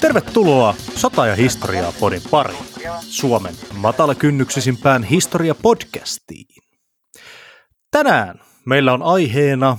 Tervetuloa 0.00 0.74
Sota 0.96 1.26
ja 1.26 1.36
historiaa 1.36 1.92
podin 2.00 2.22
pariin. 2.30 2.64
Suomen 3.00 3.54
matalakynnyksisimpään 3.74 5.04
historia-podcastiin. 5.04 6.62
Tänään 7.90 8.40
meillä 8.66 8.92
on 8.92 9.02
aiheena 9.02 9.78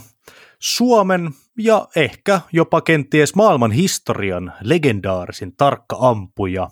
Suomen 0.59 1.29
ja 1.57 1.87
ehkä 1.95 2.41
jopa 2.53 2.81
kenties 2.81 3.35
maailman 3.35 3.71
historian 3.71 4.53
legendaarisin 4.61 5.55
tarkka 5.55 5.97
ampuja 5.99 6.69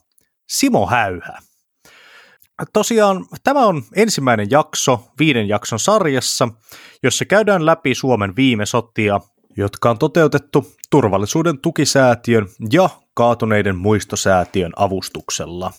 Simo 0.50 0.88
Häyhä. 0.88 1.38
Tosiaan 2.74 3.26
tämä 3.44 3.66
on 3.66 3.84
ensimmäinen 3.96 4.48
jakso 4.50 5.12
viiden 5.20 5.48
jakson 5.48 5.80
sarjassa, 5.80 6.48
jossa 7.04 7.26
käydään 7.26 7.66
läpi 7.66 7.96
Suomen 7.96 8.36
viime 8.36 8.66
sotia, 8.66 9.20
jotka 9.58 9.90
on 9.90 10.00
toteutettu 10.00 10.72
turvallisuuden 10.92 11.60
tukisäätiön 11.60 12.48
ja 12.72 12.90
kaatuneiden 13.14 13.78
muistosäätiön 13.78 14.72
avustuksella. 14.76 15.72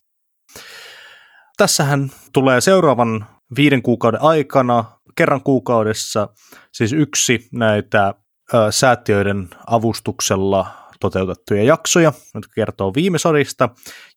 Tässähän 1.57 2.11
tulee 2.33 2.61
seuraavan 2.61 3.27
viiden 3.57 3.83
kuukauden 3.83 4.23
aikana 4.23 4.85
kerran 5.17 5.43
kuukaudessa 5.43 6.29
siis 6.73 6.93
yksi 6.93 7.49
näitä 7.53 8.15
ö, 8.55 8.73
säätiöiden 8.73 9.49
avustuksella 9.67 10.67
toteutettuja 11.01 11.63
jaksoja, 11.63 12.13
jotka 12.35 12.53
kertoo 12.55 12.95
viime 12.95 13.19
sodista, 13.19 13.69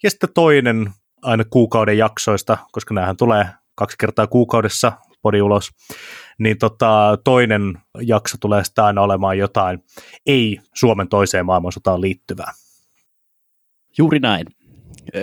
ja 0.03 0.09
sitten 0.09 0.29
toinen 0.33 0.91
aina 1.21 1.43
kuukauden 1.49 1.97
jaksoista, 1.97 2.57
koska 2.71 2.93
näähän 2.93 3.17
tulee 3.17 3.47
kaksi 3.75 3.97
kertaa 3.99 4.27
kuukaudessa 4.27 4.91
podi 5.21 5.41
ulos, 5.41 5.69
niin 6.39 6.57
tota, 6.57 7.17
toinen 7.23 7.77
jakso 8.01 8.37
tulee 8.39 8.63
sitten 8.63 8.83
aina 8.83 9.01
olemaan 9.01 9.37
jotain 9.37 9.83
ei 10.25 10.59
Suomen 10.73 11.09
toiseen 11.09 11.45
maailmansotaan 11.45 12.01
liittyvää. 12.01 12.51
Juuri 13.97 14.19
näin. 14.19 14.47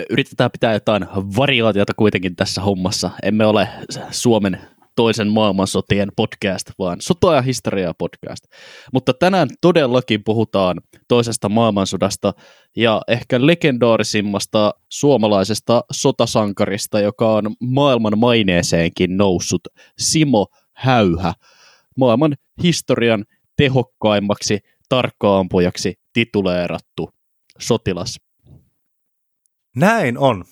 Yritetään 0.09 0.51
pitää 0.51 0.73
jotain 0.73 1.07
variaatiota 1.37 1.93
kuitenkin 1.93 2.35
tässä 2.35 2.61
hommassa. 2.61 3.09
Emme 3.23 3.45
ole 3.45 3.67
Suomen 4.11 4.61
toisen 4.95 5.27
maailmansotien 5.27 6.09
podcast, 6.15 6.71
vaan 6.79 6.97
sota- 7.01 7.35
ja 7.35 7.41
historiaa 7.41 7.93
podcast. 7.97 8.43
Mutta 8.93 9.13
tänään 9.13 9.49
todellakin 9.61 10.23
puhutaan 10.23 10.77
toisesta 11.07 11.49
maailmansodasta 11.49 12.33
ja 12.75 13.01
ehkä 13.07 13.45
legendaarisimmasta 13.45 14.73
suomalaisesta 14.89 15.83
sotasankarista, 15.91 16.99
joka 16.99 17.33
on 17.33 17.55
maailman 17.59 18.19
maineeseenkin 18.19 19.17
noussut, 19.17 19.61
Simo 19.99 20.47
Häyhä, 20.81 21.33
maailman 21.97 22.35
historian 22.63 23.25
tehokkaimmaksi 23.57 24.59
tarkkaampujaksi 24.89 25.99
tituleerattu 26.13 27.09
sotilas. 27.59 28.19
Näin 29.75 30.17
on. 30.17 30.43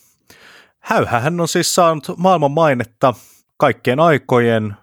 Häyhähän 0.80 1.40
on 1.40 1.48
siis 1.48 1.76
saanut 1.76 2.04
maailman 2.18 2.52
mainetta 2.52 3.14
kaikkien 3.58 4.00
aikojen 4.00 4.76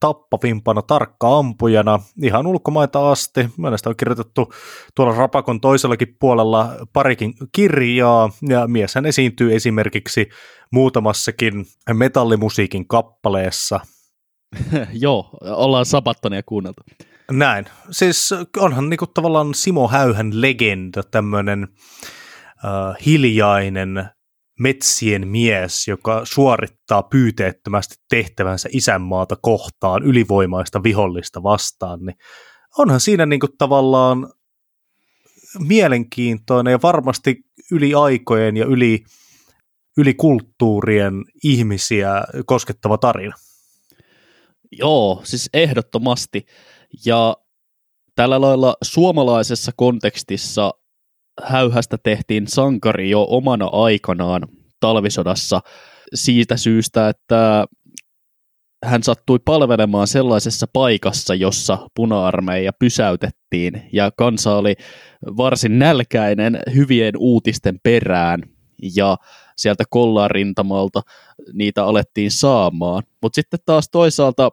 tappavimpana 0.00 0.82
tarkka 0.82 1.38
ampujana 1.38 2.00
ihan 2.22 2.46
ulkomaita 2.46 3.10
asti. 3.10 3.48
Mielestäni 3.56 3.90
on 3.90 3.96
kirjoitettu 3.96 4.52
tuolla 4.94 5.14
Rapakon 5.14 5.60
toisellakin 5.60 6.16
puolella 6.20 6.70
parikin 6.92 7.34
kirjaa, 7.52 8.30
ja 8.48 8.66
mieshän 8.66 9.06
esiintyy 9.06 9.54
esimerkiksi 9.54 10.28
muutamassakin 10.70 11.66
metallimusiikin 11.92 12.88
kappaleessa. 12.88 13.80
Joo, 14.92 15.30
ollaan 15.40 15.86
Sabattonia 15.86 16.42
kuunneltu. 16.42 16.82
Näin. 17.30 17.64
Siis 17.90 18.30
onhan 18.56 18.90
niinku 18.90 19.06
tavallaan 19.06 19.54
Simo 19.54 19.88
Häyhän 19.88 20.40
legenda, 20.40 21.02
tämmöinen 21.02 21.68
äh, 22.64 22.96
hiljainen 23.06 24.08
metsien 24.60 25.28
mies, 25.28 25.88
joka 25.88 26.20
suorittaa 26.24 27.02
pyyteettömästi 27.02 27.94
tehtävänsä 28.10 28.68
isänmaata 28.72 29.36
kohtaan 29.42 30.02
ylivoimaista 30.02 30.82
vihollista 30.82 31.42
vastaan, 31.42 32.00
niin 32.00 32.16
onhan 32.78 33.00
siinä 33.00 33.26
niin 33.26 33.40
kuin 33.40 33.56
tavallaan 33.58 34.32
mielenkiintoinen 35.58 36.70
ja 36.70 36.78
varmasti 36.82 37.36
yli 37.72 37.94
aikojen 37.94 38.56
ja 38.56 38.66
yli, 38.66 39.04
yli 39.98 40.14
kulttuurien 40.14 41.14
ihmisiä 41.44 42.24
koskettava 42.46 42.98
tarina. 42.98 43.34
Joo, 44.78 45.20
siis 45.24 45.50
ehdottomasti. 45.54 46.46
Ja 47.06 47.36
tällä 48.14 48.40
lailla 48.40 48.76
suomalaisessa 48.82 49.72
kontekstissa 49.76 50.70
häyhästä 51.42 51.98
tehtiin 51.98 52.46
sankari 52.46 53.10
jo 53.10 53.26
omana 53.30 53.66
aikanaan 53.66 54.42
talvisodassa 54.80 55.60
siitä 56.14 56.56
syystä, 56.56 57.08
että 57.08 57.66
hän 58.84 59.02
sattui 59.02 59.38
palvelemaan 59.44 60.06
sellaisessa 60.06 60.66
paikassa, 60.72 61.34
jossa 61.34 61.78
puna-armeija 61.94 62.72
pysäytettiin 62.72 63.88
ja 63.92 64.10
kansa 64.10 64.56
oli 64.56 64.74
varsin 65.36 65.78
nälkäinen 65.78 66.58
hyvien 66.74 67.14
uutisten 67.18 67.80
perään 67.82 68.42
ja 68.96 69.16
sieltä 69.56 69.84
kollarintamalta 69.90 71.02
niitä 71.52 71.84
alettiin 71.84 72.30
saamaan. 72.30 73.02
Mutta 73.22 73.34
sitten 73.34 73.60
taas 73.66 73.88
toisaalta 73.92 74.50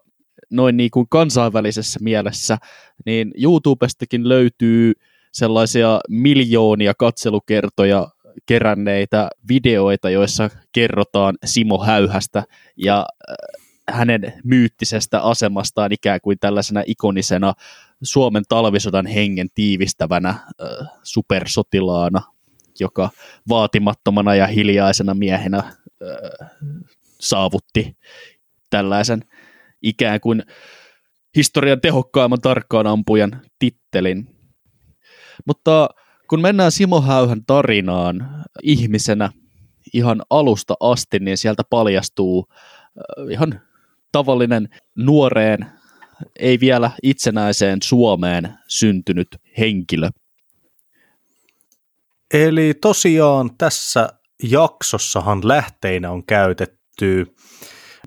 noin 0.50 0.78
niin 0.78 0.92
kuin 0.92 1.06
kansainvälisessä 1.10 2.00
mielessä, 2.02 2.58
niin 3.06 3.32
YouTubestakin 3.44 4.30
löytyy 4.30 4.94
sellaisia 5.32 6.00
miljoonia 6.10 6.94
katselukertoja 6.98 8.08
keränneitä 8.46 9.30
videoita, 9.50 10.10
joissa 10.10 10.50
kerrotaan 10.72 11.38
Simo 11.46 11.84
Häyhästä 11.84 12.44
ja 12.78 13.06
äh, 13.30 13.36
hänen 13.96 14.34
myyttisestä 14.44 15.22
asemastaan 15.22 15.92
ikään 15.92 16.20
kuin 16.24 16.38
tällaisena 16.40 16.84
ikonisena 16.86 17.54
Suomen 18.04 18.44
talvisodan 18.50 19.06
hengen 19.06 19.48
tiivistävänä 19.56 20.30
äh, 20.30 20.46
supersotilaana, 21.04 22.22
joka 22.80 23.10
vaatimattomana 23.50 24.36
ja 24.36 24.48
hiljaisena 24.48 25.14
miehenä 25.14 25.58
äh, 25.58 26.50
saavutti 27.20 27.98
tällaisen 28.70 29.22
ikään 29.82 30.20
kuin 30.20 30.44
historian 31.36 31.82
tehokkaimman 31.82 32.42
tarkkaan 32.42 32.88
ampujan 32.88 33.42
tittelin. 33.60 34.28
Mutta 35.46 35.90
kun 36.30 36.42
mennään 36.42 36.72
Simo 36.72 37.02
Häyhän 37.02 37.46
tarinaan 37.46 38.44
ihmisenä 38.64 39.30
ihan 39.94 40.22
alusta 40.30 40.74
asti, 40.80 41.20
niin 41.20 41.38
sieltä 41.38 41.64
paljastuu 41.70 42.48
äh, 42.50 43.32
ihan 43.32 43.62
tavallinen 44.12 44.70
nuoreen, 44.96 45.66
ei 46.40 46.60
vielä 46.60 46.92
itsenäiseen 47.04 47.80
Suomeen 47.84 48.54
syntynyt 48.68 49.28
henkilö. 49.58 50.10
Eli 52.34 52.74
tosiaan 52.82 53.58
tässä 53.58 54.10
jaksossahan 54.44 55.48
lähteinä 55.48 56.12
on 56.12 56.26
käytetty 56.26 57.36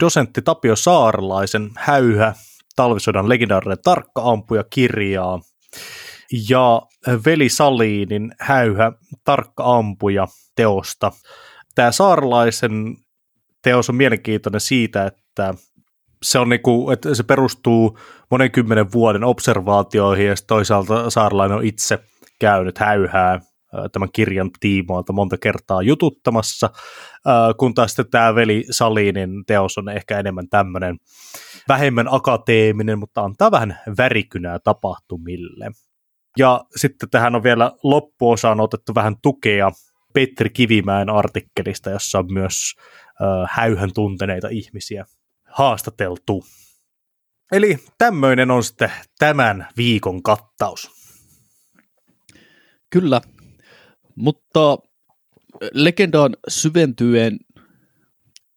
dosentti 0.03 0.43
Tapio 0.43 0.77
Saarlaisen 0.77 1.71
häyhä 1.77 2.35
talvisodan 2.77 3.29
legendaarinen 3.29 3.79
tarkka 3.85 4.23
ampuja 4.25 4.65
kirjaa 4.71 5.41
ja 6.49 6.83
Veli 7.27 7.49
Saliinin 7.49 8.35
häyhä 8.41 8.93
tarkka 9.25 9.79
ampuja 9.79 10.29
teosta. 10.57 11.13
Tämä 11.75 11.93
saarlaisen 11.93 12.97
teos 13.63 13.89
on 13.89 13.95
mielenkiintoinen 13.97 14.61
siitä, 14.61 15.07
että 15.07 15.55
se, 16.23 16.39
on 16.39 16.49
niinku, 16.49 16.91
että 16.91 17.15
se 17.15 17.23
perustuu 17.23 17.99
monen 18.31 18.51
kymmenen 18.51 18.93
vuoden 18.93 19.25
observaatioihin 19.25 20.27
ja 20.27 20.35
toisaalta 20.47 21.11
saarlainen 21.11 21.59
on 21.59 21.65
itse 21.65 21.99
käynyt 22.39 22.79
häyhää 22.79 23.41
tämän 23.93 24.09
kirjan 24.13 24.51
tiimoilta 24.61 25.13
monta 25.13 25.39
kertaa 25.39 25.83
jututtamassa, 25.83 26.71
kun 27.59 27.75
taas 27.75 27.91
sitten 27.91 28.11
tämä 28.11 28.35
Veli 28.35 28.65
Salinin 28.71 29.31
teos 29.47 29.79
on 29.79 29.89
ehkä 29.89 30.19
enemmän 30.19 30.49
tämmöinen 30.49 30.99
vähemmän 31.69 32.07
akateeminen, 32.11 32.99
mutta 32.99 33.21
antaa 33.21 33.51
vähän 33.51 33.79
värikynää 33.99 34.59
tapahtumille. 34.59 35.71
Ja 36.39 36.65
sitten 36.77 37.11
tähän 37.11 37.35
on 37.35 37.43
vielä 37.43 37.73
loppuosaan 37.83 38.61
otettu 38.61 38.95
vähän 38.95 39.17
tukea 39.23 39.71
Petri 40.15 40.51
Kivimäen 40.51 41.11
artikkelista, 41.11 41.91
jossa 41.91 42.19
on 42.19 42.33
myös 42.33 42.75
häyhän 43.49 43.91
tunteneita 43.95 44.49
ihmisiä 44.49 45.05
haastateltu. 45.49 46.45
Eli 47.53 47.79
tämmöinen 47.99 48.51
on 48.51 48.65
sitten 48.65 48.93
tämän 49.19 49.69
viikon 49.77 50.23
kattaus. 50.23 50.91
Kyllä, 52.91 53.21
mutta 54.17 54.79
legendaan 55.73 56.37
syventyen 56.49 57.39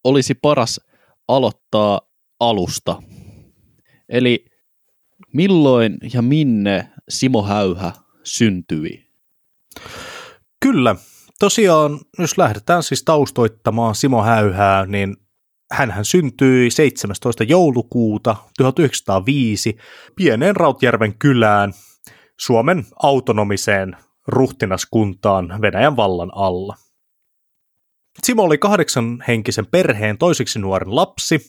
olisi 0.03 0.33
paras 0.33 0.81
aloittaa 1.27 2.01
alusta. 2.39 3.03
Eli 4.09 4.45
milloin 5.33 5.97
ja 6.13 6.21
minne 6.21 6.89
Simo 7.09 7.43
Häyhä 7.43 7.91
syntyi? 8.23 9.09
Kyllä. 10.59 10.95
Tosiaan, 11.39 11.99
jos 12.19 12.37
lähdetään 12.37 12.83
siis 12.83 13.03
taustoittamaan 13.03 13.95
Simo 13.95 14.23
Häyhää, 14.23 14.85
niin 14.85 15.17
hän 15.71 16.05
syntyi 16.05 16.71
17. 16.71 17.43
joulukuuta 17.43 18.35
1905 18.57 19.77
pieneen 20.15 20.55
Rautjärven 20.55 21.17
kylään 21.17 21.73
Suomen 22.39 22.85
autonomiseen 23.03 23.97
ruhtinaskuntaan 24.27 25.61
Venäjän 25.61 25.95
vallan 25.95 26.31
alla. 26.35 26.75
Simo 28.23 28.43
oli 28.43 28.57
kahdeksan 28.57 29.23
henkisen 29.27 29.65
perheen 29.65 30.17
toiseksi 30.17 30.59
nuoren 30.59 30.95
lapsi, 30.95 31.39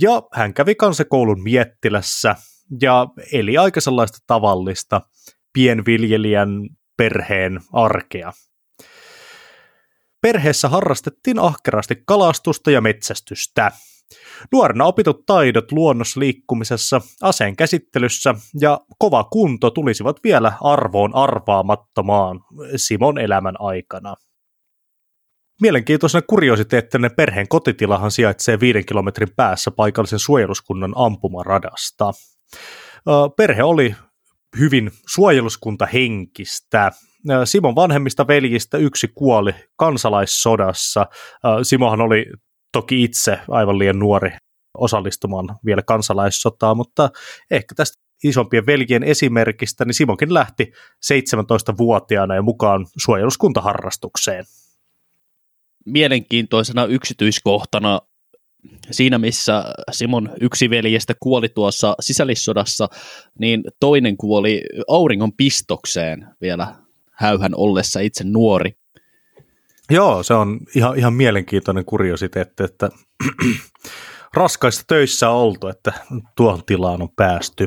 ja 0.00 0.22
hän 0.32 0.54
kävi 0.54 0.74
kansakoulun 0.74 1.42
Miettilässä 1.42 2.36
ja 2.80 3.06
eli 3.32 3.58
aika 3.58 3.80
sellaista 3.80 4.18
tavallista 4.26 5.00
pienviljelijän 5.52 6.68
perheen 6.96 7.60
arkea. 7.72 8.32
Perheessä 10.20 10.68
harrastettiin 10.68 11.38
ahkerasti 11.38 12.02
kalastusta 12.06 12.70
ja 12.70 12.80
metsästystä. 12.80 13.72
Nuorena 14.52 14.84
opitut 14.84 15.26
taidot 15.26 15.72
luonnossa 15.72 16.20
liikkumisessa, 16.20 17.00
aseen 17.22 17.56
käsittelyssä 17.56 18.34
ja 18.60 18.80
kova 18.98 19.24
kunto 19.24 19.70
tulisivat 19.70 20.16
vielä 20.24 20.52
arvoon 20.60 21.14
arvaamattomaan 21.14 22.40
Simon 22.76 23.18
elämän 23.18 23.54
aikana. 23.58 24.14
Mielenkiintoisena 25.60 26.22
kuriositeettina 26.22 27.10
perheen 27.10 27.48
kotitilahan 27.48 28.10
sijaitsee 28.10 28.60
viiden 28.60 28.86
kilometrin 28.86 29.28
päässä 29.36 29.70
paikallisen 29.70 30.18
suojeluskunnan 30.18 30.92
ampumaradasta. 30.96 32.12
Perhe 33.36 33.62
oli 33.62 33.94
hyvin 34.58 34.90
suojeluskuntahenkistä. 35.08 36.92
Simon 37.44 37.74
vanhemmista 37.74 38.26
veljistä 38.26 38.78
yksi 38.78 39.08
kuoli 39.14 39.54
kansalaissodassa. 39.76 41.06
Simohan 41.62 42.00
oli 42.00 42.26
toki 42.72 43.04
itse 43.04 43.38
aivan 43.48 43.78
liian 43.78 43.98
nuori 43.98 44.30
osallistumaan 44.74 45.56
vielä 45.64 45.82
kansalaissotaan, 45.82 46.76
mutta 46.76 47.10
ehkä 47.50 47.74
tästä 47.74 48.02
isompien 48.24 48.66
veljien 48.66 49.02
esimerkistä, 49.02 49.84
niin 49.84 49.94
Simonkin 49.94 50.34
lähti 50.34 50.72
17-vuotiaana 51.12 52.34
ja 52.34 52.42
mukaan 52.42 52.86
suojeluskuntaharrastukseen. 52.96 54.44
Mielenkiintoisena 55.86 56.84
yksityiskohtana 56.84 58.00
siinä, 58.90 59.18
missä 59.18 59.64
Simon 59.92 60.30
yksi 60.40 60.70
veljestä 60.70 61.14
kuoli 61.20 61.48
tuossa 61.48 61.94
sisällissodassa, 62.00 62.88
niin 63.38 63.64
toinen 63.80 64.16
kuoli 64.16 64.62
auringon 64.88 65.32
pistokseen 65.32 66.26
vielä 66.40 66.74
häyhän 67.12 67.52
ollessa 67.56 68.00
itse 68.00 68.24
nuori. 68.24 68.72
Joo, 69.90 70.22
se 70.22 70.34
on 70.34 70.60
ihan, 70.74 70.98
ihan 70.98 71.14
mielenkiintoinen 71.14 71.84
kuriositeetti, 71.84 72.64
että 72.64 72.88
raskaissa 74.34 74.82
töissä 74.86 75.30
on 75.30 75.36
oltu, 75.36 75.68
että 75.68 75.92
tuohon 76.36 76.64
tilaan 76.66 77.02
on 77.02 77.08
päästy. 77.16 77.66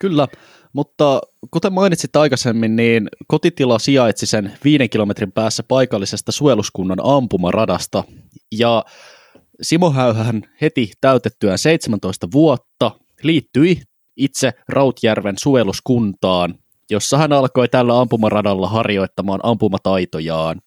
Kyllä, 0.00 0.28
mutta 0.72 1.20
kuten 1.50 1.72
mainitsit 1.72 2.16
aikaisemmin, 2.16 2.76
niin 2.76 3.08
kotitila 3.26 3.78
sijaitsi 3.78 4.26
sen 4.26 4.52
viiden 4.64 4.90
kilometrin 4.90 5.32
päässä 5.32 5.62
paikallisesta 5.62 6.32
suojeluskunnan 6.32 6.98
ampumaradasta, 7.02 8.04
ja 8.52 8.84
Simo 9.62 9.90
Häyhän 9.90 10.42
heti 10.60 10.92
täytettyään 11.00 11.58
17 11.58 12.28
vuotta 12.32 12.90
liittyi 13.22 13.82
itse 14.16 14.52
Rautjärven 14.68 15.34
suojeluskuntaan, 15.38 16.54
jossa 16.90 17.18
hän 17.18 17.32
alkoi 17.32 17.68
tällä 17.68 18.00
ampumaradalla 18.00 18.68
harjoittamaan 18.68 19.40
ampumataitojaan. 19.42 20.60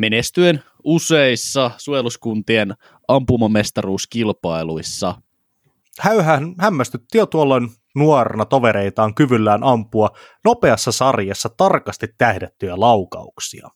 Menestyen 0.00 0.62
useissa 0.84 1.70
suojeluskuntien 1.76 2.74
ampumamestaruuskilpailuissa. 3.08 5.14
Häyhän 5.98 6.54
hämmästytti 6.58 7.18
jo 7.18 7.26
tuolloin 7.26 7.68
nuorena 7.94 8.44
tovereitaan 8.44 9.14
kyvyllään 9.14 9.64
ampua 9.64 10.10
nopeassa 10.44 10.92
sarjassa 10.92 11.48
tarkasti 11.56 12.06
tähdettyjä 12.18 12.80
laukauksia. 12.80 13.68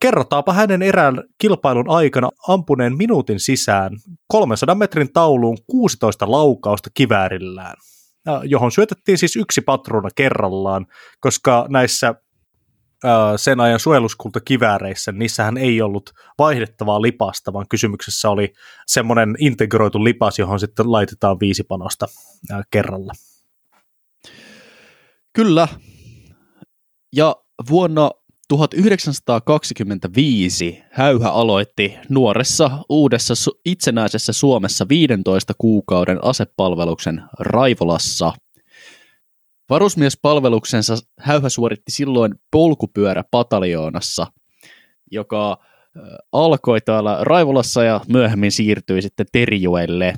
Kerrotaanpa 0.00 0.52
hänen 0.52 0.82
erään 0.82 1.22
kilpailun 1.38 1.90
aikana 1.90 2.28
ampuneen 2.48 2.96
minuutin 2.96 3.40
sisään 3.40 3.90
300 4.28 4.74
metrin 4.74 5.12
tauluun 5.12 5.58
16 5.66 6.30
laukausta 6.30 6.90
kiväärillään, 6.94 7.76
johon 8.42 8.72
syötettiin 8.72 9.18
siis 9.18 9.36
yksi 9.36 9.60
patruuna 9.60 10.08
kerrallaan, 10.16 10.86
koska 11.20 11.66
näissä 11.68 12.14
sen 13.36 13.60
ajan 13.60 13.80
suojeluskultakivääreissä, 13.80 15.12
niissähän 15.12 15.56
ei 15.56 15.82
ollut 15.82 16.10
vaihdettavaa 16.38 17.02
lipasta, 17.02 17.52
vaan 17.52 17.68
kysymyksessä 17.68 18.30
oli 18.30 18.52
semmoinen 18.86 19.36
integroitu 19.38 20.04
lipas, 20.04 20.38
johon 20.38 20.60
sitten 20.60 20.92
laitetaan 20.92 21.40
viisi 21.40 21.62
panosta 21.62 22.06
kerralla. 22.70 23.12
Kyllä. 25.32 25.68
Ja 27.16 27.36
vuonna 27.70 28.10
1925 28.48 30.82
Häyhä 30.90 31.30
aloitti 31.30 31.94
nuoressa 32.08 32.70
uudessa 32.88 33.34
itsenäisessä 33.64 34.32
Suomessa 34.32 34.88
15 34.88 35.52
kuukauden 35.58 36.24
asepalveluksen 36.24 37.22
Raivolassa. 37.38 38.32
Varusmiespalveluksensa 39.70 40.96
Häyhä 41.18 41.48
suoritti 41.48 41.92
silloin 41.92 42.34
polkupyöräpataljoonassa, 42.50 44.26
joka 45.10 45.58
alkoi 46.32 46.80
täällä 46.80 47.18
Raivolassa 47.20 47.84
ja 47.84 48.00
myöhemmin 48.08 48.52
siirtyi 48.52 49.02
sitten 49.02 49.26
Terjoelle. 49.32 50.14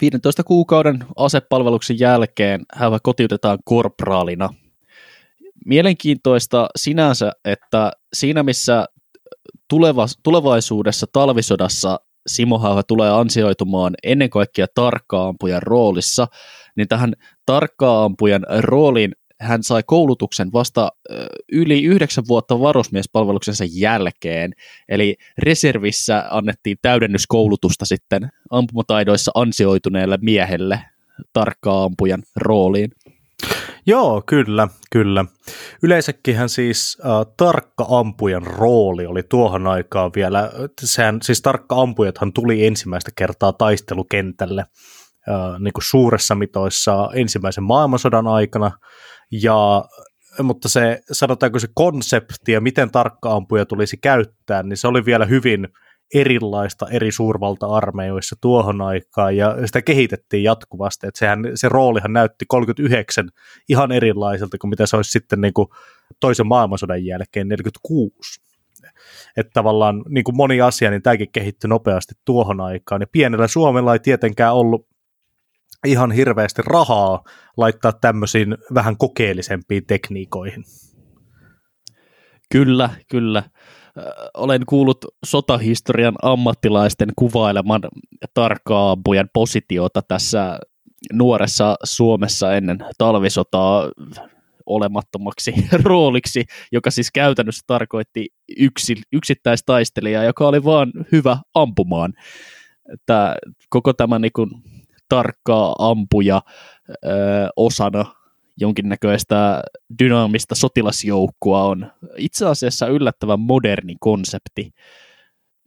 15 0.00 0.44
kuukauden 0.44 1.04
asepalveluksen 1.16 1.98
jälkeen 1.98 2.60
Häyhä 2.74 2.98
kotiutetaan 3.02 3.58
korpraalina– 3.64 4.48
mielenkiintoista 5.68 6.68
sinänsä, 6.76 7.32
että 7.44 7.92
siinä 8.12 8.42
missä 8.42 8.86
tuleva, 9.68 10.06
tulevaisuudessa 10.22 11.06
talvisodassa 11.12 12.00
Simo 12.26 12.58
Hauha 12.58 12.82
tulee 12.82 13.10
ansioitumaan 13.10 13.94
ennen 14.02 14.30
kaikkea 14.30 14.66
tarkkaampujan 14.74 15.62
roolissa, 15.62 16.26
niin 16.78 16.88
tähän 16.88 17.12
tarkkaampujan 17.46 18.46
rooliin 18.58 19.12
hän 19.40 19.62
sai 19.62 19.82
koulutuksen 19.86 20.52
vasta 20.52 20.88
yli 21.52 21.84
yhdeksän 21.84 22.24
vuotta 22.28 22.60
varusmiespalveluksensa 22.60 23.64
jälkeen, 23.72 24.52
eli 24.88 25.16
reservissä 25.38 26.24
annettiin 26.30 26.76
täydennyskoulutusta 26.82 27.84
sitten 27.84 28.28
ampumataidoissa 28.50 29.30
ansioituneelle 29.34 30.18
miehelle 30.22 30.80
tarkkaampujan 31.32 32.22
rooliin. 32.36 32.90
Joo, 33.86 34.22
kyllä, 34.26 34.68
kyllä. 34.92 35.24
Yleensäkinhän 35.82 36.48
siis 36.48 36.98
äh, 37.00 37.10
tarkka 37.36 37.86
ampujan 37.88 38.46
rooli 38.46 39.06
oli 39.06 39.22
tuohon 39.22 39.66
aikaan 39.66 40.10
vielä, 40.16 40.50
sehän, 40.82 41.18
siis 41.22 41.42
tarkka 41.42 41.82
ampujathan 41.82 42.32
tuli 42.32 42.66
ensimmäistä 42.66 43.10
kertaa 43.16 43.52
taistelukentälle 43.52 44.64
äh, 45.30 45.60
niin 45.60 45.72
kuin 45.72 45.84
suuressa 45.84 46.34
mitoissa 46.34 47.10
ensimmäisen 47.14 47.64
maailmansodan 47.64 48.26
aikana, 48.26 48.70
ja 49.32 49.84
mutta 50.42 50.68
se, 50.68 51.00
sanotaanko 51.12 51.58
se 51.58 51.68
konsepti 51.74 52.52
ja 52.52 52.60
miten 52.60 52.90
tarkka 52.90 53.32
ampuja 53.32 53.66
tulisi 53.66 53.96
käyttää, 53.96 54.62
niin 54.62 54.76
se 54.76 54.88
oli 54.88 55.04
vielä 55.04 55.24
hyvin 55.24 55.68
erilaista 56.14 56.86
eri 56.90 57.12
suurvalta-armeijoissa 57.12 58.36
tuohon 58.40 58.80
aikaan, 58.80 59.36
ja 59.36 59.66
sitä 59.66 59.82
kehitettiin 59.82 60.42
jatkuvasti, 60.42 61.06
että 61.06 61.18
sehän, 61.18 61.40
se 61.54 61.68
roolihan 61.68 62.12
näytti 62.12 62.44
39 62.48 63.28
ihan 63.68 63.92
erilaiselta 63.92 64.58
kuin 64.58 64.68
mitä 64.68 64.86
se 64.86 64.96
olisi 64.96 65.10
sitten 65.10 65.40
niin 65.40 65.54
kuin 65.54 65.68
toisen 66.20 66.46
maailmansodan 66.46 67.04
jälkeen 67.04 67.48
46. 67.48 68.40
Että 69.36 69.50
tavallaan 69.54 70.04
niin 70.08 70.24
kuin 70.24 70.36
moni 70.36 70.60
asia, 70.60 70.90
niin 70.90 71.02
tämäkin 71.02 71.32
kehittyi 71.32 71.68
nopeasti 71.68 72.14
tuohon 72.24 72.60
aikaan, 72.60 73.00
ja 73.00 73.06
pienellä 73.12 73.48
Suomella 73.48 73.92
ei 73.92 73.98
tietenkään 73.98 74.54
ollut 74.54 74.87
ihan 75.86 76.12
hirveästi 76.12 76.62
rahaa 76.66 77.24
laittaa 77.56 77.92
tämmöisiin 77.92 78.56
vähän 78.74 78.96
kokeellisempiin 78.96 79.86
tekniikoihin. 79.86 80.64
Kyllä, 82.52 82.90
kyllä 83.10 83.42
olen 84.34 84.66
kuullut 84.66 85.04
sotahistorian 85.24 86.14
ammattilaisten 86.22 87.08
kuvaileman 87.16 87.80
tarkkaampujan 88.34 89.28
positiota 89.32 90.02
tässä 90.02 90.58
nuoressa 91.12 91.76
Suomessa 91.84 92.54
ennen 92.54 92.78
talvisotaa 92.98 93.90
olemattomaksi 94.66 95.54
rooliksi, 95.84 96.44
joka 96.72 96.90
siis 96.90 97.10
käytännössä 97.10 97.64
tarkoitti 97.66 98.28
yksi, 98.58 98.94
yksittäistaistelijaa, 99.12 100.24
joka 100.24 100.48
oli 100.48 100.64
vaan 100.64 100.92
hyvä 101.12 101.38
ampumaan. 101.54 102.12
Tämä, 103.06 103.36
koko 103.70 103.92
tämä 103.92 104.18
niin 104.18 104.32
kuin, 104.32 104.50
tarkkaa 105.08 105.74
ampuja 105.78 106.42
ö, 106.88 106.94
osana 107.56 108.04
jonkinnäköistä 108.60 109.62
dynaamista 109.98 110.54
sotilasjoukkua 110.54 111.64
on 111.64 111.92
itse 112.16 112.46
asiassa 112.46 112.86
yllättävän 112.86 113.40
moderni 113.40 113.96
konsepti. 114.00 114.70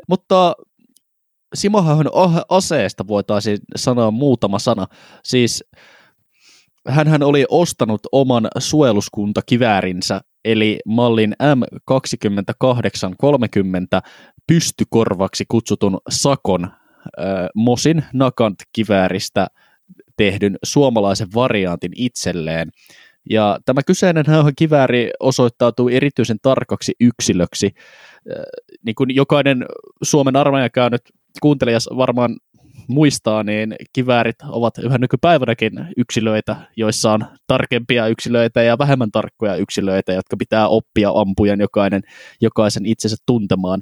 Mutta 0.10 0.55
Simohan 1.53 2.05
aseesta 2.50 3.07
voitaisiin 3.07 3.57
sanoa 3.75 4.12
muutama 4.12 4.60
sana. 4.60 4.88
Siis 5.24 5.63
hän 6.88 7.24
oli 7.24 7.45
ostanut 7.50 8.01
oman 8.12 8.48
suojeluskuntakiväärinsä, 8.57 10.21
eli 10.45 10.79
mallin 10.86 11.36
M2830 11.43 14.01
pystykorvaksi 14.48 15.45
kutsutun 15.48 15.98
Sakon 16.10 16.71
äh, 17.20 17.48
Mosin 17.55 18.03
Nakant-kivääristä 18.13 19.48
tehdyn 20.17 20.58
suomalaisen 20.63 21.27
variantin 21.36 21.91
itselleen. 21.96 22.70
Ja 23.29 23.60
tämä 23.65 23.81
kyseinen 23.84 24.25
kivääri 24.55 25.12
osoittautui 25.20 25.96
erityisen 25.96 26.38
tarkaksi 26.41 26.93
yksilöksi. 27.00 27.72
Niin 28.86 28.96
kuin 28.96 29.15
jokainen 29.15 29.65
Suomen 30.03 30.36
armeijan 30.36 30.70
käynyt 30.74 31.01
kuuntelijas 31.41 31.89
varmaan 31.98 32.36
muistaa, 32.88 33.43
niin 33.43 33.75
kiväärit 33.93 34.36
ovat 34.48 34.77
yhä 34.77 34.98
nykypäivänäkin 34.98 35.72
yksilöitä, 35.98 36.55
joissa 36.77 37.12
on 37.12 37.25
tarkempia 37.48 38.08
yksilöitä 38.08 38.62
ja 38.62 38.77
vähemmän 38.77 39.12
tarkkoja 39.12 39.55
yksilöitä, 39.55 40.13
jotka 40.13 40.38
pitää 40.38 40.67
oppia 40.67 41.12
ampujan 41.15 41.60
jokainen, 41.60 42.01
jokaisen 42.41 42.86
itsensä 42.86 43.15
tuntemaan, 43.25 43.81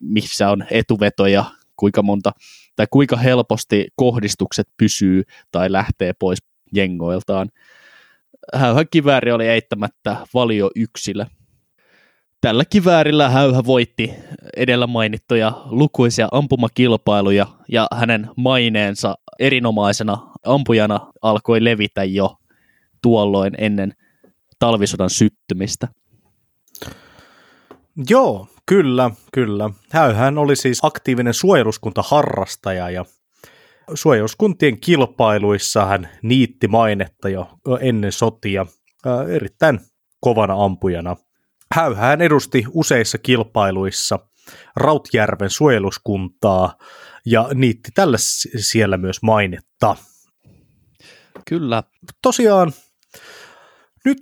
missä 0.00 0.50
on 0.50 0.64
etuvetoja, 0.70 1.44
kuinka 1.76 2.02
monta 2.02 2.32
tai 2.76 2.86
kuinka 2.90 3.16
helposti 3.16 3.86
kohdistukset 3.96 4.68
pysyy 4.76 5.22
tai 5.52 5.72
lähtee 5.72 6.12
pois 6.18 6.38
jengoiltaan. 6.72 7.48
Häyhän 8.54 8.86
kivääri 8.90 9.32
oli 9.32 9.48
eittämättä 9.48 10.16
valio 10.34 10.70
yksilö. 10.76 11.26
Tällä 12.40 12.64
kiväärillä 12.64 13.28
Häyhä 13.28 13.64
voitti 13.64 14.10
edellä 14.56 14.86
mainittuja 14.86 15.52
lukuisia 15.64 16.28
ampumakilpailuja 16.32 17.46
ja 17.68 17.86
hänen 17.94 18.30
maineensa 18.36 19.14
erinomaisena 19.38 20.18
ampujana 20.46 21.12
alkoi 21.22 21.64
levitä 21.64 22.04
jo 22.04 22.36
tuolloin 23.02 23.52
ennen 23.58 23.92
talvisodan 24.58 25.10
syttymistä. 25.10 25.88
Joo, 28.08 28.48
kyllä, 28.66 29.10
kyllä. 29.32 29.70
Häyhän 29.90 30.38
oli 30.38 30.56
siis 30.56 30.78
aktiivinen 30.82 31.34
suojeluskuntaharrastaja 31.34 32.90
ja 32.90 33.04
suojeluskuntien 33.94 34.80
kilpailuissa 34.80 35.86
hän 35.86 36.08
niitti 36.22 36.68
mainetta 36.68 37.28
jo 37.28 37.48
ennen 37.80 38.12
sotia 38.12 38.66
erittäin 39.28 39.80
kovana 40.20 40.64
ampujana. 40.64 41.16
Häyhän 41.74 42.22
edusti 42.22 42.64
useissa 42.72 43.18
kilpailuissa 43.18 44.18
Rautjärven 44.76 45.50
suojeluskuntaa 45.50 46.78
ja 47.26 47.48
niitti 47.54 47.90
tällä 47.94 48.16
siellä 48.58 48.96
myös 48.96 49.22
mainetta. 49.22 49.96
Kyllä. 51.48 51.82
Tosiaan 52.22 52.72
nyt 54.04 54.20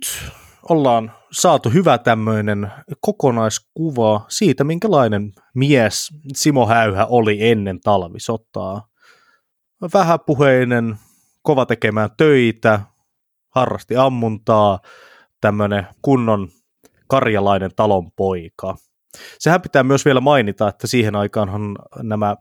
ollaan 0.69 1.11
saatu 1.31 1.69
hyvä 1.69 1.97
tämmöinen 1.97 2.71
kokonaiskuva 3.01 4.25
siitä, 4.29 4.63
minkälainen 4.63 5.31
mies 5.55 6.09
Simo 6.33 6.67
Häyhä 6.67 7.05
oli 7.05 7.49
ennen 7.49 7.79
talvisotaa. 7.79 8.87
Vähäpuheinen, 9.93 10.97
kova 11.41 11.65
tekemään 11.65 12.09
töitä, 12.17 12.79
harrasti 13.49 13.95
ammuntaa, 13.95 14.79
tämmöinen 15.41 15.87
kunnon 16.01 16.47
karjalainen 17.07 17.71
talonpoika. 17.75 18.75
Sehän 19.39 19.61
pitää 19.61 19.83
myös 19.83 20.05
vielä 20.05 20.21
mainita, 20.21 20.67
että 20.67 20.87
siihen 20.87 21.15
aikaanhan 21.15 21.75
nämä 22.01 22.35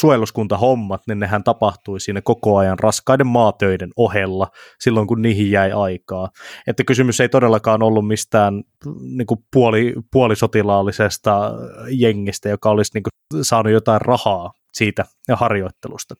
suojeluskuntahommat, 0.00 1.02
niin 1.06 1.18
nehän 1.18 1.44
tapahtui 1.44 2.00
siinä 2.00 2.20
koko 2.20 2.56
ajan 2.56 2.78
raskaiden 2.78 3.26
maatöiden 3.26 3.90
ohella 3.96 4.48
silloin, 4.80 5.06
kun 5.06 5.22
niihin 5.22 5.50
jäi 5.50 5.72
aikaa. 5.72 6.28
Että 6.66 6.84
kysymys 6.84 7.20
ei 7.20 7.28
todellakaan 7.28 7.82
ollut 7.82 8.06
mistään 8.08 8.62
niin 9.00 9.26
kuin 9.26 9.40
puoli, 9.52 9.94
puolisotilaallisesta 10.12 11.52
jengistä, 11.90 12.48
joka 12.48 12.70
olisi 12.70 12.90
niin 12.94 13.02
kuin, 13.02 13.44
saanut 13.44 13.72
jotain 13.72 14.00
rahaa 14.00 14.52
siitä 14.72 15.04
harjoittelusta. 15.32 16.14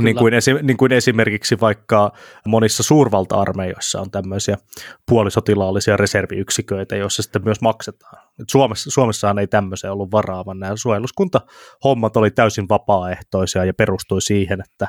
Niin 0.00 0.16
kuin, 0.16 0.34
esi- 0.34 0.62
niin 0.62 0.76
kuin 0.76 0.92
esimerkiksi 0.92 1.60
vaikka 1.60 2.12
monissa 2.46 2.82
suurvalta-armeijoissa 2.82 4.00
on 4.00 4.10
tämmöisiä 4.10 4.56
puolisotilaallisia 5.08 5.96
reserviyksiköitä, 5.96 6.96
joissa 6.96 7.22
sitten 7.22 7.44
myös 7.44 7.60
maksetaan. 7.60 8.28
Et 8.40 8.48
Suomessa, 8.50 8.90
Suomessahan 8.90 9.38
ei 9.38 9.46
tämmöiseen 9.46 9.92
ollut 9.92 10.10
varaa, 10.10 10.44
vaan 10.46 10.58
nämä 10.58 10.76
suojeluskuntahommat 10.76 12.16
oli 12.16 12.30
täysin 12.30 12.68
vapaaehtoisia 12.68 13.64
ja 13.64 13.74
perustui 13.74 14.22
siihen, 14.22 14.60
että 14.60 14.88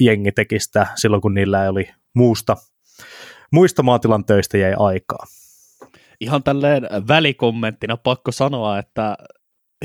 jengi 0.00 0.32
teki 0.32 0.60
sitä 0.60 0.86
silloin, 0.96 1.22
kun 1.22 1.34
niillä 1.34 1.70
oli 1.70 1.88
muusta, 2.14 2.56
muista 3.52 3.82
maatilan 3.82 4.24
töistä 4.24 4.58
jäi 4.58 4.74
aikaa. 4.78 5.26
Ihan 6.20 6.42
tälleen 6.42 6.82
välikommenttina 7.08 7.96
pakko 7.96 8.32
sanoa, 8.32 8.78
että 8.78 9.16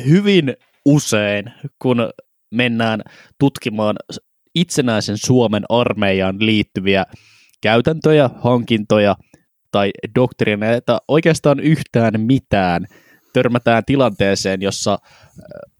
hyvin 0.08 0.54
usein, 0.86 1.54
kun 1.80 2.10
mennään 2.52 3.02
tutkimaan 3.40 3.96
itsenäisen 4.56 5.18
Suomen 5.18 5.64
armeijaan 5.70 6.36
liittyviä 6.40 7.06
käytäntöjä, 7.62 8.30
hankintoja 8.42 9.16
tai 9.72 9.92
doktriineita, 10.16 11.02
oikeastaan 11.08 11.60
yhtään 11.60 12.22
mitään, 12.22 12.88
törmätään 13.34 13.84
tilanteeseen, 13.86 14.62
jossa 14.62 14.98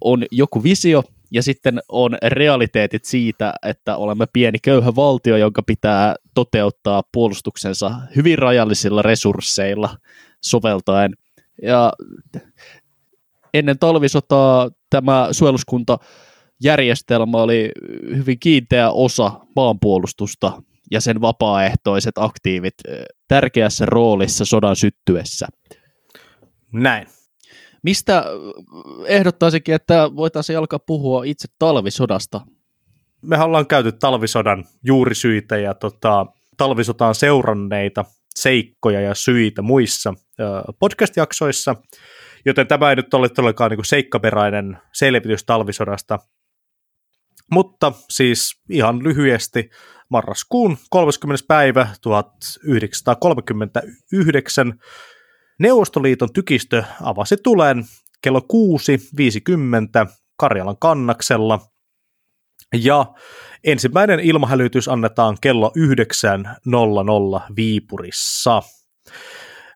on 0.02 0.26
joku 0.32 0.64
visio 0.64 1.04
ja 1.32 1.44
sitten 1.44 1.80
on 1.90 2.18
realiteetit 2.24 3.06
siitä, 3.06 3.54
että 3.66 3.96
olemme 3.96 4.26
pieni 4.34 4.60
köyhä 4.64 4.96
valtio, 4.96 5.38
jonka 5.38 5.64
pitää 5.64 6.16
toteuttaa 6.34 7.04
puolustuksensa 7.14 7.92
hyvin 8.16 8.38
rajallisilla 8.38 9.02
resursseilla 9.02 9.98
soveltaen. 10.42 11.14
Ja 11.62 11.94
ennen 13.54 13.80
talvisotaa 13.80 14.70
tämä 14.90 15.28
suojeluskunta 15.32 15.98
järjestelmä 16.64 17.38
oli 17.38 17.72
hyvin 18.16 18.40
kiinteä 18.40 18.92
osa 18.92 19.32
maanpuolustusta 19.56 20.62
ja 20.92 21.02
sen 21.02 21.22
vapaaehtoiset 21.22 22.18
aktiivit 22.18 22.74
tärkeässä 23.28 23.86
roolissa 23.86 24.46
sodan 24.46 24.76
syttyessä. 24.76 25.48
Näin. 26.74 27.08
Mistä 27.84 28.26
ehdottaisinkin, 29.06 29.76
että 29.76 30.10
voitaisiin 30.16 30.58
alkaa 30.58 30.80
puhua 30.80 31.24
itse 31.24 31.48
talvisodasta? 31.60 32.42
Me 33.22 33.44
ollaan 33.44 33.68
käyty 33.68 33.92
talvisodan 33.92 34.66
juurisyitä 34.84 35.58
ja 35.58 35.74
tota, 35.74 36.26
talvisotaan 36.58 37.16
seuranneita 37.16 38.06
seikkoja 38.36 39.02
ja 39.02 39.16
syitä 39.16 39.62
muissa 39.62 40.14
podcast-jaksoissa, 40.80 41.76
joten 42.46 42.68
tämä 42.68 42.90
ei 42.90 42.96
nyt 42.96 43.14
ole 43.14 43.30
todellakaan 43.30 43.72
niin 43.72 43.86
seikkaperäinen 43.86 44.78
selvitys 44.94 45.44
talvisodasta, 45.44 46.20
mutta 47.52 47.94
siis 48.10 48.62
ihan 48.70 49.04
lyhyesti 49.04 49.70
marraskuun 50.10 50.78
30. 50.90 51.46
päivä 51.48 51.88
1939 52.02 54.80
Neuvostoliiton 55.60 56.34
tykistö 56.34 56.84
avasi 57.02 57.36
tulen 57.44 57.86
kello 58.22 58.40
6.50 58.40 58.46
Karjalan 60.38 60.78
kannaksella 60.78 61.60
ja 62.76 63.06
ensimmäinen 63.64 64.20
ilmahälytys 64.20 64.88
annetaan 64.88 65.38
kello 65.42 65.72
9.00 67.38 67.44
Viipurissa. 67.56 68.62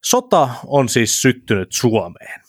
Sota 0.03 0.49
on 0.67 0.89
siis 0.89 1.21
syttynyt 1.21 1.71
Suomeen. 1.71 2.44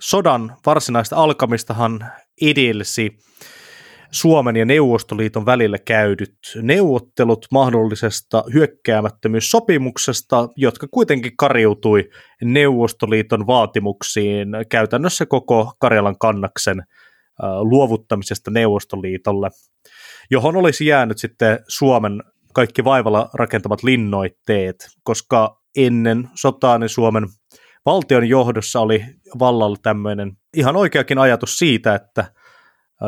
Sodan 0.00 0.56
varsinaista 0.66 1.16
alkamistahan 1.16 2.06
edelsi 2.42 3.18
Suomen 4.10 4.56
ja 4.56 4.64
Neuvostoliiton 4.64 5.46
välillä 5.46 5.78
käydyt 5.78 6.34
neuvottelut 6.62 7.46
mahdollisesta 7.52 8.44
hyökkäämättömyyssopimuksesta, 8.54 10.48
jotka 10.56 10.86
kuitenkin 10.90 11.36
kariutui 11.36 12.08
Neuvostoliiton 12.44 13.46
vaatimuksiin 13.46 14.48
käytännössä 14.68 15.26
koko 15.26 15.72
Karjalan 15.78 16.18
kannaksen 16.18 16.82
luovuttamisesta 17.60 18.50
Neuvostoliitolle, 18.50 19.50
johon 20.30 20.56
olisi 20.56 20.86
jäänyt 20.86 21.18
sitten 21.18 21.58
Suomen 21.68 22.22
kaikki 22.54 22.84
vaivalla 22.84 23.30
rakentamat 23.34 23.82
linnoitteet, 23.82 24.76
koska 25.02 25.60
ennen 25.76 26.28
sotaa 26.34 26.78
niin 26.78 26.88
Suomen 26.88 27.26
valtion 27.86 28.28
johdossa 28.28 28.80
oli 28.80 29.04
vallalla 29.38 29.76
tämmöinen 29.82 30.32
ihan 30.56 30.76
oikeakin 30.76 31.18
ajatus 31.18 31.58
siitä, 31.58 31.94
että 31.94 32.32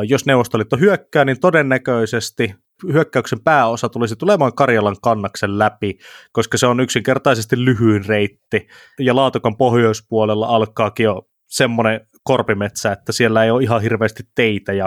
jos 0.07 0.25
Neuvostoliitto 0.25 0.77
hyökkää, 0.77 1.25
niin 1.25 1.39
todennäköisesti 1.39 2.55
hyökkäyksen 2.93 3.39
pääosa 3.43 3.89
tulisi 3.89 4.15
tulemaan 4.15 4.55
Karjalan 4.55 4.95
kannaksen 5.01 5.59
läpi, 5.59 5.97
koska 6.31 6.57
se 6.57 6.67
on 6.67 6.79
yksinkertaisesti 6.79 7.65
lyhyin 7.65 8.05
reitti, 8.05 8.67
ja 8.99 9.15
Laatokan 9.15 9.57
pohjoispuolella 9.57 10.47
alkaakin 10.47 11.03
jo 11.03 11.21
semmoinen 11.47 12.07
korpimetsä, 12.23 12.91
että 12.91 13.11
siellä 13.11 13.43
ei 13.43 13.51
ole 13.51 13.63
ihan 13.63 13.81
hirveästi 13.81 14.23
teitä 14.35 14.73
ja 14.73 14.85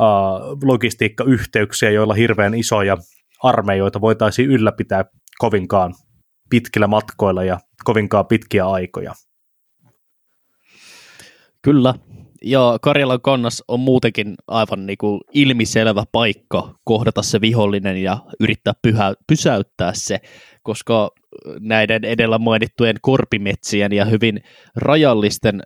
uh, 0.00 0.58
logistiikkayhteyksiä, 0.64 1.90
joilla 1.90 2.14
hirveän 2.14 2.54
isoja 2.54 2.96
armeijoita 3.42 4.00
voitaisiin 4.00 4.50
ylläpitää 4.50 5.04
kovinkaan 5.38 5.94
pitkillä 6.50 6.86
matkoilla 6.86 7.44
ja 7.44 7.60
kovinkaan 7.84 8.26
pitkiä 8.26 8.66
aikoja. 8.66 9.14
Kyllä, 11.62 11.94
ja 12.44 12.78
Karjalan 12.82 13.20
kannas 13.20 13.64
on 13.68 13.80
muutenkin 13.80 14.34
aivan 14.46 14.86
niin 14.86 14.98
kuin 14.98 15.20
ilmiselvä 15.32 16.04
paikka 16.12 16.74
kohdata 16.84 17.22
se 17.22 17.40
vihollinen 17.40 17.96
ja 17.96 18.18
yrittää 18.40 18.72
pyhä, 18.82 19.14
pysäyttää 19.26 19.92
se, 19.94 20.20
koska 20.62 21.10
näiden 21.60 22.04
edellä 22.04 22.38
mainittujen 22.38 22.96
korpimetsien 23.02 23.92
ja 23.92 24.04
hyvin 24.04 24.40
rajallisten 24.76 25.62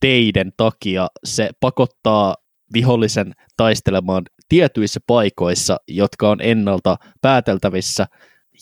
teiden 0.00 0.52
takia 0.56 1.08
se 1.24 1.50
pakottaa 1.60 2.34
vihollisen 2.72 3.32
taistelemaan 3.56 4.24
tietyissä 4.48 5.00
paikoissa, 5.06 5.76
jotka 5.88 6.30
on 6.30 6.40
ennalta 6.40 6.96
pääteltävissä 7.20 8.06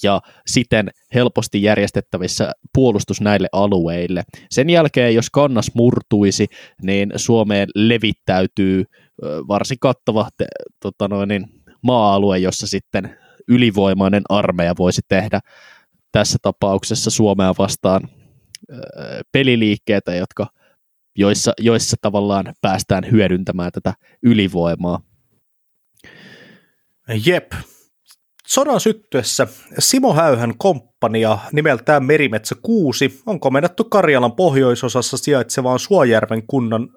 ja 0.03 0.21
siten 0.47 0.91
helposti 1.15 1.63
järjestettävissä 1.63 2.53
puolustus 2.75 3.21
näille 3.21 3.49
alueille. 3.53 4.23
Sen 4.51 4.71
jälkeen, 4.71 5.15
jos 5.15 5.31
kannas 5.31 5.71
murtuisi, 5.75 6.47
niin 6.83 7.13
Suomeen 7.17 7.69
levittäytyy 7.75 8.85
varsin 9.23 9.79
kattava 9.81 10.29
tota 10.83 11.09
noin, 11.09 11.29
niin, 11.29 11.47
maa-alue, 11.83 12.39
jossa 12.39 12.67
sitten 12.67 13.19
ylivoimainen 13.49 14.23
armeija 14.29 14.75
voisi 14.79 15.03
tehdä 15.09 15.41
tässä 16.13 16.39
tapauksessa 16.43 17.11
Suomea 17.11 17.55
vastaan 17.59 18.09
peliliikkeitä, 19.33 20.15
jotka, 20.15 20.47
joissa, 21.17 21.53
joissa 21.61 21.97
tavallaan 22.01 22.55
päästään 22.61 23.05
hyödyntämään 23.11 23.73
tätä 23.73 23.95
ylivoimaa. 24.23 25.01
Jep, 27.27 27.53
Sodan 28.47 28.81
syttyessä 28.81 29.47
Simo 29.79 30.15
Häyhän 30.15 30.59
komppania 30.59 31.39
nimeltään 31.53 32.05
Merimetsä 32.05 32.55
6 32.63 33.23
on 33.27 33.41
komennettu 33.41 33.85
Karjalan 33.85 34.33
pohjoisosassa 34.33 35.17
sijaitsevaan 35.17 35.79
Suojärven 35.79 36.47
kunnan 36.47 36.89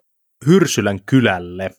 Hyrsylän 0.48 1.00
kylälle. 1.06 1.72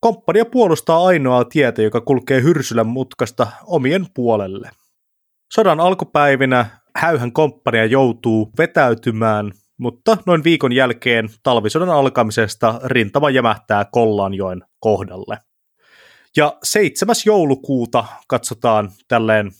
Komppania 0.00 0.44
puolustaa 0.44 1.06
ainoaa 1.06 1.44
tietä, 1.44 1.82
joka 1.82 2.00
kulkee 2.00 2.42
Hyrsylän 2.42 2.86
mutkasta 2.86 3.46
omien 3.66 4.06
puolelle. 4.14 4.70
Sodan 5.54 5.80
alkupäivinä 5.80 6.66
Häyhän 6.96 7.32
komppania 7.32 7.84
joutuu 7.84 8.50
vetäytymään, 8.58 9.52
mutta 9.78 10.16
noin 10.26 10.44
viikon 10.44 10.72
jälkeen 10.72 11.28
talvisodan 11.42 11.90
alkamisesta 11.90 12.80
rintama 12.84 13.30
jämähtää 13.30 13.84
Kollanjoen 13.92 14.62
kohdalle. 14.80 15.38
Ja 16.36 16.58
7. 16.62 17.16
joulukuuta 17.26 18.04
katsotaan 18.28 18.92
tälleen 19.08 19.50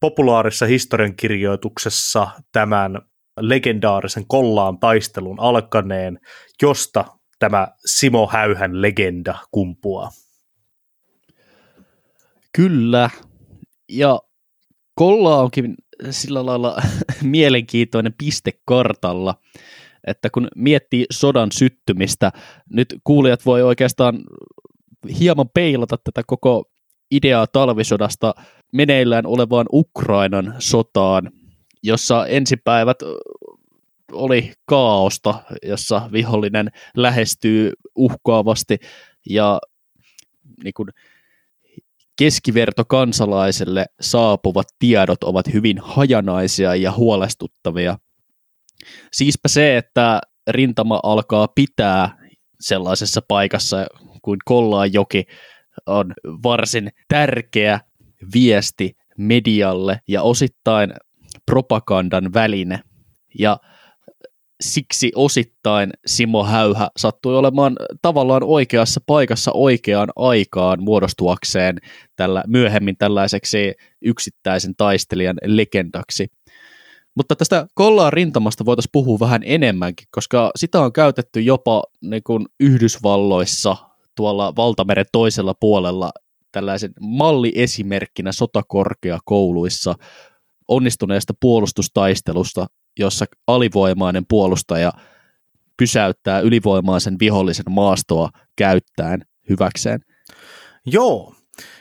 populaarissa 0.00 0.66
historiankirjoituksessa 0.66 2.28
tämän 2.52 3.02
legendaarisen 3.40 4.26
Kollaan 4.26 4.78
taistelun 4.78 5.40
alkaneen, 5.40 6.20
josta 6.62 7.04
tämä 7.38 7.68
Simo 7.86 8.26
Häyhän 8.26 8.82
legenda 8.82 9.38
kumpuaa. 9.50 10.10
Kyllä, 12.52 13.10
ja 13.88 14.20
Kolla 15.00 15.36
onkin 15.36 15.74
sillä 16.10 16.46
lailla 16.46 16.82
mielenkiintoinen 17.22 18.14
piste 18.18 18.52
kartalla, 18.64 19.34
että 20.06 20.30
kun 20.30 20.48
miettii 20.56 21.06
sodan 21.12 21.52
syttymistä, 21.52 22.32
nyt 22.70 22.94
kuulijat 23.04 23.46
voi 23.46 23.62
oikeastaan 23.62 24.24
hieman 25.18 25.48
peilata 25.54 25.96
tätä 26.04 26.22
koko 26.26 26.64
ideaa 27.10 27.46
talvisodasta 27.46 28.34
meneillään 28.72 29.26
olevaan 29.26 29.66
Ukrainan 29.72 30.54
sotaan, 30.58 31.30
jossa 31.82 32.26
ensipäivät 32.26 32.98
oli 34.12 34.52
kaaosta, 34.64 35.42
jossa 35.62 36.08
vihollinen 36.12 36.70
lähestyy 36.96 37.72
uhkaavasti 37.96 38.78
ja 39.26 39.60
niin 40.64 40.74
kuin, 40.74 40.88
keskiverto 42.18 42.84
kansalaiselle 42.84 43.86
saapuvat 44.00 44.66
tiedot 44.78 45.24
ovat 45.24 45.52
hyvin 45.52 45.78
hajanaisia 45.82 46.74
ja 46.74 46.92
huolestuttavia. 46.92 47.98
Siispä 49.12 49.48
se, 49.48 49.76
että 49.76 50.20
rintama 50.48 51.00
alkaa 51.02 51.48
pitää 51.48 52.18
sellaisessa 52.60 53.22
paikassa 53.28 53.86
kuin 54.22 54.38
Kollaanjoki 54.44 55.24
on 55.86 56.12
varsin 56.42 56.90
tärkeä 57.08 57.80
viesti 58.34 58.92
medialle 59.18 60.00
ja 60.08 60.22
osittain 60.22 60.92
propagandan 61.46 62.34
väline. 62.34 62.80
Ja 63.38 63.58
siksi 64.60 65.12
osittain 65.14 65.90
Simo 66.06 66.44
Häyhä 66.44 66.88
sattui 66.96 67.36
olemaan 67.36 67.76
tavallaan 68.02 68.42
oikeassa 68.42 69.00
paikassa 69.06 69.50
oikeaan 69.54 70.08
aikaan 70.16 70.82
muodostuakseen 70.82 71.78
tällä, 72.16 72.44
myöhemmin 72.46 72.96
tällaiseksi 72.96 73.74
yksittäisen 74.02 74.74
taistelijan 74.76 75.36
legendaksi. 75.44 76.26
Mutta 77.14 77.36
tästä 77.36 77.66
Kollaan 77.74 78.12
rintamasta 78.12 78.64
voitaisiin 78.64 78.92
puhua 78.92 79.20
vähän 79.20 79.42
enemmänkin, 79.44 80.06
koska 80.10 80.50
sitä 80.56 80.80
on 80.80 80.92
käytetty 80.92 81.40
jopa 81.40 81.82
niin 82.00 82.22
kuin 82.22 82.46
Yhdysvalloissa 82.60 83.76
tuolla 84.20 84.56
valtameren 84.56 85.06
toisella 85.12 85.54
puolella 85.60 86.10
tällaisen 86.52 86.92
malliesimerkkinä 87.00 88.32
sotakorkeakouluissa 88.32 89.94
onnistuneesta 90.68 91.34
puolustustaistelusta, 91.40 92.66
jossa 92.98 93.24
alivoimainen 93.46 94.24
puolustaja 94.28 94.92
pysäyttää 95.76 96.40
ylivoimaisen 96.40 97.16
vihollisen 97.20 97.64
maastoa 97.70 98.30
käyttäen 98.56 99.24
hyväkseen. 99.48 100.00
Joo, 100.86 101.34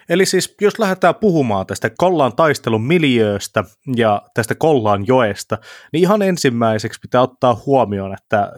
Eli 0.09 0.25
siis 0.25 0.55
jos 0.61 0.79
lähdetään 0.79 1.15
puhumaan 1.15 1.65
tästä 1.65 1.89
Kollaan 1.97 2.35
taistelun 2.35 2.87
miljööstä 2.87 3.63
ja 3.95 4.21
tästä 4.33 4.55
Kollaan 4.55 5.07
joesta, 5.07 5.57
niin 5.93 6.01
ihan 6.01 6.21
ensimmäiseksi 6.21 6.99
pitää 6.99 7.21
ottaa 7.21 7.61
huomioon, 7.65 8.13
että 8.13 8.51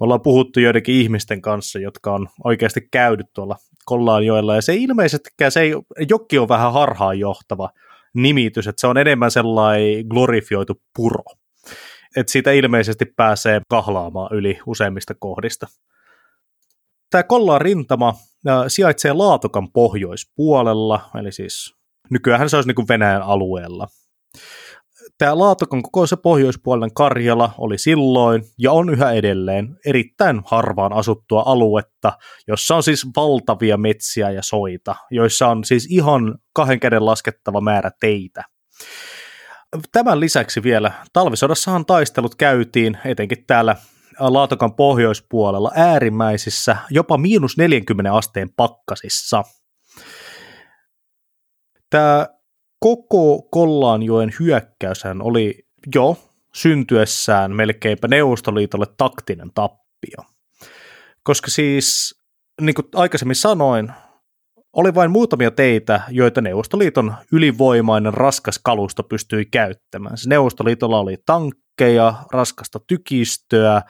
me 0.00 0.04
ollaan 0.04 0.22
puhuttu 0.22 0.60
joidenkin 0.60 0.94
ihmisten 0.94 1.42
kanssa, 1.42 1.78
jotka 1.78 2.14
on 2.14 2.28
oikeasti 2.44 2.88
käynyt 2.90 3.26
tuolla 3.34 3.56
Kollaanjoella, 3.84 4.54
ja 4.54 4.62
se 4.62 4.74
ilmeisestikään, 4.74 5.52
se 5.52 5.60
ei, 5.60 5.74
jokki 6.08 6.38
on 6.38 6.48
vähän 6.48 6.72
harhaanjohtava 6.72 7.70
nimitys, 8.14 8.66
että 8.66 8.80
se 8.80 8.86
on 8.86 8.98
enemmän 8.98 9.30
sellainen 9.30 10.06
glorifioitu 10.06 10.82
puro. 10.96 11.24
Että 12.16 12.32
siitä 12.32 12.52
ilmeisesti 12.52 13.04
pääsee 13.16 13.60
kahlaamaan 13.68 14.36
yli 14.36 14.58
useimmista 14.66 15.14
kohdista. 15.18 15.66
Tämä 17.10 17.22
Kollaan 17.22 17.60
rintama 17.60 18.14
sijaitsee 18.68 19.12
Laatokan 19.12 19.72
pohjoispuolella, 19.72 21.10
eli 21.20 21.32
siis 21.32 21.74
nykyään 22.10 22.50
se 22.50 22.56
olisi 22.56 22.68
niin 22.68 22.74
kuin 22.74 22.88
Venäjän 22.88 23.22
alueella 23.22 23.86
tämä 25.18 25.38
Laatokon 25.38 25.82
koko 25.82 26.06
se 26.06 26.16
pohjoispuolinen 26.16 26.94
Karjala 26.94 27.54
oli 27.58 27.78
silloin 27.78 28.42
ja 28.58 28.72
on 28.72 28.90
yhä 28.90 29.12
edelleen 29.12 29.76
erittäin 29.86 30.40
harvaan 30.46 30.92
asuttua 30.92 31.42
aluetta, 31.46 32.12
jossa 32.48 32.76
on 32.76 32.82
siis 32.82 33.06
valtavia 33.16 33.76
metsiä 33.76 34.30
ja 34.30 34.42
soita, 34.42 34.94
joissa 35.10 35.48
on 35.48 35.64
siis 35.64 35.86
ihan 35.90 36.38
kahden 36.54 36.80
käden 36.80 37.06
laskettava 37.06 37.60
määrä 37.60 37.90
teitä. 38.00 38.42
Tämän 39.92 40.20
lisäksi 40.20 40.62
vielä 40.62 40.92
talvisodassahan 41.12 41.86
taistelut 41.86 42.34
käytiin 42.34 42.98
etenkin 43.04 43.44
täällä 43.46 43.76
Laatokan 44.20 44.74
pohjoispuolella 44.74 45.72
äärimmäisissä 45.74 46.76
jopa 46.90 47.18
miinus 47.18 47.56
40 47.56 48.14
asteen 48.14 48.50
pakkasissa. 48.56 49.42
Tämä 51.90 52.26
koko 52.84 53.42
Kollaanjoen 53.50 54.32
hyökkäyshän 54.40 55.22
oli 55.22 55.58
jo 55.94 56.16
syntyessään 56.54 57.52
melkeinpä 57.52 58.08
Neuvostoliitolle 58.08 58.86
taktinen 58.96 59.50
tappio. 59.54 60.24
Koska 61.22 61.50
siis, 61.50 62.14
niin 62.60 62.74
kuin 62.74 62.86
aikaisemmin 62.94 63.36
sanoin, 63.36 63.92
oli 64.72 64.94
vain 64.94 65.10
muutamia 65.10 65.50
teitä, 65.50 66.00
joita 66.08 66.40
Neuvostoliiton 66.40 67.14
ylivoimainen 67.32 68.14
raskas 68.14 68.60
kalusto 68.64 69.02
pystyi 69.02 69.44
käyttämään. 69.44 70.16
Neuvostoliitolla 70.26 70.98
oli 70.98 71.16
tankkeja, 71.26 72.14
raskasta 72.32 72.80
tykistöä, 72.86 73.82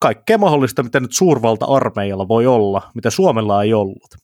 kaikkea 0.00 0.38
mahdollista, 0.38 0.82
mitä 0.82 1.00
nyt 1.00 1.12
suurvalta-armeijalla 1.12 2.28
voi 2.28 2.46
olla, 2.46 2.90
mitä 2.94 3.10
Suomella 3.10 3.62
ei 3.62 3.74
ollut. 3.74 4.14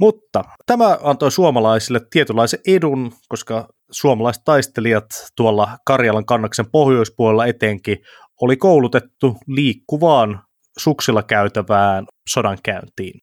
Mutta 0.00 0.44
tämä 0.66 0.98
antoi 1.02 1.30
suomalaisille 1.30 2.00
tietynlaisen 2.10 2.60
edun, 2.66 3.12
koska 3.28 3.68
suomalaiset 3.90 4.42
taistelijat 4.44 5.06
tuolla 5.36 5.78
Karjalan 5.86 6.26
kannaksen 6.26 6.70
pohjoispuolella 6.70 7.46
etenkin 7.46 7.98
oli 8.40 8.56
koulutettu 8.56 9.36
liikkuvaan 9.46 10.42
suksilla 10.78 11.22
käytävään 11.22 12.04
sodankäyntiin. 12.28 13.20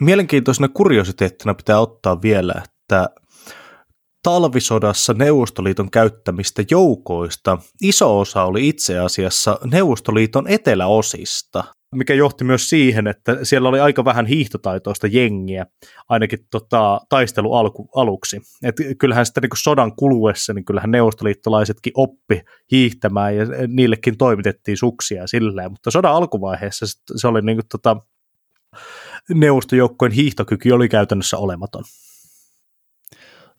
Mielenkiintoisena 0.00 0.68
kuriositeettina 0.68 1.54
pitää 1.54 1.80
ottaa 1.80 2.22
vielä, 2.22 2.62
että 2.64 3.08
talvisodassa 4.26 5.14
Neuvostoliiton 5.14 5.90
käyttämistä 5.90 6.64
joukoista 6.70 7.58
iso 7.82 8.20
osa 8.20 8.44
oli 8.44 8.68
itse 8.68 8.98
asiassa 8.98 9.58
Neuvostoliiton 9.64 10.48
eteläosista, 10.48 11.64
mikä 11.94 12.14
johti 12.14 12.44
myös 12.44 12.68
siihen, 12.68 13.06
että 13.06 13.38
siellä 13.42 13.68
oli 13.68 13.80
aika 13.80 14.04
vähän 14.04 14.26
hiihtotaitoista 14.26 15.06
jengiä, 15.06 15.66
ainakin 16.08 16.38
tota, 16.50 17.00
taistelu 17.08 17.54
alku, 17.54 17.88
aluksi. 17.94 18.40
Et 18.62 18.76
kyllähän 18.98 19.26
sitten 19.26 19.42
niin 19.42 19.50
sodan 19.56 19.96
kuluessa, 19.96 20.52
niin 20.52 20.64
kyllähän 20.64 20.90
neuvostoliittolaisetkin 20.90 21.92
oppi 21.96 22.40
hiihtämään 22.70 23.36
ja 23.36 23.44
niillekin 23.68 24.18
toimitettiin 24.18 24.76
suksia 24.76 25.26
silleen, 25.26 25.70
mutta 25.70 25.90
sodan 25.90 26.12
alkuvaiheessa 26.12 26.86
se 27.16 27.28
oli 27.28 27.42
niin 27.42 27.56
kuin, 27.56 27.68
tota, 27.68 27.96
neuvostojoukkojen 29.34 30.12
hiihtokyky 30.12 30.70
oli 30.70 30.88
käytännössä 30.88 31.38
olematon. 31.38 31.84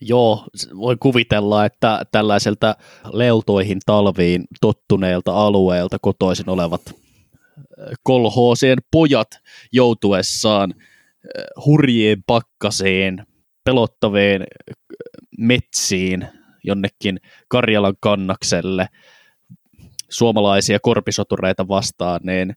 Joo, 0.01 0.45
voi 0.77 0.97
kuvitella, 0.99 1.65
että 1.65 2.01
tällaiselta 2.11 2.75
leutoihin 3.13 3.79
talviin 3.85 4.43
tottuneelta 4.61 5.33
alueelta 5.33 5.97
kotoisin 6.01 6.49
olevat 6.49 6.81
kolhoosien 8.03 8.77
pojat 8.91 9.27
joutuessaan 9.71 10.73
hurjien 11.65 12.23
pakkaseen, 12.27 13.25
pelottaveen 13.63 14.43
metsiin 15.37 16.27
jonnekin 16.63 17.19
Karjalan 17.47 17.95
kannakselle 17.99 18.89
suomalaisia 20.09 20.79
korpisotureita 20.79 21.67
vastaan, 21.67 22.19
niin 22.23 22.53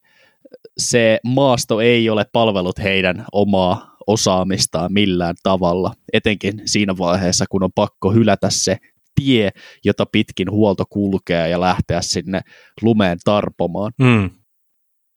se 0.78 1.20
maasto 1.24 1.80
ei 1.80 2.10
ole 2.10 2.26
palvellut 2.32 2.78
heidän 2.78 3.24
omaa 3.32 3.89
osaamistaan 4.12 4.92
millään 4.92 5.34
tavalla, 5.42 5.92
etenkin 6.12 6.62
siinä 6.64 6.98
vaiheessa, 6.98 7.44
kun 7.50 7.62
on 7.62 7.70
pakko 7.74 8.12
hylätä 8.12 8.50
se 8.50 8.76
tie, 9.14 9.50
jota 9.84 10.06
pitkin 10.12 10.50
huolto 10.50 10.84
kulkee 10.90 11.48
ja 11.48 11.60
lähteä 11.60 12.00
sinne 12.00 12.40
lumeen 12.82 13.18
tarpomaan. 13.24 13.92
Mm. 13.98 14.30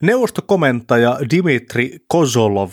Neuvostokomentaja 0.03 1.19
Dimitri 1.31 1.99
Kozolov, 2.07 2.71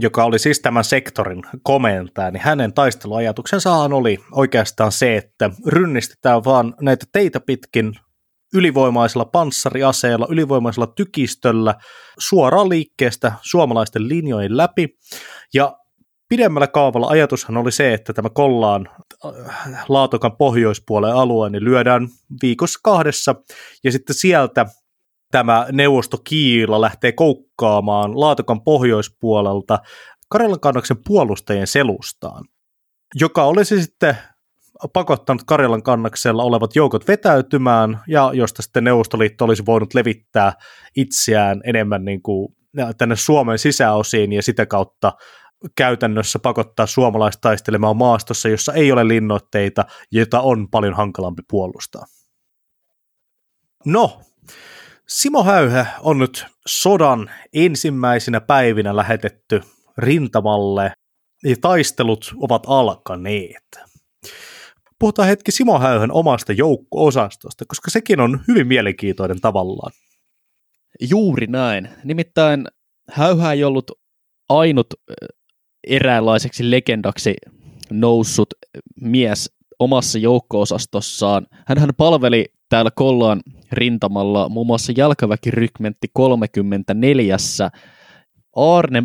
joka 0.00 0.24
oli 0.24 0.38
siis 0.38 0.60
tämän 0.60 0.84
sektorin 0.84 1.42
komentaja, 1.62 2.30
niin 2.30 2.42
hänen 2.42 2.72
taisteluajatuksensahan 2.72 3.92
oli 3.92 4.18
oikeastaan 4.32 4.92
se, 4.92 5.16
että 5.16 5.50
rynnistetään 5.66 6.44
vaan 6.44 6.74
näitä 6.80 7.06
teitä 7.12 7.40
pitkin 7.40 7.94
ylivoimaisella 8.54 9.24
panssariaseella, 9.24 10.26
ylivoimaisella 10.30 10.86
tykistöllä 10.86 11.74
suoraan 12.18 12.68
liikkeestä 12.68 13.32
suomalaisten 13.42 14.08
linjojen 14.08 14.56
läpi. 14.56 14.88
Ja 15.54 15.78
pidemmällä 16.28 16.66
kaavalla 16.66 17.06
ajatushan 17.06 17.56
oli 17.56 17.72
se, 17.72 17.94
että 17.94 18.12
tämä 18.12 18.30
Kollaan 18.30 18.88
äh, 19.24 19.84
Laatokan 19.88 20.36
pohjoispuolen 20.36 21.14
alue 21.14 21.50
niin 21.50 21.64
lyödään 21.64 22.08
viikossa 22.42 22.80
kahdessa, 22.82 23.34
ja 23.84 23.92
sitten 23.92 24.16
sieltä 24.16 24.66
tämä 25.30 25.66
neuvostokiila 25.72 26.80
lähtee 26.80 27.12
koukkaamaan 27.12 28.20
Laatokan 28.20 28.62
pohjoispuolelta 28.62 29.78
Karjalan 30.28 30.60
kannaksen 30.60 30.96
puolustajien 31.06 31.66
selustaan, 31.66 32.44
joka 33.14 33.44
olisi 33.44 33.82
sitten 33.82 34.16
pakottanut 34.92 35.42
Karjalan 35.46 35.82
kannaksella 35.82 36.42
olevat 36.42 36.76
joukot 36.76 37.08
vetäytymään, 37.08 38.00
ja 38.08 38.30
josta 38.34 38.62
sitten 38.62 38.84
Neuvostoliitto 38.84 39.44
olisi 39.44 39.66
voinut 39.66 39.94
levittää 39.94 40.52
itseään 40.96 41.60
enemmän 41.64 42.04
niin 42.04 42.22
kuin 42.22 42.56
tänne 42.98 43.16
Suomen 43.16 43.58
sisäosiin, 43.58 44.32
ja 44.32 44.42
sitä 44.42 44.66
kautta 44.66 45.12
käytännössä 45.76 46.38
pakottaa 46.38 46.86
suomalaiset 46.86 47.40
taistelemaan 47.40 47.96
maastossa, 47.96 48.48
jossa 48.48 48.72
ei 48.72 48.92
ole 48.92 49.08
linnoitteita, 49.08 49.84
jota 50.12 50.40
on 50.40 50.70
paljon 50.70 50.94
hankalampi 50.94 51.42
puolustaa. 51.50 52.04
No, 53.84 54.20
Simo 55.08 55.44
Häyhä 55.44 55.86
on 56.00 56.18
nyt 56.18 56.46
sodan 56.66 57.30
ensimmäisinä 57.54 58.40
päivinä 58.40 58.96
lähetetty 58.96 59.60
rintamalle, 59.98 60.92
ja 61.44 61.56
taistelut 61.60 62.34
ovat 62.40 62.62
alkaneet. 62.66 63.66
Puhutaan 64.98 65.28
hetki 65.28 65.52
Simo 65.52 65.78
Häyhön 65.78 66.12
omasta 66.12 66.52
joukko-osastosta, 66.52 67.64
koska 67.68 67.90
sekin 67.90 68.20
on 68.20 68.40
hyvin 68.48 68.66
mielenkiintoinen 68.66 69.40
tavallaan. 69.40 69.92
Juuri 71.10 71.46
näin. 71.46 71.88
Nimittäin 72.04 72.66
Häyhä 73.10 73.52
ei 73.52 73.64
ollut 73.64 73.90
ainut 74.48 74.86
eräänlaiseksi 75.86 76.70
legendaksi 76.70 77.34
noussut 77.90 78.48
mies 79.00 79.56
omassa 79.78 80.18
joukko-osastossaan. 80.18 81.46
Hän 81.66 81.88
palveli 81.96 82.44
täällä 82.68 82.90
Kollaan 82.90 83.40
rintamalla 83.72 84.48
muun 84.48 84.66
muassa 84.66 84.92
jalkaväkirykmentti 84.96 86.08
34. 86.12 87.36
Aarne 88.56 89.02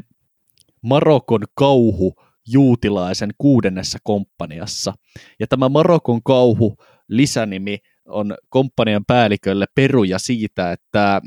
Marokon 0.81 1.41
kauhu 1.53 2.15
juutilaisen 2.47 3.31
kuudennessa 3.37 3.99
komppaniassa. 4.03 4.93
Ja 5.39 5.47
tämä 5.47 5.69
Marokon 5.69 6.23
kauhu 6.23 6.77
lisänimi 7.07 7.77
on 8.05 8.35
komppanian 8.49 9.05
päällikölle 9.05 9.65
peruja 9.75 10.19
siitä, 10.19 10.71
että 10.71 11.21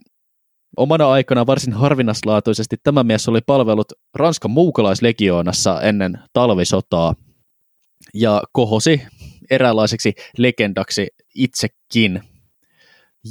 omana 0.77 1.11
aikana 1.11 1.47
varsin 1.47 1.73
harvinaislaatuisesti 1.73 2.77
tämä 2.83 3.05
mies 3.05 3.29
oli 3.29 3.41
palvellut 3.47 3.93
Ranskan 4.15 4.51
muukalaislegioonassa 4.51 5.81
ennen 5.83 6.19
talvisotaa 6.33 7.15
ja 8.15 8.43
kohosi 8.53 9.03
eräänlaiseksi 9.51 10.13
legendaksi 10.39 11.07
itsekin. 11.35 12.23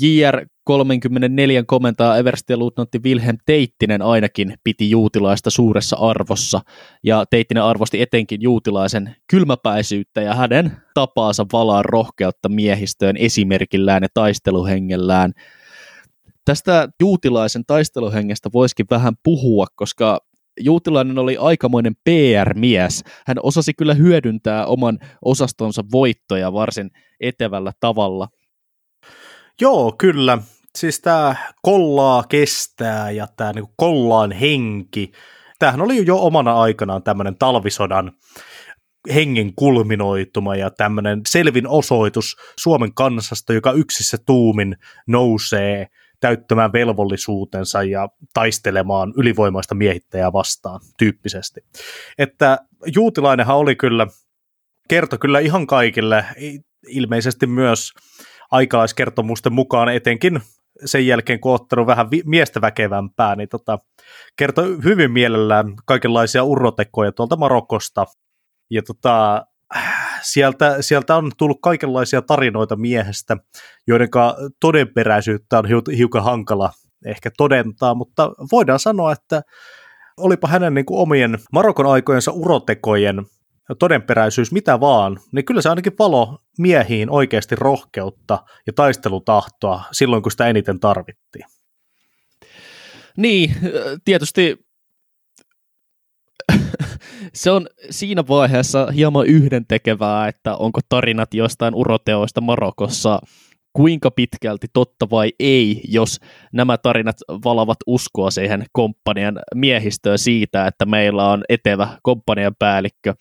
JR 0.02 0.46
34 0.63 1.63
komentaa 1.63 2.17
Everstiluutnantti 2.17 2.99
Wilhelm 3.04 3.38
Teittinen 3.45 4.02
ainakin 4.02 4.54
piti 4.63 4.89
juutilaista 4.89 5.49
suuressa 5.49 5.95
arvossa, 5.95 6.62
ja 7.04 7.26
Teittinen 7.30 7.63
arvosti 7.63 8.02
etenkin 8.02 8.41
juutilaisen 8.41 9.15
kylmäpäisyyttä 9.28 10.21
ja 10.21 10.36
hänen 10.36 10.71
tapaansa 10.93 11.45
valaa 11.54 11.84
rohkeutta 11.84 12.49
miehistöön 12.49 13.17
esimerkillään 13.17 14.04
ja 14.04 14.10
taisteluhengellään. 14.13 15.34
Tästä 16.45 16.89
juutilaisen 16.99 17.65
taisteluhengestä 17.65 18.49
voisikin 18.54 18.86
vähän 18.89 19.13
puhua, 19.23 19.65
koska 19.76 20.19
Juutilainen 20.60 21.17
oli 21.17 21.38
aikamoinen 21.38 21.95
PR-mies. 22.04 23.04
Hän 23.28 23.38
osasi 23.43 23.73
kyllä 23.73 23.93
hyödyntää 23.93 24.65
oman 24.65 24.99
osastonsa 25.26 25.84
voittoja 25.91 26.54
varsin 26.54 26.91
etevällä 27.19 27.71
tavalla. 27.80 28.28
Joo, 29.62 29.95
kyllä. 29.97 30.38
Siis 30.78 31.02
tämä 31.02 31.36
kollaa 31.62 32.24
kestää 32.30 33.12
ja 33.12 33.28
tämä 33.38 33.54
niinku 33.54 33.74
kollaan 33.76 34.32
henki. 34.32 35.12
Tämähän 35.60 35.82
oli 35.82 36.06
jo 36.06 36.18
omana 36.18 36.62
aikanaan 36.62 37.04
tämmöinen 37.04 37.38
talvisodan 37.38 38.12
hengen 39.14 39.56
kulminoituma 39.56 40.56
ja 40.56 40.70
tämmöinen 40.70 41.22
selvin 41.30 41.68
osoitus 41.68 42.36
Suomen 42.60 42.94
kansasta, 42.94 43.54
joka 43.54 43.72
yksissä 43.72 44.18
tuumin 44.26 44.78
nousee– 45.08 45.88
täyttämään 46.24 46.74
velvollisuutensa 46.74 47.84
ja 47.84 48.10
taistelemaan 48.34 49.14
ylivoimaista 49.18 49.76
miehittäjää 49.76 50.34
vastaan 50.34 50.80
tyyppisesti. 50.98 51.62
Että 52.18 52.58
Juutilainenhan 52.96 53.58
oli 53.58 53.76
kyllä, 53.76 54.08
kertoi 54.90 55.20
kyllä 55.20 55.40
ihan 55.40 55.68
kaikille, 55.68 56.26
ilmeisesti 56.88 57.48
myös 57.48 57.94
aikalaiskertomusten 58.52 59.54
mukaan 59.54 59.90
etenkin 59.90 60.42
sen 60.86 61.08
jälkeen, 61.08 61.39
kun 61.39 61.54
ottanut 61.54 61.88
vähän 61.88 62.12
vi- 62.12 62.24
miestä 62.26 62.62
väkevämpää, 62.62 63.36
niin 63.36 63.50
tota, 63.50 63.80
kertoi 64.36 64.78
hyvin 64.84 65.12
mielellään 65.12 65.74
kaikenlaisia 65.86 66.43
urrotekoja 66.43 67.12
tuolta 67.12 67.36
Marokosta. 67.36 68.06
Ja 68.69 68.82
tota, 68.82 69.46
sieltä, 70.22 70.82
sieltä 70.82 71.15
on 71.15 71.32
tullut 71.38 71.60
kaikenlaisia 71.62 72.22
tarinoita 72.22 72.76
miehestä, 72.76 73.38
joiden 73.88 74.10
todenperäisyyttä 74.60 75.60
on 75.60 75.65
hiukan 75.98 76.24
hankala 76.24 76.72
ehkä 77.06 77.32
todentaa, 77.38 77.96
mutta 77.96 78.32
voidaan 78.52 78.80
sanoa, 78.80 79.12
että 79.12 79.41
olipa 80.17 80.48
hänen 80.48 80.74
niin 80.74 80.86
kuin 80.86 81.00
omien 81.00 81.39
Marokon 81.52 81.86
aikojensa 81.86 82.32
urotekojen 82.32 83.26
todenperäisyys 83.80 84.52
mitä 84.52 84.80
vaan, 84.80 85.19
niin 85.32 85.45
kyllä 85.45 85.62
se 85.62 85.69
ainakin 85.69 85.93
valo 85.99 86.39
miehiin 86.58 87.10
oikeasti 87.10 87.56
rohkeutta 87.56 88.39
ja 88.67 88.73
taistelutahtoa 88.73 89.84
silloin, 89.91 90.23
kun 90.23 90.32
sitä 90.32 90.47
eniten 90.47 90.80
tarvittiin. 90.80 91.45
Niin, 93.17 93.56
tietysti 94.06 94.65
se 97.34 97.52
on 97.52 97.67
siinä 97.89 98.23
vaiheessa 98.28 98.88
hieman 98.91 99.26
yhdentekevää, 99.26 100.28
että 100.28 100.56
onko 100.56 100.80
tarinat 100.89 101.34
jostain 101.34 101.76
uroteoista 101.76 102.41
Marokossa 102.41 103.19
kuinka 103.73 104.12
pitkälti 104.12 104.67
totta 104.73 105.10
vai 105.10 105.32
ei, 105.39 105.82
jos 105.88 106.19
nämä 106.54 106.78
tarinat 106.78 107.15
valavat 107.43 107.78
uskoa 107.88 108.32
siihen 108.32 108.65
komppanian 108.71 109.39
miehistöön 109.56 110.19
siitä, 110.19 110.67
että 110.67 110.86
meillä 110.86 111.30
on 111.30 111.43
etevä 111.49 111.88
komppanian 112.04 112.56
päällikkö. 112.60 113.13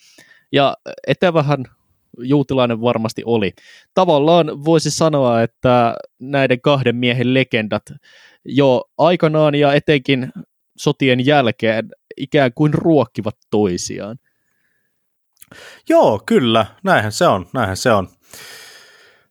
Ja 0.53 0.77
etevähän 1.07 1.65
Juutilainen 2.19 2.81
varmasti 2.81 3.23
oli. 3.27 3.53
Tavallaan 3.95 4.65
voisi 4.65 4.91
sanoa, 4.91 5.43
että 5.43 5.95
näiden 6.19 6.61
kahden 6.61 6.97
miehen 6.97 7.35
legendat 7.35 7.83
jo 8.45 8.85
aikanaan 8.99 9.55
ja 9.55 9.73
etenkin 9.73 10.33
sotien 10.77 11.27
jälkeen 11.27 11.89
ikään 12.17 12.51
kuin 12.55 12.75
ruokkivat 12.75 13.37
toisiaan. 13.51 14.17
Joo, 15.89 16.23
kyllä, 16.27 16.67
näinhän 16.85 17.13
se 17.13 17.27
on, 17.27 17.47
näinhän 17.53 17.77
se 17.77 17.93
on. 17.93 18.09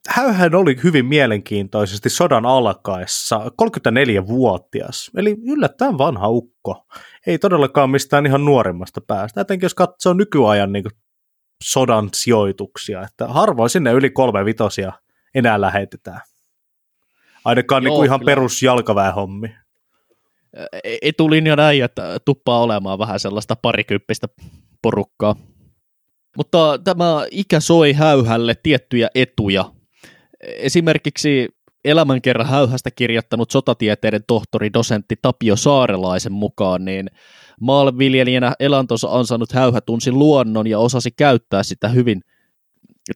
Häyhän 0.07 0.55
oli 0.55 0.75
hyvin 0.83 1.05
mielenkiintoisesti 1.05 2.09
sodan 2.09 2.45
alkaessa, 2.45 3.51
34-vuotias, 3.61 5.11
eli 5.17 5.37
yllättäen 5.43 5.97
vanha 5.97 6.27
ukko. 6.27 6.85
Ei 7.27 7.37
todellakaan 7.39 7.89
mistään 7.89 8.25
ihan 8.25 8.45
nuorimmasta 8.45 9.01
päästä, 9.01 9.41
etenkin 9.41 9.65
jos 9.65 9.75
katsoo 9.75 10.13
nykyajan 10.13 10.71
niin 10.71 10.83
sodan 11.63 12.09
sijoituksia, 12.13 13.01
että 13.01 13.27
harvoin 13.27 13.69
sinne 13.69 13.91
yli 13.91 14.09
kolme 14.09 14.45
vitosia 14.45 14.93
enää 15.35 15.61
lähetetään. 15.61 16.21
Ainakaan 17.45 17.83
Joo, 17.83 17.89
niin 17.89 17.97
kuin 17.97 18.05
ihan 18.05 18.21
perus 18.25 18.63
jalkaväehommi. 18.63 19.55
E-, 20.83 20.97
etulinjan 21.01 21.59
äijät 21.59 21.91
tuppaa 22.25 22.61
olemaan 22.61 22.99
vähän 22.99 23.19
sellaista 23.19 23.55
parikymppistä 23.55 24.27
porukkaa. 24.81 25.35
Mutta 26.37 26.79
tämä 26.83 27.25
ikä 27.31 27.59
soi 27.59 27.93
häyhälle 27.93 28.55
tiettyjä 28.63 29.07
etuja. 29.15 29.71
Esimerkiksi 30.43 31.49
elämänkerran 31.85 32.47
häyhästä 32.47 32.91
kirjoittanut 32.91 33.51
sotatieteiden 33.51 34.23
tohtori 34.27 34.73
dosentti 34.73 35.15
Tapio 35.21 35.55
Saarelaisen 35.55 36.31
mukaan, 36.31 36.85
niin 36.85 37.07
maanviljelijänä 37.61 38.53
elantonsa 38.59 39.07
ansainnut 39.11 39.51
häyhä 39.51 39.81
tunsi 39.81 40.11
luonnon 40.11 40.67
ja 40.67 40.79
osasi 40.79 41.11
käyttää 41.17 41.63
sitä 41.63 41.87
hyvin 41.87 42.21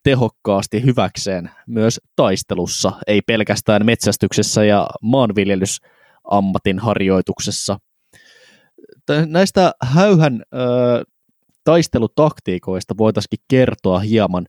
tehokkaasti 0.04 0.84
hyväkseen 0.84 1.52
myös 1.68 2.02
taistelussa, 2.16 2.92
ei 3.08 3.22
pelkästään 3.22 3.86
metsästyksessä 3.86 4.66
ja 4.66 4.88
maanviljelysammatin 5.02 6.80
harjoituksessa. 6.80 7.80
Näistä 9.26 9.72
häyhän 9.82 10.44
ö, 10.54 11.04
taistelutaktiikoista 11.64 12.98
voitaisiin 12.98 13.44
kertoa 13.48 14.00
hieman. 14.00 14.46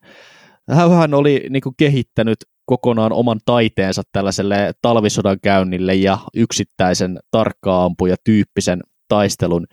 Häyhän 0.70 1.14
oli 1.14 1.46
niin 1.50 1.62
kuin, 1.62 1.74
kehittänyt 1.76 2.38
kokonaan 2.64 3.12
oman 3.12 3.40
taiteensa 3.44 4.02
tällaiselle 4.12 4.72
talvisodan 4.82 5.38
käynnille 5.42 5.94
ja 5.94 6.18
yksittäisen 6.34 7.18
tarkkaampuja 7.30 8.16
tyyppisen 8.24 8.80
taistelun 9.08 9.66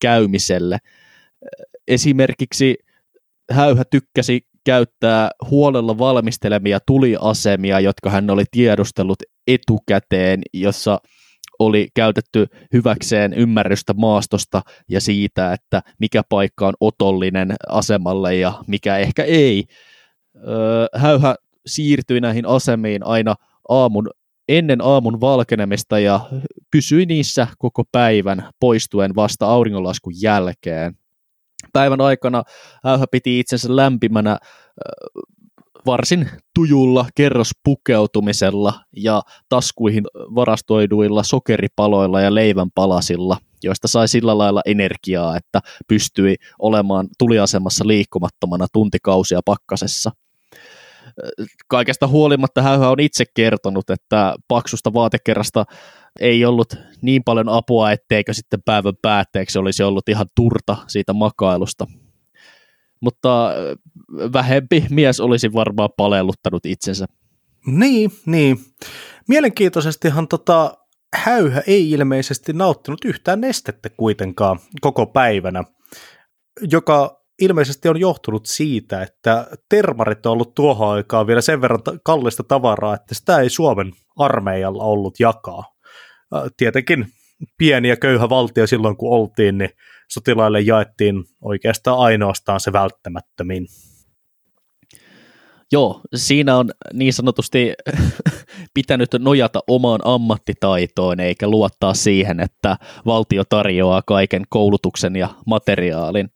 käymiselle. 0.00 0.78
Esimerkiksi 1.88 2.76
Häyhä 3.50 3.84
tykkäsi 3.90 4.40
käyttää 4.64 5.30
huolella 5.50 5.98
valmistelemia 5.98 6.78
tuliasemia, 6.86 7.80
jotka 7.80 8.10
hän 8.10 8.30
oli 8.30 8.44
tiedustellut 8.50 9.18
etukäteen, 9.46 10.42
jossa 10.52 11.00
oli 11.58 11.88
käytetty 11.94 12.46
hyväkseen 12.72 13.32
ymmärrystä 13.32 13.94
maastosta 13.94 14.62
ja 14.88 15.00
siitä, 15.00 15.52
että 15.52 15.82
mikä 15.98 16.22
paikka 16.28 16.66
on 16.68 16.74
otollinen 16.80 17.54
asemalle 17.68 18.34
ja 18.34 18.52
mikä 18.66 18.98
ehkä 18.98 19.24
ei. 19.24 19.64
Häyhä 20.94 21.34
siirtyi 21.66 22.20
näihin 22.20 22.46
asemiin 22.46 23.06
aina 23.06 23.34
aamun 23.68 24.10
ennen 24.48 24.84
aamun 24.84 25.20
valkenemista 25.20 25.98
ja 25.98 26.20
pysyi 26.70 27.06
niissä 27.06 27.46
koko 27.58 27.84
päivän 27.92 28.50
poistuen 28.60 29.14
vasta 29.14 29.46
auringonlaskun 29.46 30.12
jälkeen. 30.22 30.96
Päivän 31.72 32.00
aikana 32.00 32.42
äyhä 32.86 33.04
piti 33.10 33.40
itsensä 33.40 33.76
lämpimänä 33.76 34.38
varsin 35.86 36.30
tujulla 36.54 37.06
kerrospukeutumisella 37.14 38.80
ja 38.96 39.22
taskuihin 39.48 40.04
varastoiduilla 40.14 41.22
sokeripaloilla 41.22 42.20
ja 42.20 42.34
leivän 42.34 42.68
palasilla, 42.74 43.36
joista 43.62 43.88
sai 43.88 44.08
sillä 44.08 44.38
lailla 44.38 44.60
energiaa, 44.66 45.36
että 45.36 45.60
pystyi 45.88 46.36
olemaan 46.58 47.08
tuliasemassa 47.18 47.86
liikkumattomana 47.86 48.66
tuntikausia 48.72 49.40
pakkasessa– 49.44 50.10
kaikesta 51.68 52.06
huolimatta 52.06 52.62
Häyhä 52.62 52.90
on 52.90 53.00
itse 53.00 53.24
kertonut, 53.34 53.90
että 53.90 54.34
paksusta 54.48 54.92
vaatekerrasta 54.92 55.64
ei 56.20 56.44
ollut 56.44 56.74
niin 57.02 57.22
paljon 57.24 57.48
apua, 57.48 57.92
etteikö 57.92 58.34
sitten 58.34 58.62
päivän 58.64 58.94
päätteeksi 59.02 59.58
olisi 59.58 59.82
ollut 59.82 60.08
ihan 60.08 60.26
turta 60.34 60.76
siitä 60.86 61.12
makailusta. 61.12 61.86
Mutta 63.00 63.50
vähempi 64.32 64.86
mies 64.90 65.20
olisi 65.20 65.52
varmaan 65.52 65.90
palelluttanut 65.96 66.66
itsensä. 66.66 67.06
Niin, 67.66 68.10
niin. 68.26 68.58
Mielenkiintoisestihan 69.28 70.28
tota, 70.28 70.74
Häyhä 71.14 71.62
ei 71.66 71.90
ilmeisesti 71.90 72.52
nauttinut 72.52 73.04
yhtään 73.04 73.40
nestettä 73.40 73.88
kuitenkaan 73.88 74.58
koko 74.80 75.06
päivänä, 75.06 75.64
joka 76.70 77.17
ilmeisesti 77.38 77.88
on 77.88 78.00
johtunut 78.00 78.46
siitä, 78.46 79.02
että 79.02 79.46
termarit 79.68 80.26
on 80.26 80.32
ollut 80.32 80.54
tuohon 80.54 80.88
aikaan 80.88 81.26
vielä 81.26 81.40
sen 81.40 81.60
verran 81.60 81.80
kallista 82.04 82.42
tavaraa, 82.42 82.94
että 82.94 83.14
sitä 83.14 83.38
ei 83.40 83.50
Suomen 83.50 83.92
armeijalla 84.16 84.84
ollut 84.84 85.20
jakaa. 85.20 85.64
Tietenkin 86.56 87.06
pieni 87.58 87.88
ja 87.88 87.96
köyhä 87.96 88.28
valtio 88.28 88.66
silloin, 88.66 88.96
kun 88.96 89.12
oltiin, 89.12 89.58
niin 89.58 89.70
sotilaille 90.08 90.60
jaettiin 90.60 91.24
oikeastaan 91.42 91.98
ainoastaan 91.98 92.60
se 92.60 92.72
välttämättömin. 92.72 93.66
Joo, 95.72 96.00
siinä 96.14 96.56
on 96.56 96.70
niin 96.92 97.12
sanotusti 97.12 97.72
pitänyt 98.74 99.08
nojata 99.18 99.60
omaan 99.66 100.00
ammattitaitoon 100.04 101.20
eikä 101.20 101.48
luottaa 101.48 101.94
siihen, 101.94 102.40
että 102.40 102.76
valtio 103.06 103.44
tarjoaa 103.44 104.02
kaiken 104.06 104.42
koulutuksen 104.48 105.16
ja 105.16 105.28
materiaalin. 105.46 106.30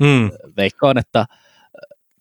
Hmm. 0.00 0.30
Veikkaan, 0.56 0.98
että 0.98 1.26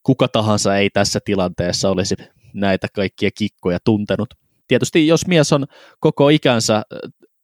kuka 0.03 0.27
tahansa 0.27 0.77
ei 0.77 0.89
tässä 0.89 1.19
tilanteessa 1.25 1.89
olisi 1.89 2.15
näitä 2.53 2.87
kaikkia 2.93 3.29
kikkoja 3.37 3.79
tuntenut. 3.85 4.29
Tietysti 4.67 5.07
jos 5.07 5.27
mies 5.27 5.53
on 5.53 5.65
koko 5.99 6.29
ikänsä 6.29 6.83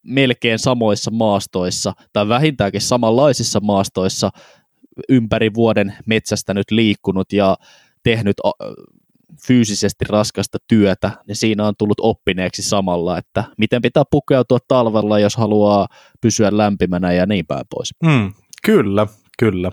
melkein 0.02 0.58
samoissa 0.58 1.10
maastoissa 1.10 1.92
tai 2.12 2.28
vähintäänkin 2.28 2.80
samanlaisissa 2.80 3.60
maastoissa 3.60 4.30
ympäri 5.08 5.54
vuoden 5.54 5.94
metsästänyt, 6.06 6.70
liikkunut 6.70 7.32
ja 7.32 7.56
tehnyt 8.02 8.36
fyysisesti 9.46 10.04
raskasta 10.08 10.58
työtä, 10.68 11.10
niin 11.26 11.36
siinä 11.36 11.66
on 11.66 11.74
tullut 11.78 12.00
oppineeksi 12.00 12.62
samalla, 12.62 13.18
että 13.18 13.44
miten 13.58 13.82
pitää 13.82 14.02
pukeutua 14.10 14.58
talvella, 14.68 15.18
jos 15.18 15.36
haluaa 15.36 15.88
pysyä 16.20 16.56
lämpimänä 16.56 17.12
ja 17.12 17.26
niin 17.26 17.46
päin 17.46 17.64
pois. 17.70 17.94
Hmm, 18.06 18.32
kyllä, 18.64 19.06
kyllä. 19.42 19.70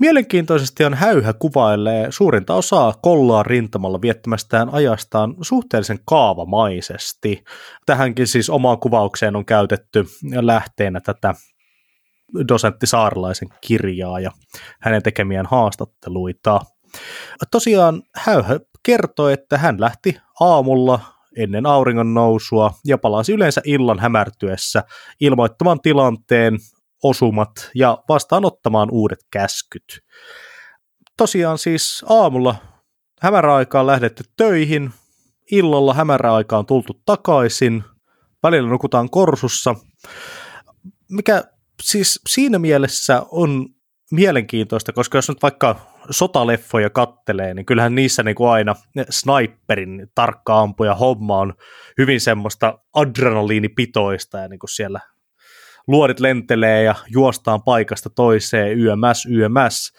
Mielenkiintoisesti 0.00 0.84
on 0.84 0.94
Häyhä 0.94 1.32
kuvailee 1.32 2.06
suurinta 2.10 2.54
osaa 2.54 2.94
kollaa 3.02 3.42
rintamalla 3.42 4.00
viettämästään 4.00 4.68
ajastaan 4.74 5.34
suhteellisen 5.42 5.98
kaavamaisesti. 6.04 7.44
Tähänkin 7.86 8.26
siis 8.26 8.50
omaan 8.50 8.78
kuvaukseen 8.78 9.36
on 9.36 9.44
käytetty 9.44 10.04
lähteenä 10.40 11.00
tätä 11.00 11.34
dosentti 12.48 12.86
Saarlaisen 12.86 13.48
kirjaa 13.60 14.20
ja 14.20 14.30
hänen 14.80 15.02
tekemiään 15.02 15.46
haastatteluita. 15.46 16.60
Tosiaan 17.50 18.02
Häyhä 18.16 18.60
kertoi, 18.82 19.32
että 19.32 19.58
hän 19.58 19.80
lähti 19.80 20.16
aamulla 20.40 21.00
ennen 21.36 21.66
auringon 21.66 22.14
nousua 22.14 22.70
ja 22.84 22.98
palasi 22.98 23.32
yleensä 23.32 23.60
illan 23.64 23.98
hämärtyessä 23.98 24.84
ilmoittamaan 25.20 25.80
tilanteen 25.80 26.58
osumat 27.04 27.70
ja 27.74 27.98
vastaanottamaan 28.08 28.88
uudet 28.90 29.18
käskyt. 29.30 30.00
Tosiaan 31.16 31.58
siis 31.58 32.04
aamulla 32.08 32.56
hämäräaikaan 33.20 33.86
lähdetty 33.86 34.24
töihin, 34.36 34.90
illalla 35.50 35.94
hämäräaikaan 35.94 36.66
tultu 36.66 37.02
takaisin, 37.06 37.84
välillä 38.42 38.68
nukutaan 38.68 39.10
korsussa, 39.10 39.74
mikä 41.10 41.44
siis 41.82 42.20
siinä 42.28 42.58
mielessä 42.58 43.22
on 43.30 43.68
mielenkiintoista, 44.10 44.92
koska 44.92 45.18
jos 45.18 45.28
nyt 45.28 45.42
vaikka 45.42 45.76
sotaleffoja 46.10 46.90
kattelee, 46.90 47.54
niin 47.54 47.66
kyllähän 47.66 47.94
niissä 47.94 48.22
niin 48.22 48.34
kuin 48.34 48.50
aina 48.50 48.74
sniperin 49.10 50.08
tarkka 50.14 50.60
ampuja 50.60 50.94
homma 50.94 51.38
on 51.38 51.54
hyvin 51.98 52.20
semmoista 52.20 52.78
adrenaliinipitoista 52.94 54.38
ja 54.38 54.48
niin 54.48 54.58
kuin 54.58 54.70
siellä 54.70 55.00
luodit 55.86 56.20
lentelee 56.20 56.82
ja 56.82 56.94
juostaan 57.10 57.62
paikasta 57.62 58.10
toiseen 58.10 58.78
YMS, 58.78 59.26
YMS. 59.30 59.92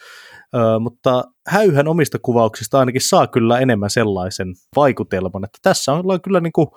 Ö, 0.54 0.78
mutta 0.80 1.24
häyhän 1.46 1.88
omista 1.88 2.18
kuvauksista 2.18 2.78
ainakin 2.78 3.00
saa 3.00 3.26
kyllä 3.26 3.58
enemmän 3.58 3.90
sellaisen 3.90 4.48
vaikutelman, 4.76 5.44
että 5.44 5.58
tässä 5.62 5.92
on 5.92 6.20
kyllä 6.22 6.40
niin 6.40 6.52
kuin 6.52 6.68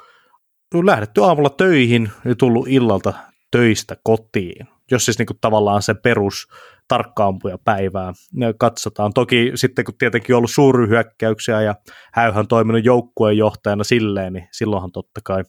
lähdetty 0.85 1.23
aamulla 1.23 1.49
töihin 1.49 2.09
ja 2.25 2.35
tullut 2.35 2.67
illalta 2.67 3.13
töistä 3.51 3.97
kotiin, 4.03 4.67
jos 4.91 5.05
siis 5.05 5.17
niin 5.19 5.25
kuin 5.25 5.37
tavallaan 5.41 5.81
se 5.81 5.93
perus 5.93 6.47
tarkkaampuja 6.87 7.57
päivää 7.57 8.13
katsotaan. 8.57 9.13
Toki 9.13 9.51
sitten 9.55 9.85
kun 9.85 9.97
tietenkin 9.97 10.35
on 10.35 10.37
ollut 10.37 10.51
suuryhyökkäyksiä 10.51 11.61
ja 11.61 11.75
häyhän 12.13 12.47
toiminut 12.47 12.85
joukkueen 12.85 13.37
johtajana 13.37 13.83
silleen, 13.83 14.33
niin 14.33 14.47
silloinhan 14.51 14.91
totta 14.91 15.21
kai 15.23 15.43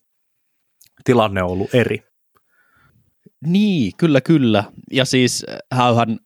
tilanne 1.04 1.42
on 1.42 1.50
ollut 1.50 1.74
eri. 1.74 2.09
Niin, 3.46 3.92
kyllä, 3.96 4.20
kyllä. 4.20 4.64
Ja 4.92 5.04
siis 5.04 5.46
häyhän 5.72 6.18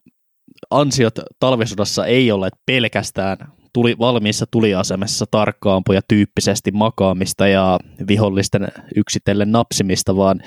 ansiot 0.69 1.13
talvisodassa 1.39 2.05
ei 2.05 2.31
ole 2.31 2.49
pelkästään 2.65 3.37
tuli, 3.73 3.95
valmiissa 3.99 4.45
tuliasemassa 4.51 5.25
tarkkaampuja 5.31 6.01
tyyppisesti 6.07 6.71
makaamista 6.71 7.47
ja 7.47 7.79
vihollisten 8.07 8.67
yksitellen 8.95 9.51
napsimista, 9.51 10.15
vaan 10.15 10.41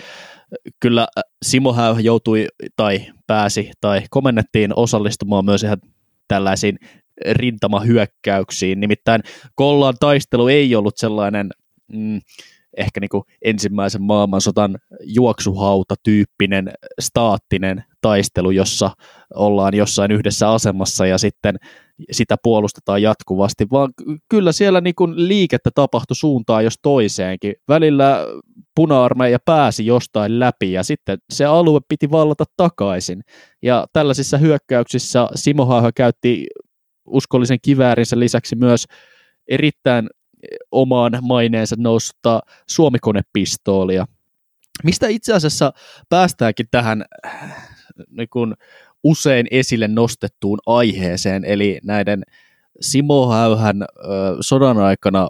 kyllä 0.81 1.09
Simo 1.43 1.73
Häy 1.73 2.01
joutui 2.01 2.47
tai 2.77 3.07
pääsi 3.27 3.71
tai 3.81 4.03
komennettiin 4.11 4.73
osallistumaan 4.77 5.45
myös 5.45 5.63
ihan 5.63 5.79
tällaisiin 6.29 6.79
rintamahyökkäyksiin. 7.31 8.81
Nimittäin 8.81 9.23
Kollan 9.55 9.95
taistelu 10.01 10.49
ei 10.49 10.75
ollut 10.75 10.97
sellainen 10.97 11.51
mm, 11.93 12.21
ehkä 12.79 13.01
niin 13.01 13.09
kuin 13.09 13.23
ensimmäisen 13.43 14.03
maailmansotan 14.03 14.79
juoksuhauta-tyyppinen 15.05 16.73
staattinen 17.01 17.85
taistelu, 18.01 18.51
jossa 18.51 18.91
ollaan 19.35 19.75
jossain 19.75 20.11
yhdessä 20.11 20.51
asemassa 20.51 21.07
ja 21.07 21.19
sitten 21.19 21.57
sitä 22.11 22.37
puolustetaan 22.43 23.03
jatkuvasti, 23.03 23.67
vaan 23.73 23.93
kyllä 24.29 24.53
siellä 24.53 24.81
niin 24.81 24.95
kuin 24.95 25.29
liikettä 25.29 25.71
tapahtui 25.75 26.17
suuntaan 26.17 26.65
jos 26.65 26.75
toiseenkin. 26.83 27.55
Välillä 27.69 28.27
puna-armeija 28.75 29.39
pääsi 29.45 29.87
jostain 29.87 30.41
läpi 30.41 30.73
ja 30.73 30.83
sitten 30.83 31.19
se 31.31 31.45
alue 31.45 31.81
piti 31.89 32.11
vallata 32.11 32.45
takaisin. 32.57 33.23
Ja 33.63 33.87
tällaisissa 33.93 34.39
hyökkäyksissä 34.39 35.29
Simo 35.35 35.67
Hauha 35.67 35.93
käytti 35.93 36.47
uskollisen 37.07 37.59
kiväärinsä 37.63 38.19
lisäksi 38.19 38.57
myös 38.57 38.85
erittäin 39.49 40.09
omaan 40.73 41.13
maineensa 41.23 41.77
noussutta 41.79 42.41
suomikonepistoolia, 42.69 44.07
mistä 44.85 45.09
itse 45.09 45.33
asiassa 45.33 45.73
päästäänkin 46.09 46.67
tähän 46.71 47.05
niin 48.11 48.29
kuin 48.33 48.55
usein 49.05 49.47
esille 49.51 49.89
nostettuun 49.89 50.59
aiheeseen, 50.67 51.45
eli 51.45 51.81
näiden 51.85 52.23
Simo 52.81 53.29
Häyhän 53.31 53.85
sodan 54.41 54.79
aikana 54.79 55.29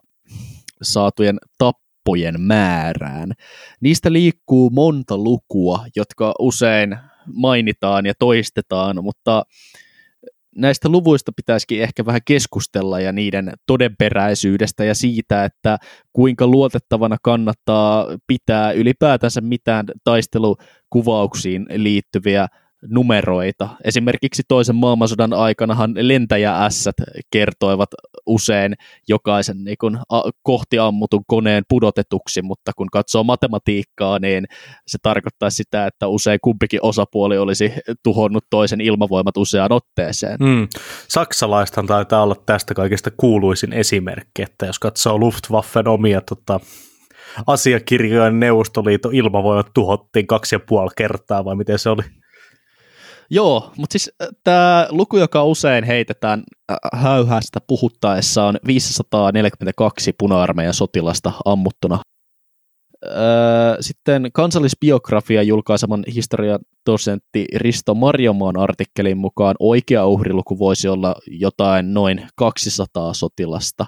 saatujen 0.83 1.39
tappojen 1.59 2.41
määrään. 2.41 3.33
Niistä 3.81 4.13
liikkuu 4.13 4.71
monta 4.71 5.17
lukua, 5.17 5.87
jotka 5.97 6.35
usein 6.39 6.99
mainitaan 7.35 8.07
ja 8.07 8.13
toistetaan, 8.19 9.05
mutta 9.05 9.43
näistä 10.57 10.89
luvuista 10.89 11.33
pitäisikin 11.37 11.83
ehkä 11.83 12.07
vähän 12.07 12.21
keskustella 12.25 13.01
ja 13.01 13.13
niiden 13.13 13.53
todenperäisyydestä 13.67 14.85
ja 14.85 14.95
siitä, 14.95 15.45
että 15.45 15.79
kuinka 16.13 16.47
luotettavana 16.47 17.17
kannattaa 17.23 18.07
pitää 18.27 18.73
ylipäätänsä 18.73 19.41
mitään 19.41 19.87
taistelukuvauksiin 20.05 21.67
liittyviä 21.75 22.47
numeroita. 22.87 23.69
Esimerkiksi 23.85 24.43
toisen 24.49 24.77
maailmansodan 24.77 25.33
aikanahan 25.33 25.95
lentäjä-ässät 26.01 26.97
kertoivat 27.31 27.89
usein 28.29 28.75
jokaisen 29.09 29.65
niin 29.65 29.77
kun, 29.81 29.99
a, 30.09 30.23
kohti 30.43 30.79
ammutun 30.79 31.23
koneen 31.27 31.65
pudotetuksi, 31.69 32.43
mutta 32.43 32.73
kun 32.77 32.87
katsoo 32.93 33.25
matematiikkaa, 33.25 34.19
niin 34.19 34.45
se 34.87 34.99
tarkoittaa 35.03 35.51
sitä, 35.51 35.87
että 35.87 36.09
usein 36.09 36.39
kumpikin 36.43 36.81
osapuoli 36.83 37.39
olisi 37.39 37.73
tuhonnut 38.03 38.45
toisen 38.51 38.81
ilmavoimat 38.81 39.37
useaan 39.37 39.73
otteeseen. 39.73 40.37
Mm. 40.41 40.69
Saksalaistan 41.09 41.87
taitaa 41.87 42.23
olla 42.23 42.37
tästä 42.47 42.75
kaikesta 42.75 43.11
kuuluisin 43.17 43.73
esimerkki, 43.73 44.43
että 44.43 44.67
jos 44.67 44.79
katsoo 44.79 45.19
Luftwaffen 45.19 45.89
omia 45.89 46.21
tota, 46.21 46.61
asiakirjojen 47.47 48.41
Neuvostoliiton 48.41 49.15
ilmavoimat 49.15 49.71
tuhottiin 49.75 50.27
kaksi 50.27 50.55
ja 50.55 50.61
puoli 50.61 50.91
kertaa, 50.97 51.45
vai 51.45 51.57
miten 51.57 51.79
se 51.79 51.91
oli? 51.91 52.03
Joo, 53.31 53.73
mutta 53.77 53.93
siis 53.93 54.11
tämä 54.45 54.87
luku, 54.91 55.17
joka 55.17 55.45
usein 55.45 55.85
heitetään 55.85 56.43
häyhästä 56.93 57.61
puhuttaessa, 57.67 58.45
on 58.45 58.57
542 58.67 60.13
puna-armeijan 60.19 60.75
sotilasta 60.75 61.33
ammuttuna. 61.45 61.99
Sitten 63.81 64.31
kansallisbiografia 64.33 65.43
julkaiseman 65.43 66.05
historian 66.15 66.59
dosentti 66.91 67.47
Risto 67.57 67.95
Marjomaan 67.95 68.59
artikkelin 68.59 69.19
mukaan 69.19 69.55
oikea 69.59 70.07
uhriluku 70.07 70.59
voisi 70.59 70.89
olla 70.89 71.15
jotain 71.27 71.95
noin 71.95 72.29
200 72.37 73.15
sotilasta, 73.15 73.87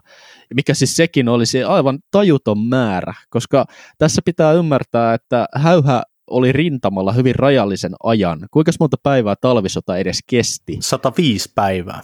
mikä 0.54 0.74
siis 0.74 0.96
sekin 0.96 1.28
olisi 1.28 1.62
aivan 1.62 1.98
tajuton 2.10 2.58
määrä, 2.58 3.14
koska 3.30 3.64
tässä 3.98 4.22
pitää 4.24 4.52
ymmärtää, 4.52 5.14
että 5.14 5.46
häyhä 5.54 6.02
oli 6.30 6.52
rintamalla 6.52 7.12
hyvin 7.12 7.34
rajallisen 7.34 7.92
ajan. 8.02 8.48
Kuinka 8.50 8.72
monta 8.80 8.96
päivää 9.02 9.34
talvisota 9.40 9.96
edes 9.96 10.18
kesti? 10.26 10.76
105 10.80 11.52
päivää. 11.54 12.00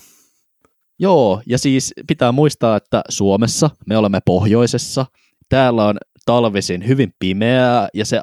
Joo, 0.99 1.43
ja 1.47 1.59
siis 1.59 1.95
pitää 2.07 2.33
muistaa, 2.33 2.77
että 2.77 3.03
Suomessa 3.09 3.71
me 3.87 3.97
olemme 3.97 4.21
pohjoisessa. 4.27 5.07
Täällä 5.49 5.87
on 5.87 5.97
talvisin 6.27 6.89
hyvin 6.89 7.13
pimeää 7.19 7.89
ja 7.95 8.05
se 8.05 8.21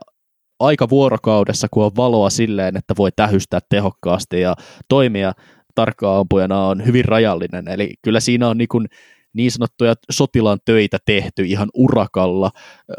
aika 0.60 0.90
vuorokaudessa, 0.90 1.68
kun 1.72 1.86
on 1.86 1.92
valoa 1.98 2.30
silleen, 2.30 2.78
että 2.78 2.94
voi 2.98 3.12
tähystää 3.16 3.60
tehokkaasti 3.70 4.42
ja 4.42 4.56
toimia 4.90 5.34
tarkkaan 5.76 6.20
ampujana 6.20 6.68
on 6.68 6.86
hyvin 6.86 7.06
rajallinen. 7.06 7.68
Eli 7.68 7.94
kyllä 8.02 8.20
siinä 8.20 8.50
on 8.50 8.58
niin, 8.58 8.68
kuin 8.68 8.88
niin 9.34 9.52
sanottuja 9.52 9.94
sotilaan 10.12 10.60
töitä 10.66 10.98
tehty 11.06 11.44
ihan 11.44 11.70
urakalla, 11.74 12.52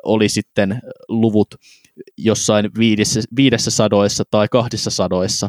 oli 0.05 0.29
sitten 0.29 0.81
luvut 1.09 1.55
jossain 2.19 2.71
viidessä, 2.79 3.21
viidessä 3.37 3.71
sadoissa 3.71 4.25
tai 4.31 4.49
kahdessa 4.51 4.91
sadoissa. 4.91 5.49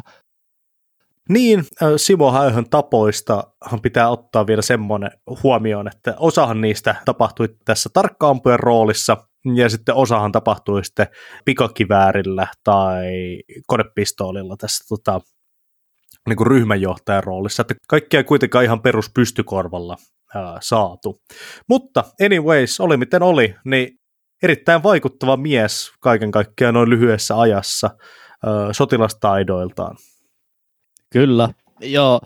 Niin, 1.28 1.64
Simo 1.96 2.32
Häyhön 2.32 2.70
tapoista 2.70 3.44
pitää 3.82 4.10
ottaa 4.10 4.46
vielä 4.46 4.62
semmoinen 4.62 5.10
huomioon, 5.42 5.88
että 5.88 6.14
osahan 6.18 6.60
niistä 6.60 6.94
tapahtui 7.04 7.48
tässä 7.64 7.90
tarkkaampujen 7.92 8.60
roolissa, 8.60 9.16
ja 9.54 9.68
sitten 9.68 9.94
osahan 9.94 10.32
tapahtui 10.32 10.84
sitten 10.84 11.06
pikakiväärillä 11.44 12.46
tai 12.64 13.06
konepistoolilla 13.66 14.56
tässä 14.56 14.84
tota, 14.88 15.20
niin 16.28 16.36
kuin 16.36 16.46
ryhmänjohtajan 16.46 17.24
roolissa, 17.24 17.60
että 17.60 17.74
kaikkia 17.88 18.24
kuitenkaan 18.24 18.64
ihan 18.64 18.82
perus 18.82 19.10
pystykorvalla 19.14 19.96
ää, 20.34 20.58
saatu. 20.62 21.20
Mutta 21.68 22.04
anyways, 22.24 22.80
oli 22.80 22.96
miten 22.96 23.22
oli, 23.22 23.54
niin 23.64 23.98
erittäin 24.42 24.82
vaikuttava 24.82 25.36
mies 25.36 25.92
kaiken 26.00 26.30
kaikkiaan 26.30 26.74
noin 26.74 26.90
lyhyessä 26.90 27.40
ajassa 27.40 27.90
sotilastaidoiltaan. 28.72 29.96
Kyllä, 31.12 31.48
ja 31.80 32.20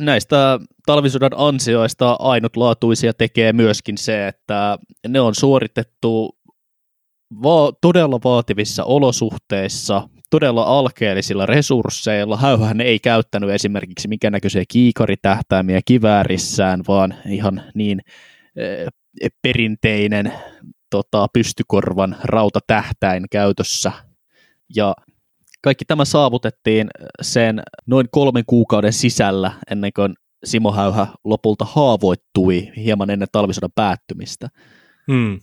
näistä 0.00 0.58
talvisodan 0.86 1.32
ansioista 1.36 2.16
ainutlaatuisia 2.18 3.14
tekee 3.14 3.52
myöskin 3.52 3.98
se, 3.98 4.28
että 4.28 4.78
ne 5.08 5.20
on 5.20 5.34
suoritettu 5.34 6.38
va- 7.42 7.72
todella 7.80 8.20
vaativissa 8.24 8.84
olosuhteissa, 8.84 10.08
todella 10.30 10.62
alkeellisilla 10.62 11.46
resursseilla. 11.46 12.36
Häyhän 12.36 12.80
ei 12.80 12.98
käyttänyt 12.98 13.50
esimerkiksi 13.50 14.08
mikä 14.08 14.30
näköisiä 14.30 14.64
kiikaritähtäimiä 14.68 15.80
kiväärissään, 15.84 16.82
vaan 16.88 17.14
ihan 17.26 17.62
niin 17.74 18.00
perinteinen 19.42 20.32
tota, 20.90 21.26
pystykorvan 21.32 22.16
rautatähtäin 22.24 23.24
käytössä. 23.30 23.92
Ja 24.76 24.94
kaikki 25.62 25.84
tämä 25.84 26.04
saavutettiin 26.04 26.88
sen 27.22 27.62
noin 27.86 28.06
kolmen 28.10 28.44
kuukauden 28.46 28.92
sisällä 28.92 29.52
ennen 29.70 29.92
kuin 29.92 30.14
Simo 30.44 30.72
Häyhä 30.72 31.06
lopulta 31.24 31.64
haavoittui 31.64 32.72
hieman 32.76 33.10
ennen 33.10 33.28
talvisodan 33.32 33.72
päättymistä. 33.74 34.48
Hmm. 35.12 35.40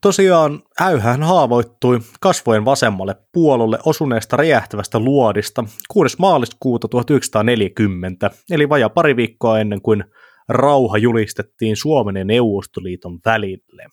Tosiaan 0.00 0.62
Häyhän 0.78 1.22
haavoittui 1.22 2.00
kasvojen 2.20 2.64
vasemmalle 2.64 3.16
puolelle 3.32 3.78
osuneesta 3.84 4.36
räjähtävästä 4.36 4.98
luodista 4.98 5.64
6. 5.88 6.16
maaliskuuta 6.18 6.88
1940, 6.88 8.30
eli 8.50 8.68
vajaa 8.68 8.88
pari 8.88 9.16
viikkoa 9.16 9.58
ennen 9.58 9.82
kuin 9.82 10.04
rauha 10.48 10.98
julistettiin 10.98 11.76
Suomen 11.76 12.16
ja 12.16 12.24
Neuvostoliiton 12.24 13.18
välille. 13.24 13.86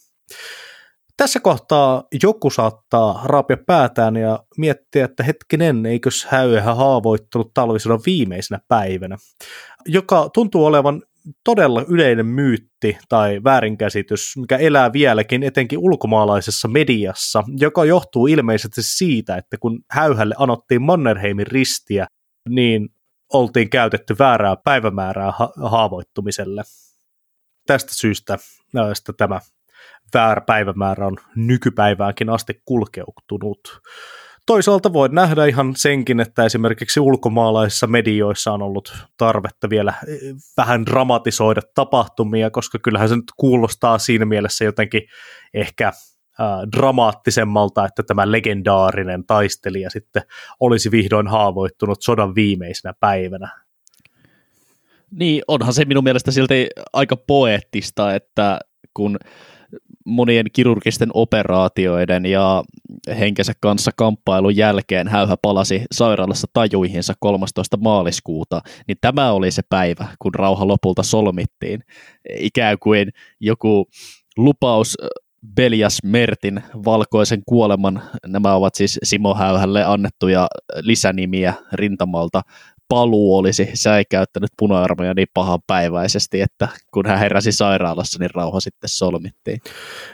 Tässä 1.18 1.40
kohtaa 1.40 2.04
joku 2.24 2.50
saattaa 2.50 3.22
raapia 3.26 3.58
päätään 3.68 4.16
ja 4.16 4.40
miettiä, 4.58 5.06
että 5.06 5.24
hetkinen, 5.24 5.86
eikös 5.86 6.26
häyhä 6.26 6.76
haavoittunut 6.76 7.54
talvisodan 7.54 8.00
viimeisenä 8.06 8.60
päivänä, 8.68 9.18
joka 9.86 10.30
tuntuu 10.34 10.66
olevan 10.66 11.02
todella 11.44 11.86
yleinen 11.88 12.26
myytti 12.26 12.98
tai 13.10 13.44
väärinkäsitys, 13.44 14.38
mikä 14.38 14.58
elää 14.58 14.94
vieläkin 14.94 15.44
etenkin 15.44 15.80
ulkomaalaisessa 15.80 16.68
mediassa, 16.68 17.44
joka 17.60 17.86
johtuu 17.86 18.28
ilmeisesti 18.28 18.84
siitä, 18.84 19.38
että 19.38 19.58
kun 19.58 19.80
häyhälle 19.92 20.36
anottiin 20.38 20.82
Mannerheimin 20.82 21.48
ristiä, 21.48 22.08
niin 22.50 22.90
oltiin 23.34 23.70
käytetty 23.70 24.16
väärää 24.20 24.56
päivämäärää 24.56 25.32
ha- 25.32 25.54
haavoittumiselle. 25.64 26.64
Tästä 27.68 27.96
syystä 27.96 28.38
näistä 28.74 29.14
tämä 29.18 29.40
väärä 30.14 30.42
päivämäärä 30.42 31.08
on 31.08 31.18
nykypäiväänkin 31.36 32.30
asti 32.30 32.62
kulkeutunut. 32.66 33.82
Toisaalta 34.46 34.94
voi 34.94 35.10
nähdä 35.10 35.46
ihan 35.46 35.76
senkin, 35.76 36.20
että 36.20 36.46
esimerkiksi 36.46 37.00
ulkomaalaisissa 37.00 37.88
medioissa 37.88 38.52
on 38.52 38.62
ollut 38.62 38.94
tarvetta 39.18 39.70
vielä 39.70 39.94
eh, 40.08 40.20
vähän 40.58 40.86
dramatisoida 40.86 41.62
tapahtumia, 41.76 42.50
koska 42.50 42.80
kyllähän 42.80 43.10
se 43.10 43.16
nyt 43.16 43.32
kuulostaa 43.38 43.98
siinä 43.98 44.26
mielessä 44.26 44.66
jotenkin 44.66 45.02
ehkä 45.54 45.92
dramaattisemmalta, 46.78 47.86
että 47.86 48.04
tämä 48.04 48.32
legendaarinen 48.32 49.26
taistelija 49.26 49.90
sitten 49.90 50.24
olisi 50.60 50.92
vihdoin 50.92 51.28
haavoittunut 51.28 52.02
sodan 52.02 52.36
viimeisenä 52.36 52.94
päivänä. 53.00 53.64
Niin, 55.12 55.42
onhan 55.48 55.74
se 55.74 55.86
minun 55.86 56.04
mielestä 56.04 56.32
silti 56.32 56.68
aika 56.94 57.18
poeettista, 57.18 58.16
että 58.16 58.60
kun 58.94 59.18
monien 60.06 60.46
kirurgisten 60.54 61.10
operaatioiden 61.14 62.26
ja 62.26 62.64
henkensä 63.20 63.54
kanssa 63.62 63.92
kamppailun 63.96 64.56
jälkeen 64.56 65.08
häyhä 65.08 65.38
palasi 65.42 65.84
sairaalassa 65.92 66.48
tajuihinsa 66.54 67.14
13. 67.20 67.78
maaliskuuta, 67.78 68.62
niin 68.88 68.98
tämä 69.02 69.32
oli 69.32 69.52
se 69.52 69.62
päivä, 69.70 70.08
kun 70.20 70.36
rauha 70.36 70.68
lopulta 70.68 71.04
solmittiin. 71.04 71.84
Ikään 72.38 72.80
kuin 72.80 73.10
joku 73.40 73.86
lupaus 74.38 74.98
Belias 75.56 75.98
Mertin 76.04 76.64
valkoisen 76.86 77.42
kuoleman, 77.46 78.04
nämä 78.28 78.54
ovat 78.54 78.76
siis 78.76 79.00
Simo 79.04 79.36
Häyhälle 79.36 79.84
annettuja 79.84 80.48
lisänimiä 80.82 81.54
rintamalta, 81.74 82.42
paluu 82.88 83.38
olisi 83.38 83.70
säikäyttänyt 83.74 84.50
puna-armoja 84.58 85.14
niin 85.14 85.28
pahan 85.34 85.60
päiväisesti, 85.68 86.42
että 86.42 86.68
kun 86.94 87.06
hän 87.06 87.20
heräsi 87.20 87.52
sairaalassa, 87.52 88.20
niin 88.20 88.30
rauha 88.34 88.60
sitten 88.60 88.90
solmittiin. 88.90 89.62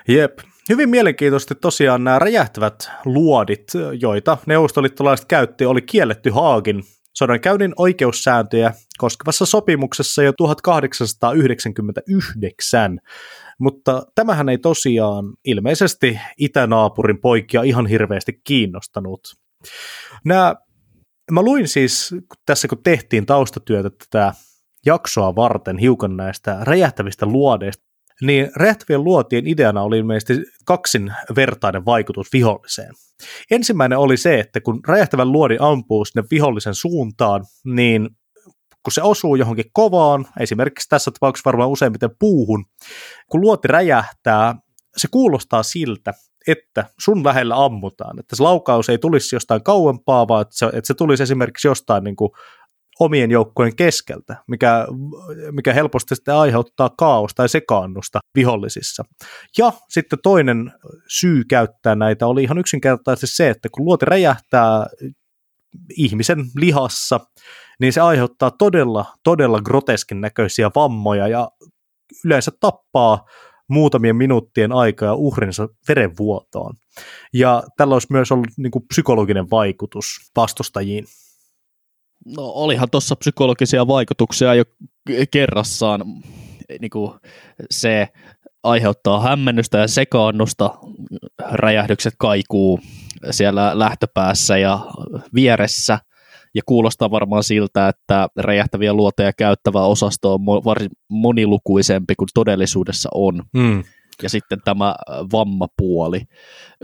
Jep. 0.07 0.39
Hyvin 0.69 0.89
mielenkiintoisesti 0.89 1.55
tosiaan 1.55 2.03
nämä 2.03 2.19
räjähtävät 2.19 2.91
luodit, 3.05 3.71
joita 3.99 4.37
neuvostoliittolaiset 4.45 5.25
käytti, 5.25 5.65
oli 5.65 5.81
kielletty 5.81 6.29
Haagin 6.29 6.83
sodankäynnin 7.13 7.73
oikeussääntöjä 7.77 8.73
koskevassa 8.97 9.45
sopimuksessa 9.45 10.23
jo 10.23 10.33
1899, 10.33 12.99
mutta 13.59 14.03
tämähän 14.15 14.49
ei 14.49 14.57
tosiaan 14.57 15.25
ilmeisesti 15.45 16.19
itänaapurin 16.37 17.21
poikia 17.21 17.63
ihan 17.63 17.87
hirveästi 17.87 18.41
kiinnostanut. 18.43 19.21
Nämä 20.25 20.55
Mä 21.31 21.41
luin 21.41 21.67
siis 21.67 22.15
tässä, 22.45 22.67
kun 22.67 22.83
tehtiin 22.83 23.25
taustatyötä 23.25 23.89
tätä 23.89 24.33
jaksoa 24.85 25.35
varten 25.35 25.77
hiukan 25.77 26.17
näistä 26.17 26.57
räjähtävistä 26.61 27.25
luodeista, 27.25 27.83
niin 28.21 28.51
räjähtävien 28.55 29.03
luotien 29.03 29.47
ideana 29.47 29.81
oli 29.81 29.97
ilmeisesti 29.97 30.43
kaksin 30.65 31.13
vertainen 31.35 31.85
vaikutus 31.85 32.27
viholliseen. 32.33 32.93
Ensimmäinen 33.51 33.97
oli 33.97 34.17
se, 34.17 34.39
että 34.39 34.61
kun 34.61 34.79
räjähtävän 34.87 35.31
luodi 35.31 35.57
ampuu 35.59 36.05
sinne 36.05 36.27
vihollisen 36.31 36.75
suuntaan, 36.75 37.45
niin 37.65 38.09
kun 38.83 38.91
se 38.91 39.01
osuu 39.01 39.35
johonkin 39.35 39.65
kovaan, 39.73 40.27
esimerkiksi 40.39 40.89
tässä 40.89 41.11
tapauksessa 41.11 41.47
varmaan 41.47 41.69
useimmiten 41.69 42.09
puuhun, 42.19 42.65
kun 43.31 43.41
luoti 43.41 43.67
räjähtää, 43.67 44.55
se 44.97 45.07
kuulostaa 45.11 45.63
siltä, 45.63 46.13
että 46.47 46.85
sun 46.99 47.23
lähellä 47.23 47.65
ammutaan, 47.65 48.19
että 48.19 48.35
se 48.35 48.43
laukaus 48.43 48.89
ei 48.89 48.97
tulisi 48.97 49.35
jostain 49.35 49.63
kauempaa, 49.63 50.27
vaan 50.27 50.41
että 50.41 50.57
se, 50.57 50.65
että 50.65 50.87
se 50.87 50.93
tulisi 50.93 51.23
esimerkiksi 51.23 51.67
jostain 51.67 52.03
niin 52.03 52.15
kuin 52.15 52.29
omien 52.99 53.31
joukkojen 53.31 53.75
keskeltä, 53.75 54.35
mikä, 54.47 54.87
mikä 55.51 55.73
helposti 55.73 56.15
sitten 56.15 56.35
aiheuttaa 56.35 56.89
kaaosta 56.97 57.35
tai 57.35 57.49
sekaannusta 57.49 58.19
vihollisissa. 58.35 59.03
Ja 59.57 59.73
sitten 59.89 60.19
toinen 60.23 60.71
syy 61.07 61.43
käyttää 61.43 61.95
näitä 61.95 62.27
oli 62.27 62.43
ihan 62.43 62.57
yksinkertaisesti 62.57 63.35
se, 63.35 63.49
että 63.49 63.69
kun 63.71 63.85
luoti 63.85 64.05
räjähtää 64.05 64.85
ihmisen 65.97 66.45
lihassa, 66.55 67.19
niin 67.79 67.93
se 67.93 68.01
aiheuttaa 68.01 68.51
todella, 68.51 69.05
todella 69.23 69.61
groteskin 69.61 70.21
näköisiä 70.21 70.71
vammoja 70.75 71.27
ja 71.27 71.51
yleensä 72.25 72.51
tappaa 72.59 73.25
muutamien 73.69 74.15
minuuttien 74.15 74.71
aikaa 74.71 75.15
uhrinsa 75.15 75.69
verenvuotoon. 75.87 76.75
Ja 77.33 77.63
tällä 77.77 77.95
olisi 77.95 78.07
myös 78.11 78.31
ollut 78.31 78.47
niin 78.57 78.71
kuin 78.71 78.85
psykologinen 78.87 79.49
vaikutus 79.51 80.05
vastustajiin. 80.35 81.05
No 82.25 82.43
olihan 82.43 82.89
tuossa 82.89 83.15
psykologisia 83.15 83.87
vaikutuksia 83.87 84.55
jo 84.55 84.63
kerrassaan. 85.31 86.01
Niin 86.79 86.89
kuin 86.89 87.11
se 87.71 88.07
aiheuttaa 88.63 89.21
hämmennystä 89.21 89.77
ja 89.77 89.87
sekaannusta, 89.87 90.73
räjähdykset 91.51 92.13
kaikuu 92.17 92.79
siellä 93.31 93.79
lähtöpäässä 93.79 94.57
ja 94.57 94.79
vieressä, 95.33 95.99
ja 96.55 96.61
kuulostaa 96.65 97.11
varmaan 97.11 97.43
siltä, 97.43 97.87
että 97.87 98.27
räjähtäviä 98.37 98.93
luoteja 98.93 99.33
käyttävä 99.33 99.85
osasto 99.85 100.33
on 100.33 100.45
varsin 100.45 100.91
monilukuisempi 101.07 102.15
kuin 102.15 102.29
todellisuudessa 102.33 103.09
on. 103.13 103.43
Mm. 103.53 103.83
Ja 104.23 104.29
sitten 104.29 104.59
tämä 104.65 104.87
äh, 104.87 104.95
vammapuoli. 105.31 106.21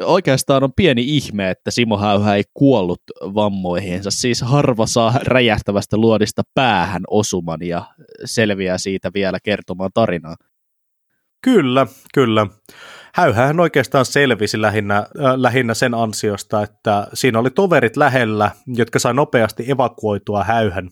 Oikeastaan 0.01 0.63
on 0.63 0.74
pieni 0.76 1.01
ihme, 1.18 1.49
että 1.49 1.72
Simo 1.72 1.97
Häyhä 1.97 2.36
ei 2.36 2.43
kuollut 2.53 3.01
vammoihinsa. 3.22 4.11
Siis 4.11 4.41
harva 4.41 4.86
saa 4.86 5.13
räjähtävästä 5.24 5.97
luodista 5.97 6.41
päähän 6.53 7.03
osuman 7.09 7.59
ja 7.61 7.86
selviää 8.26 8.78
siitä 8.78 9.11
vielä 9.13 9.38
kertomaan 9.43 9.91
tarinaa. 9.93 10.36
Kyllä, 11.41 11.88
kyllä. 12.13 12.47
Häyhähän 13.16 13.59
oikeastaan 13.59 14.05
selvisi 14.05 14.61
lähinnä, 14.61 14.97
äh, 14.97 15.05
lähinnä 15.36 15.74
sen 15.74 15.93
ansiosta, 15.93 16.63
että 16.63 17.07
siinä 17.13 17.39
oli 17.39 17.49
toverit 17.49 17.97
lähellä, 17.97 18.51
jotka 18.68 18.99
sai 18.99 19.13
nopeasti 19.13 19.72
evakuoitua 19.72 20.43
häyhän 20.43 20.89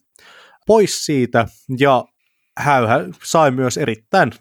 pois 0.68 1.06
siitä, 1.06 1.48
ja 1.80 2.06
häyhä 2.58 3.00
sai 3.24 3.52
myös 3.52 3.78
erittäin 3.78 4.32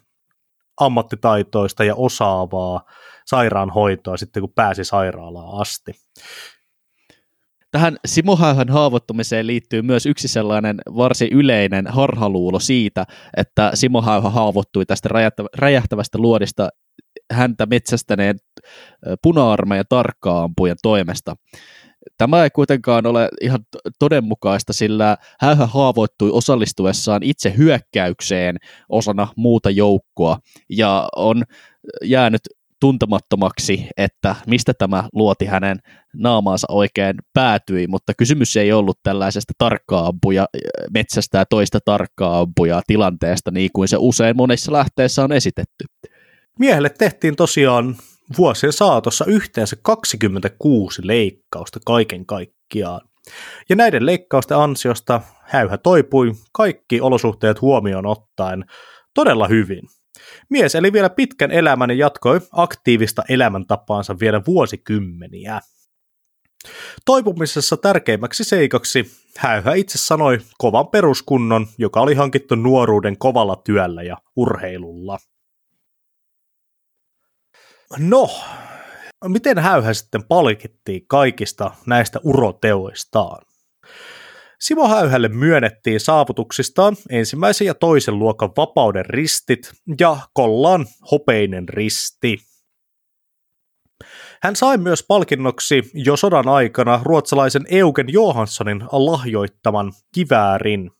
ammattitaitoista 0.81 1.83
ja 1.83 1.95
osaavaa 1.95 2.85
sairaanhoitoa 3.25 4.17
sitten, 4.17 4.41
kun 4.41 4.53
pääsi 4.55 4.83
sairaalaan 4.83 5.61
asti. 5.61 5.91
Tähän 7.71 7.97
Simo 8.05 8.35
Häyhän 8.35 8.69
haavoittumiseen 8.69 9.47
liittyy 9.47 9.81
myös 9.81 10.05
yksi 10.05 10.27
sellainen 10.27 10.77
varsin 10.97 11.33
yleinen 11.33 11.87
harhaluulo 11.87 12.59
siitä, 12.59 13.05
että 13.37 13.71
Simo 13.73 14.01
Häyhä 14.01 14.29
haavoittui 14.29 14.85
tästä 14.85 15.09
räjähtävästä 15.57 16.17
luodista 16.17 16.69
häntä 17.31 17.65
metsästäneen 17.65 18.35
puna-armeijan 19.21 19.85
tarkkaampujen 19.89 20.77
toimesta. 20.81 21.35
Tämä 22.17 22.43
ei 22.43 22.49
kuitenkaan 22.49 23.05
ole 23.05 23.29
ihan 23.41 23.59
todenmukaista, 23.99 24.73
sillä 24.73 25.17
Häyhä 25.39 25.65
haavoittui 25.65 26.29
osallistuessaan 26.31 27.23
itse 27.23 27.53
hyökkäykseen 27.57 28.57
osana 28.89 29.27
muuta 29.35 29.69
joukkoa 29.69 30.37
ja 30.69 31.09
on 31.15 31.43
jäänyt 32.03 32.41
tuntemattomaksi, 32.79 33.87
että 33.97 34.35
mistä 34.47 34.73
tämä 34.73 35.03
luoti 35.13 35.45
hänen 35.45 35.79
naamaansa 36.13 36.67
oikein 36.69 37.15
päätyi, 37.33 37.87
mutta 37.87 38.13
kysymys 38.17 38.57
ei 38.57 38.71
ollut 38.71 38.99
tällaisesta 39.03 39.53
tarkkaa 39.57 40.07
ampuja, 40.07 40.45
metsästää 40.93 41.45
toista 41.49 41.79
tarkkaa 41.85 42.39
ampujaa 42.39 42.81
tilanteesta, 42.87 43.51
niin 43.51 43.69
kuin 43.73 43.87
se 43.87 43.97
usein 43.99 44.37
monissa 44.37 44.71
lähteissä 44.71 45.23
on 45.23 45.31
esitetty. 45.31 45.85
Miehelle 46.59 46.89
tehtiin 46.89 47.35
tosiaan 47.35 47.95
vuosien 48.37 48.73
saatossa 48.73 49.25
yhteensä 49.25 49.75
26 49.81 51.07
leikkausta 51.07 51.79
kaiken 51.85 52.25
kaikkiaan. 52.25 53.01
Ja 53.69 53.75
näiden 53.75 54.05
leikkausten 54.05 54.57
ansiosta 54.57 55.21
häyhä 55.43 55.77
toipui 55.77 56.31
kaikki 56.51 57.01
olosuhteet 57.01 57.61
huomioon 57.61 58.05
ottaen 58.05 58.65
todella 59.13 59.47
hyvin. 59.47 59.81
Mies 60.49 60.75
eli 60.75 60.93
vielä 60.93 61.09
pitkän 61.09 61.51
elämän 61.51 61.89
ja 61.89 61.95
jatkoi 61.95 62.41
aktiivista 62.51 63.23
elämäntapaansa 63.29 64.19
vielä 64.19 64.41
vuosikymmeniä. 64.47 65.59
Toipumisessa 67.05 67.77
tärkeimmäksi 67.77 68.43
seikaksi 68.43 69.23
Häyhä 69.37 69.73
itse 69.73 69.97
sanoi 69.97 70.39
kovan 70.57 70.87
peruskunnon, 70.87 71.67
joka 71.77 72.01
oli 72.01 72.13
hankittu 72.13 72.55
nuoruuden 72.55 73.17
kovalla 73.17 73.55
työllä 73.55 74.03
ja 74.03 74.17
urheilulla. 74.35 75.17
No, 77.97 78.29
miten 79.27 79.59
Häyhä 79.59 79.93
sitten 79.93 80.23
palkittiin 80.23 81.07
kaikista 81.07 81.71
näistä 81.85 82.19
uroteoistaan? 82.23 83.45
Simo 84.59 84.87
Häyhälle 84.87 85.27
myönnettiin 85.27 85.99
saavutuksistaan 85.99 86.95
ensimmäisen 87.09 87.67
ja 87.67 87.73
toisen 87.73 88.19
luokan 88.19 88.49
vapauden 88.57 89.05
ristit 89.05 89.71
ja 89.99 90.17
Kollaan 90.33 90.85
hopeinen 91.11 91.69
risti. 91.69 92.37
Hän 94.43 94.55
sai 94.55 94.77
myös 94.77 95.05
palkinnoksi 95.07 95.91
jo 95.93 96.17
sodan 96.17 96.47
aikana 96.47 96.99
ruotsalaisen 97.03 97.65
Eugen 97.69 98.13
Johanssonin 98.13 98.83
lahjoittaman 98.91 99.93
kiväärin. 100.13 100.91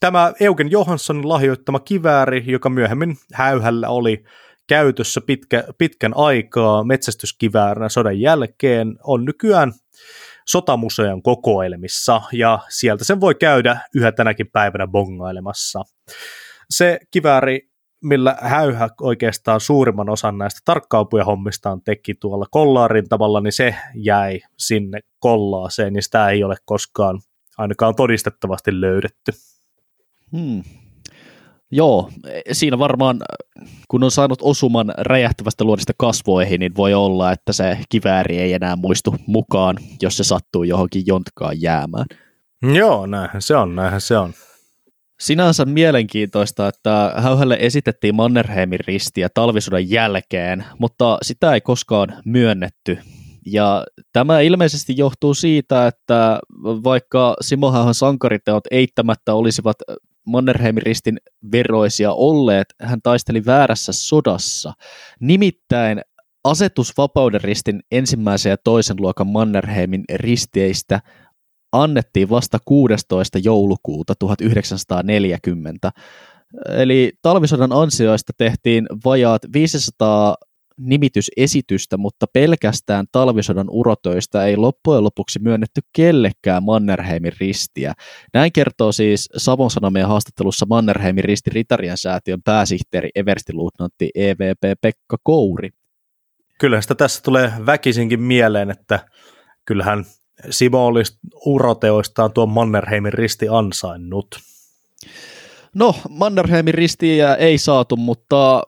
Tämä 0.00 0.32
Eugen 0.40 0.70
Johanssonin 0.70 1.28
lahjoittama 1.28 1.80
kivääri, 1.80 2.44
joka 2.46 2.68
myöhemmin 2.68 3.16
Häyhällä 3.32 3.88
oli 3.88 4.24
käytössä 4.68 5.20
pitkä, 5.20 5.64
pitkän 5.78 6.16
aikaa 6.16 6.84
metsästyskiväärinä 6.84 7.88
sodan 7.88 8.20
jälkeen, 8.20 8.96
on 9.04 9.24
nykyään 9.24 9.72
sotamuseon 10.46 11.22
kokoelmissa, 11.22 12.22
ja 12.32 12.58
sieltä 12.68 13.04
sen 13.04 13.20
voi 13.20 13.34
käydä 13.34 13.80
yhä 13.94 14.12
tänäkin 14.12 14.50
päivänä 14.52 14.86
bongailemassa. 14.86 15.82
Se 16.70 16.98
kivääri, 17.10 17.60
millä 18.04 18.36
Häyhä 18.40 18.88
oikeastaan 19.00 19.60
suurimman 19.60 20.08
osan 20.08 20.38
näistä 20.38 20.60
tarkkaupuja 20.64 21.24
hommistaan 21.24 21.82
teki 21.82 22.14
tuolla 22.14 22.46
kollaarin 22.50 23.08
tavalla, 23.08 23.40
niin 23.40 23.52
se 23.52 23.76
jäi 23.94 24.40
sinne 24.58 25.00
kollaaseen, 25.18 25.92
niin 25.92 26.02
sitä 26.02 26.28
ei 26.28 26.44
ole 26.44 26.56
koskaan 26.64 27.20
ainakaan 27.58 27.94
todistettavasti 27.94 28.80
löydetty. 28.80 29.32
Hmm. 30.36 30.62
Joo, 31.74 32.10
siinä 32.52 32.78
varmaan, 32.78 33.18
kun 33.88 34.04
on 34.04 34.10
saanut 34.10 34.38
osuman 34.42 34.94
räjähtävästä 34.98 35.64
luodista 35.64 35.92
kasvoihin, 35.98 36.60
niin 36.60 36.76
voi 36.76 36.94
olla, 36.94 37.32
että 37.32 37.52
se 37.52 37.78
kivääri 37.88 38.38
ei 38.38 38.52
enää 38.52 38.76
muistu 38.76 39.14
mukaan, 39.26 39.76
jos 40.02 40.16
se 40.16 40.24
sattuu 40.24 40.62
johonkin 40.62 41.02
jontkaan 41.06 41.62
jäämään. 41.62 42.06
Joo, 42.74 43.06
näinhän 43.06 43.42
se 43.42 43.56
on, 43.56 43.74
näinhän 43.74 44.00
se 44.00 44.18
on. 44.18 44.32
Sinänsä 45.20 45.64
mielenkiintoista, 45.64 46.68
että 46.68 47.12
Häyhälle 47.16 47.56
esitettiin 47.60 48.14
Mannerheimin 48.14 48.80
ristiä 48.86 49.28
talvisodan 49.34 49.90
jälkeen, 49.90 50.64
mutta 50.78 51.18
sitä 51.22 51.54
ei 51.54 51.60
koskaan 51.60 52.14
myönnetty. 52.24 52.98
Ja 53.46 53.84
tämä 54.12 54.40
ilmeisesti 54.40 54.94
johtuu 54.96 55.34
siitä, 55.34 55.86
että 55.86 56.40
vaikka 56.64 57.36
Simo 57.40 57.72
Häyhän 57.72 57.94
sankariteot 57.94 58.64
eittämättä 58.70 59.34
olisivat 59.34 59.76
Mannerheimin 60.26 60.82
ristin 60.82 61.18
veroisia 61.52 62.12
olleet, 62.12 62.74
hän 62.80 63.02
taisteli 63.02 63.44
väärässä 63.46 63.92
sodassa. 63.92 64.72
Nimittäin 65.20 66.00
asetus 66.44 66.92
Vapauden 66.96 67.40
ristin 67.40 67.80
ensimmäisen 67.92 68.50
ja 68.50 68.56
toisen 68.56 68.96
luokan 69.00 69.26
Mannerheimin 69.26 70.04
risteistä 70.14 71.00
annettiin 71.72 72.30
vasta 72.30 72.58
16. 72.64 73.38
joulukuuta 73.38 74.14
1940. 74.18 75.92
Eli 76.68 77.12
talvisodan 77.22 77.72
ansioista 77.72 78.32
tehtiin 78.36 78.86
vajaat 79.04 79.42
500 79.52 80.36
nimitysesitystä, 80.78 81.96
mutta 81.96 82.26
pelkästään 82.32 83.06
talvisodan 83.12 83.66
urotöistä 83.70 84.44
ei 84.44 84.56
loppujen 84.56 85.04
lopuksi 85.04 85.38
myönnetty 85.38 85.80
kellekään 85.92 86.62
Mannerheimin 86.62 87.32
ristiä. 87.40 87.92
Näin 88.34 88.52
kertoo 88.52 88.92
siis 88.92 89.28
Savon 89.36 89.70
Sanomien 89.70 90.08
haastattelussa 90.08 90.66
Mannerheimin 90.66 91.24
risti 91.24 91.50
Ritarien 91.50 91.98
säätiön 91.98 92.42
pääsihteeri 92.42 93.10
everstiluutnantti 93.14 94.10
EVP 94.14 94.80
Pekka 94.80 95.16
Kouri. 95.22 95.70
Kyllä 96.58 96.80
sitä 96.80 96.94
tässä 96.94 97.22
tulee 97.22 97.52
väkisinkin 97.66 98.20
mieleen, 98.20 98.70
että 98.70 99.06
kyllähän 99.64 100.04
Simo 100.50 100.86
olisi 100.86 101.18
uroteoistaan 101.46 102.32
tuon 102.32 102.48
Mannerheimin 102.48 103.12
risti 103.12 103.46
ansainnut. 103.48 104.26
No, 105.74 105.94
Mannerheimin 106.08 106.74
ristiä 106.74 107.34
ei 107.34 107.58
saatu, 107.58 107.96
mutta 107.96 108.62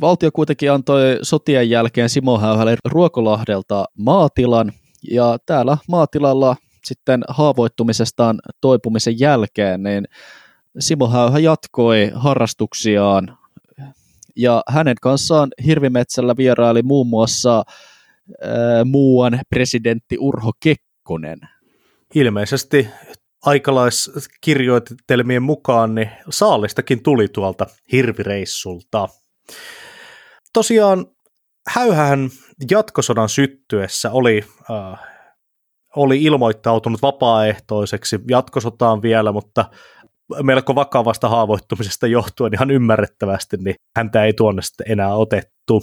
valtio 0.00 0.30
kuitenkin 0.32 0.72
antoi 0.72 1.18
sotien 1.22 1.70
jälkeen 1.70 2.08
Simo 2.08 2.38
Häyhälle 2.38 2.76
Ruokolahdelta 2.84 3.84
maatilan, 3.98 4.72
ja 5.10 5.38
täällä 5.46 5.78
maatilalla 5.88 6.56
sitten 6.84 7.24
haavoittumisestaan 7.28 8.40
toipumisen 8.60 9.20
jälkeen, 9.20 9.82
niin 9.82 10.04
Simo 10.78 11.08
Häyhä 11.08 11.38
jatkoi 11.38 12.10
harrastuksiaan, 12.14 13.38
ja 14.36 14.62
hänen 14.68 14.96
kanssaan 15.02 15.48
Hirvimetsällä 15.66 16.36
vieraili 16.36 16.82
muun 16.82 17.06
muassa 17.06 17.58
äh, 17.58 17.64
muuan 18.84 19.40
presidentti 19.50 20.18
Urho 20.18 20.52
Kekkonen. 20.60 21.38
Ilmeisesti 22.14 22.88
aikalaiskirjoitelmien 23.42 25.42
mukaan 25.42 25.94
niin 25.94 26.10
saalistakin 26.30 27.02
tuli 27.02 27.28
tuolta 27.28 27.66
hirvireissulta. 27.92 29.08
Tosiaan 30.58 31.06
Häyhähän 31.68 32.30
jatkosodan 32.70 33.28
syttyessä 33.28 34.10
oli, 34.10 34.44
äh, 34.70 35.00
oli 35.96 36.22
ilmoittautunut 36.22 37.02
vapaaehtoiseksi 37.02 38.18
jatkosotaan 38.30 39.02
vielä, 39.02 39.32
mutta 39.32 39.64
melko 40.42 40.74
vakavasta 40.74 41.28
haavoittumisesta 41.28 42.06
johtuen 42.06 42.54
ihan 42.54 42.70
ymmärrettävästi, 42.70 43.56
niin 43.56 43.74
häntä 43.96 44.24
ei 44.24 44.32
tuonne 44.32 44.62
sitten 44.62 44.92
enää 44.92 45.14
otettu. 45.14 45.82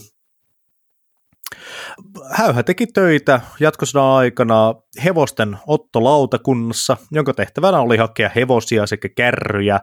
Häyhä 2.32 2.64
teki 2.64 2.88
töitä 2.88 3.42
jatkosodan 3.60 4.06
aikana 4.06 4.76
hevosten 5.04 5.58
ottolautakunnassa, 5.68 6.98
jonka 7.12 7.34
tehtävänä 7.34 7.80
oli 7.80 7.98
hakea 7.98 8.30
hevosia 8.36 8.88
sekä 8.88 9.10
kärryjä 9.10 9.80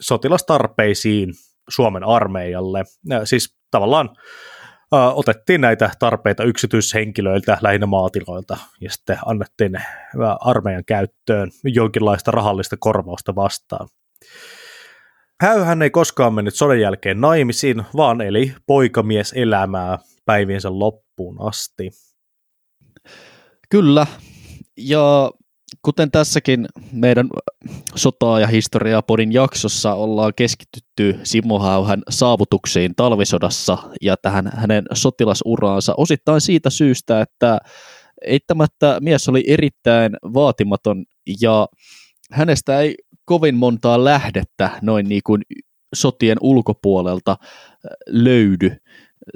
sotilastarpeisiin 0.00 1.34
Suomen 1.68 2.04
armeijalle. 2.04 2.84
Siis 3.24 3.59
tavallaan 3.70 4.10
otettiin 5.14 5.60
näitä 5.60 5.90
tarpeita 5.98 6.44
yksityishenkilöiltä, 6.44 7.58
lähinnä 7.60 7.86
maatiloilta, 7.86 8.56
ja 8.80 8.90
sitten 8.90 9.18
annettiin 9.26 9.72
armeijan 10.40 10.84
käyttöön 10.84 11.50
jonkinlaista 11.64 12.30
rahallista 12.30 12.76
korvausta 12.80 13.34
vastaan. 13.34 13.88
Häyhän 15.40 15.82
ei 15.82 15.90
koskaan 15.90 16.34
mennyt 16.34 16.54
sodan 16.54 16.80
jälkeen 16.80 17.20
naimisiin, 17.20 17.82
vaan 17.96 18.20
eli 18.20 18.54
poikamies 18.66 19.32
elämää 19.36 19.98
päiviensä 20.26 20.68
loppuun 20.78 21.48
asti. 21.48 21.90
Kyllä, 23.70 24.06
ja 24.76 25.30
kuten 25.82 26.10
tässäkin 26.10 26.66
meidän 26.92 27.28
sotaa 27.94 28.40
ja 28.40 28.46
historiaa 28.46 29.02
podin 29.02 29.32
jaksossa 29.32 29.94
ollaan 29.94 30.32
keskitytty 30.36 31.20
Simo 31.22 31.58
Häyhän 31.58 32.02
saavutuksiin 32.10 32.94
talvisodassa 32.96 33.78
ja 34.02 34.16
tähän 34.16 34.50
hänen 34.54 34.84
sotilasuraansa 34.92 35.94
osittain 35.96 36.40
siitä 36.40 36.70
syystä, 36.70 37.20
että 37.20 37.58
eittämättä 38.24 38.98
mies 39.00 39.28
oli 39.28 39.44
erittäin 39.46 40.12
vaatimaton 40.34 41.04
ja 41.40 41.68
hänestä 42.32 42.80
ei 42.80 42.94
kovin 43.24 43.54
montaa 43.54 44.04
lähdettä 44.04 44.70
noin 44.82 45.08
niin 45.08 45.22
kuin 45.26 45.42
sotien 45.94 46.38
ulkopuolelta 46.40 47.36
löydy 48.06 48.76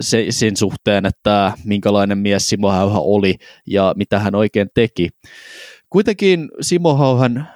se, 0.00 0.26
sen 0.30 0.56
suhteen, 0.56 1.06
että 1.06 1.52
minkälainen 1.64 2.18
mies 2.18 2.48
Simo 2.48 2.70
Häyhä 2.70 2.98
oli 2.98 3.34
ja 3.66 3.94
mitä 3.96 4.18
hän 4.18 4.34
oikein 4.34 4.68
teki. 4.74 5.08
Kuitenkin 5.90 6.48
Simo 6.60 6.94
Hauhan 6.94 7.48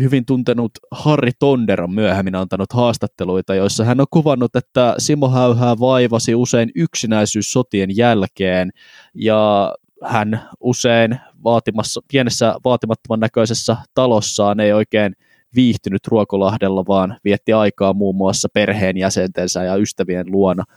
hyvin 0.00 0.26
tuntenut 0.26 0.70
Harri 0.90 1.30
Tonder 1.38 1.82
on 1.82 1.94
myöhemmin 1.94 2.34
antanut 2.34 2.72
haastatteluita, 2.72 3.54
joissa 3.54 3.84
hän 3.84 4.00
on 4.00 4.06
kuvannut, 4.10 4.56
että 4.56 4.94
Simo 4.98 5.28
Häyhää 5.28 5.78
vaivasi 5.78 6.34
usein 6.34 6.70
yksinäisyys 6.74 7.52
sotien 7.52 7.96
jälkeen. 7.96 8.70
Ja 9.14 9.72
hän 10.04 10.48
usein 10.60 11.18
vaatimassa, 11.44 12.00
pienessä 12.12 12.54
vaatimattoman 12.64 13.20
näköisessä 13.20 13.76
talossaan 13.94 14.60
ei 14.60 14.72
oikein 14.72 15.16
viihtynyt 15.54 16.06
Ruokolahdella, 16.06 16.84
vaan 16.88 17.16
vietti 17.24 17.52
aikaa 17.52 17.92
muun 17.92 18.16
muassa 18.16 18.48
perheenjäsentensä 18.54 19.64
ja 19.64 19.76
ystävien 19.76 20.32
luona– 20.32 20.64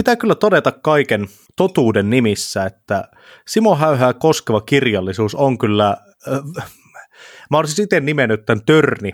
Pitää 0.00 0.16
kyllä 0.16 0.34
todeta 0.34 0.72
kaiken 0.72 1.26
totuuden 1.56 2.10
nimissä, 2.10 2.64
että 2.64 3.08
Simo 3.48 3.76
Häyhää 3.76 4.12
koskeva 4.12 4.60
kirjallisuus 4.60 5.34
on 5.34 5.58
kyllä 5.58 5.96
äh, 6.28 6.70
Mä 7.50 7.58
olisin 7.58 7.84
itse 7.84 8.00
nimennyt 8.00 8.44
tämän 8.46 8.64
törni, 8.64 9.12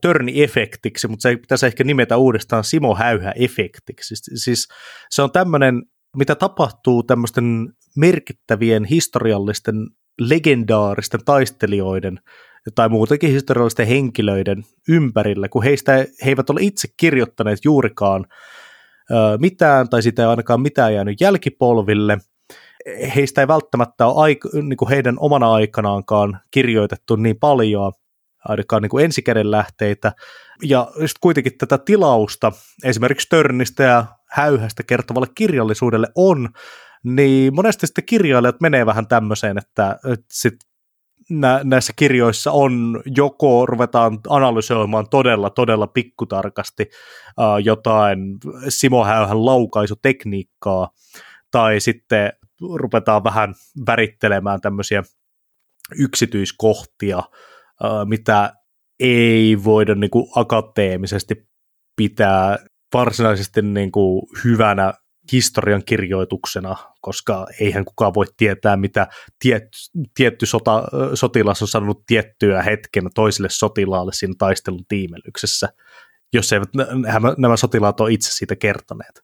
törni-efektiksi, 0.00 1.08
mutta 1.08 1.22
se 1.22 1.36
pitäisi 1.36 1.66
ehkä 1.66 1.84
nimetä 1.84 2.16
uudestaan 2.16 2.64
Simo 2.64 2.94
Häyhä-efektiksi. 2.94 4.14
Siis 4.34 4.68
se 5.10 5.22
on 5.22 5.32
tämmöinen, 5.32 5.82
mitä 6.16 6.34
tapahtuu 6.34 7.02
tämmöisten 7.02 7.68
merkittävien 7.96 8.84
historiallisten 8.84 9.76
legendaaristen 10.18 11.20
taistelijoiden 11.24 12.20
tai 12.74 12.88
muutenkin 12.88 13.30
historiallisten 13.30 13.86
henkilöiden 13.86 14.64
ympärillä, 14.88 15.48
kun 15.48 15.62
heistä 15.62 15.92
he 15.94 16.08
eivät 16.24 16.50
ole 16.50 16.60
itse 16.62 16.88
kirjoittaneet 16.96 17.58
juurikaan 17.64 18.26
mitään, 19.38 19.88
tai 19.88 20.02
sitä 20.02 20.22
ei 20.22 20.28
ainakaan 20.28 20.60
mitään 20.60 20.94
jäänyt 20.94 21.20
jälkipolville. 21.20 22.18
Heistä 23.14 23.40
ei 23.40 23.48
välttämättä 23.48 24.06
ole 24.06 24.22
aika, 24.22 24.48
niin 24.52 24.76
kuin 24.76 24.88
heidän 24.88 25.16
omana 25.18 25.52
aikanaankaan 25.52 26.40
kirjoitettu 26.50 27.16
niin 27.16 27.38
paljon, 27.38 27.92
ainakaan 28.48 28.82
niin 28.82 28.90
kuin 28.90 29.04
ensikäden 29.04 29.50
lähteitä. 29.50 30.12
Ja 30.62 30.90
just 31.00 31.16
kuitenkin 31.20 31.58
tätä 31.58 31.78
tilausta 31.78 32.52
esimerkiksi 32.84 33.28
Törnistä 33.30 33.82
ja 33.82 34.04
Häyhästä 34.30 34.82
kertovalle 34.82 35.28
kirjallisuudelle 35.34 36.06
on, 36.14 36.48
niin 37.04 37.54
monesti 37.54 37.86
sitten 37.86 38.04
kirjailijat 38.04 38.60
menee 38.60 38.86
vähän 38.86 39.06
tämmöiseen, 39.06 39.58
että 39.58 39.98
sit 40.30 40.54
nä- 41.30 41.60
näissä 41.64 41.92
kirjoissa 41.96 42.52
on 42.52 43.02
joko 43.16 43.66
ruvetaan 43.66 44.18
analysoimaan 44.28 45.08
todella, 45.08 45.50
todella 45.50 45.86
pikkutarkasti 45.86 46.82
uh, 46.82 47.64
jotain 47.64 48.18
Simo 48.68 49.04
Häyhän 49.04 49.46
laukaisutekniikkaa, 49.46 50.90
tai 51.50 51.80
sitten 51.80 52.32
ruvetaan 52.74 53.24
vähän 53.24 53.54
värittelemään 53.86 54.60
tämmöisiä 54.60 55.02
yksityiskohtia, 55.98 57.18
uh, 57.18 58.08
mitä 58.08 58.52
ei 59.00 59.64
voida 59.64 59.94
niin 59.94 60.10
kuin 60.10 60.26
akateemisesti 60.36 61.48
pitää 61.96 62.58
varsinaisesti 62.94 63.62
niin 63.62 63.92
kuin 63.92 64.22
hyvänä 64.44 64.92
historian 65.32 65.82
kirjoituksena, 65.84 66.76
koska 67.00 67.46
eihän 67.60 67.84
kukaan 67.84 68.14
voi 68.14 68.26
tietää, 68.36 68.76
mitä 68.76 69.06
tiet, 69.38 69.64
tietty 70.14 70.46
sota, 70.46 70.84
sotilas 71.14 71.62
on 71.62 71.68
sanonut 71.68 72.06
tiettyä 72.06 72.62
hetken 72.62 73.04
toiselle 73.14 73.48
sotilaalle 73.50 74.12
siinä 74.12 74.34
taistelun 74.38 74.84
tiimelyksessä, 74.88 75.68
jos 76.32 76.52
eivät 76.52 76.68
nämä, 76.74 77.34
nämä 77.38 77.56
sotilaat 77.56 78.00
ole 78.00 78.12
itse 78.12 78.30
siitä 78.30 78.56
kertoneet. 78.56 79.22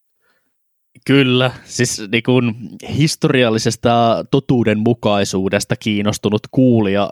Kyllä, 1.06 1.50
siis 1.64 2.02
niin 2.12 2.22
kun 2.22 2.54
historiallisesta 2.96 4.24
totuudenmukaisuudesta 4.30 5.76
kiinnostunut 5.76 6.40
kuulija 6.50 7.10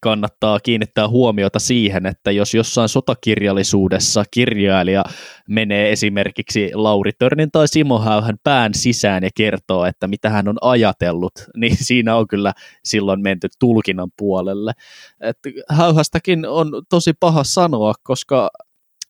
kannattaa 0.00 0.60
kiinnittää 0.60 1.08
huomiota 1.08 1.58
siihen, 1.58 2.06
että 2.06 2.30
jos 2.30 2.54
jossain 2.54 2.88
sotakirjallisuudessa 2.88 4.24
kirjailija 4.30 5.04
menee 5.48 5.92
esimerkiksi 5.92 6.70
Lauri 6.74 7.12
Törnin 7.18 7.50
tai 7.50 7.68
Simo 7.68 7.98
Häyhän 7.98 8.36
pään 8.44 8.74
sisään 8.74 9.22
ja 9.22 9.30
kertoo, 9.34 9.84
että 9.84 10.06
mitä 10.06 10.30
hän 10.30 10.48
on 10.48 10.56
ajatellut, 10.60 11.32
niin 11.60 11.76
siinä 11.80 12.16
on 12.16 12.28
kyllä 12.28 12.52
silloin 12.84 13.22
menty 13.22 13.48
tulkinnan 13.58 14.10
puolelle. 14.18 14.72
Et 15.20 15.38
Häyhästäkin 15.68 16.46
on 16.46 16.68
tosi 16.88 17.12
paha 17.20 17.44
sanoa, 17.44 17.94
koska 18.02 18.50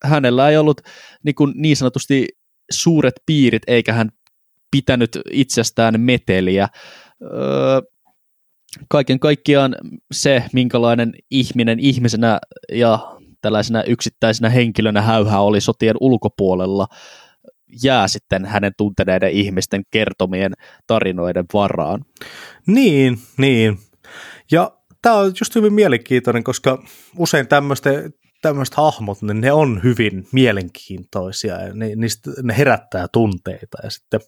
hänellä 0.05 0.51
ei 0.51 0.57
ollut 0.57 0.81
niin, 1.23 1.35
kuin 1.35 1.53
niin 1.57 1.77
sanotusti 1.77 2.29
suuret 2.71 3.15
piirit, 3.27 3.63
eikä 3.67 3.93
hän 3.93 4.09
pitänyt 4.71 5.19
itsestään 5.31 6.01
meteliä. 6.01 6.69
Öö, 7.23 7.92
kaiken 8.89 9.21
kaikkiaan 9.21 9.77
se, 10.13 10.45
minkälainen 10.53 11.13
ihminen 11.31 11.79
ihmisenä 11.79 12.41
ja 12.73 13.19
tällaisena 13.41 13.83
yksittäisenä 13.83 14.49
henkilönä 14.49 15.03
häyhä 15.03 15.41
oli 15.41 15.61
sotien 15.61 15.97
ulkopuolella, 16.01 16.87
jää 17.85 18.09
sitten 18.09 18.45
hänen 18.45 18.73
tunteneiden 18.77 19.31
ihmisten 19.31 19.83
kertomien 19.91 20.53
tarinoiden 20.87 21.45
varaan. 21.55 22.05
Niin, 22.67 23.19
niin. 23.37 23.79
Ja 24.51 24.73
tämä 25.03 25.17
on 25.17 25.33
just 25.41 25.55
hyvin 25.55 25.73
mielenkiintoinen, 25.73 26.45
koska 26.45 26.83
usein 27.19 27.47
tämmöiset 28.43 28.75
hahmot, 28.75 29.23
niin 29.23 29.41
ne 29.41 29.53
on 29.53 29.81
hyvin 29.83 30.27
mielenkiintoisia 30.33 31.61
ja 31.61 31.75
ne, 31.75 31.97
niistä, 31.97 32.31
ne 32.43 32.59
herättää 32.59 33.07
tunteita 33.13 33.79
ja 33.83 33.91
sitten 33.91 34.21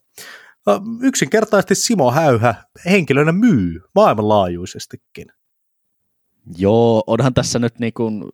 yksinkertaisesti 1.02 1.74
Simo 1.74 2.10
Häyhä 2.10 2.54
henkilönä 2.90 3.32
myy 3.32 3.80
maailmanlaajuisestikin. 3.94 5.26
Joo, 6.58 7.04
onhan 7.06 7.34
tässä 7.34 7.58
nyt 7.58 7.78
niin 7.78 7.92
kuin 7.92 8.24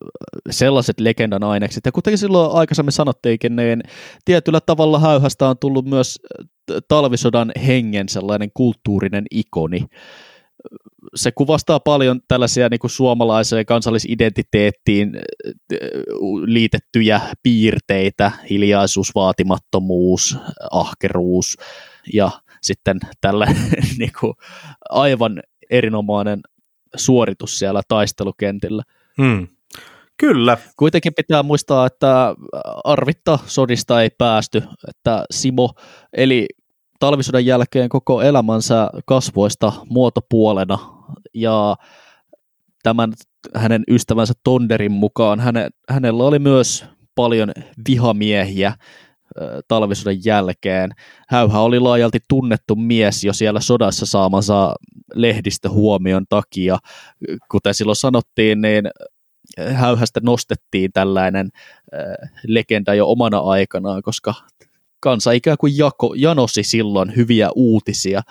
sellaiset 0.50 1.00
legendan 1.00 1.44
ainekset. 1.44 1.86
Ja 1.86 1.92
kuten 1.92 2.18
silloin 2.18 2.56
aikaisemmin 2.56 2.92
sanottiinkin, 2.92 3.56
niin 3.56 3.82
tietyllä 4.24 4.60
tavalla 4.60 4.98
Häyhästä 4.98 5.48
on 5.48 5.58
tullut 5.58 5.84
myös 5.84 6.18
talvisodan 6.88 7.52
hengen 7.66 8.08
sellainen 8.08 8.50
kulttuurinen 8.54 9.24
ikoni. 9.30 9.86
Se 11.14 11.32
kuvastaa 11.32 11.80
paljon 11.80 12.20
tällaisia 12.28 12.68
niin 12.68 12.80
kuin 12.80 12.90
suomalaiseen 12.90 13.66
kansallisidentiteettiin 13.66 15.12
liitettyjä 16.44 17.20
piirteitä, 17.42 18.32
hiljaisuus, 18.50 19.14
vaatimattomuus, 19.14 20.38
ahkeruus, 20.70 21.56
ja 22.14 22.30
sitten 22.62 23.00
tällä 23.20 23.46
niin 23.98 24.12
kuin, 24.20 24.34
aivan 24.90 25.42
erinomainen 25.70 26.40
suoritus 26.96 27.58
siellä 27.58 27.82
taistelukentillä. 27.88 28.82
Hmm. 29.22 29.48
Kyllä. 30.16 30.58
Kuitenkin 30.76 31.14
pitää 31.14 31.42
muistaa, 31.42 31.86
että 31.86 32.34
arvitta 32.84 33.38
sodista 33.46 34.02
ei 34.02 34.10
päästy, 34.18 34.62
että 34.88 35.24
Simo 35.30 35.70
eli 36.12 36.46
talvisodan 37.00 37.46
jälkeen 37.46 37.88
koko 37.88 38.22
elämänsä 38.22 38.90
kasvoista 39.06 39.72
muotopuolena 39.88 40.78
ja 41.34 41.76
tämän 42.82 43.12
hänen 43.54 43.82
ystävänsä 43.90 44.34
Tonderin 44.44 44.92
mukaan 44.92 45.40
häne, 45.40 45.68
hänellä 45.88 46.24
oli 46.24 46.38
myös 46.38 46.84
paljon 47.14 47.52
vihamiehiä, 47.88 48.74
talvisodan 49.68 50.24
jälkeen. 50.24 50.90
Häyhä 51.28 51.60
oli 51.60 51.80
laajalti 51.80 52.18
tunnettu 52.28 52.76
mies 52.76 53.24
jo 53.24 53.32
siellä 53.32 53.60
sodassa 53.60 54.06
saamansa 54.06 54.74
lehdistöhuomion 55.14 56.24
takia. 56.28 56.78
Kuten 57.50 57.74
silloin 57.74 57.96
sanottiin, 57.96 58.60
niin 58.60 58.84
Häyhästä 59.58 60.20
nostettiin 60.22 60.92
tällainen 60.92 61.50
legenda 62.46 62.94
jo 62.94 63.10
omana 63.10 63.38
aikanaan, 63.38 64.02
koska 64.02 64.34
kansa 65.00 65.32
ikään 65.32 65.56
kuin 65.60 65.76
jako, 65.76 66.14
janosi 66.16 66.62
silloin 66.62 67.16
hyviä 67.16 67.50
uutisia, 67.54 68.22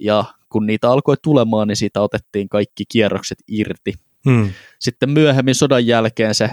ja 0.00 0.24
kun 0.48 0.66
niitä 0.66 0.90
alkoi 0.90 1.16
tulemaan, 1.22 1.68
niin 1.68 1.76
siitä 1.76 2.00
otettiin 2.00 2.48
kaikki 2.48 2.84
kierrokset 2.88 3.38
irti. 3.48 3.94
Hmm. 4.24 4.50
Sitten 4.78 5.10
myöhemmin 5.10 5.54
sodan 5.54 5.86
jälkeen 5.86 6.34
se 6.34 6.50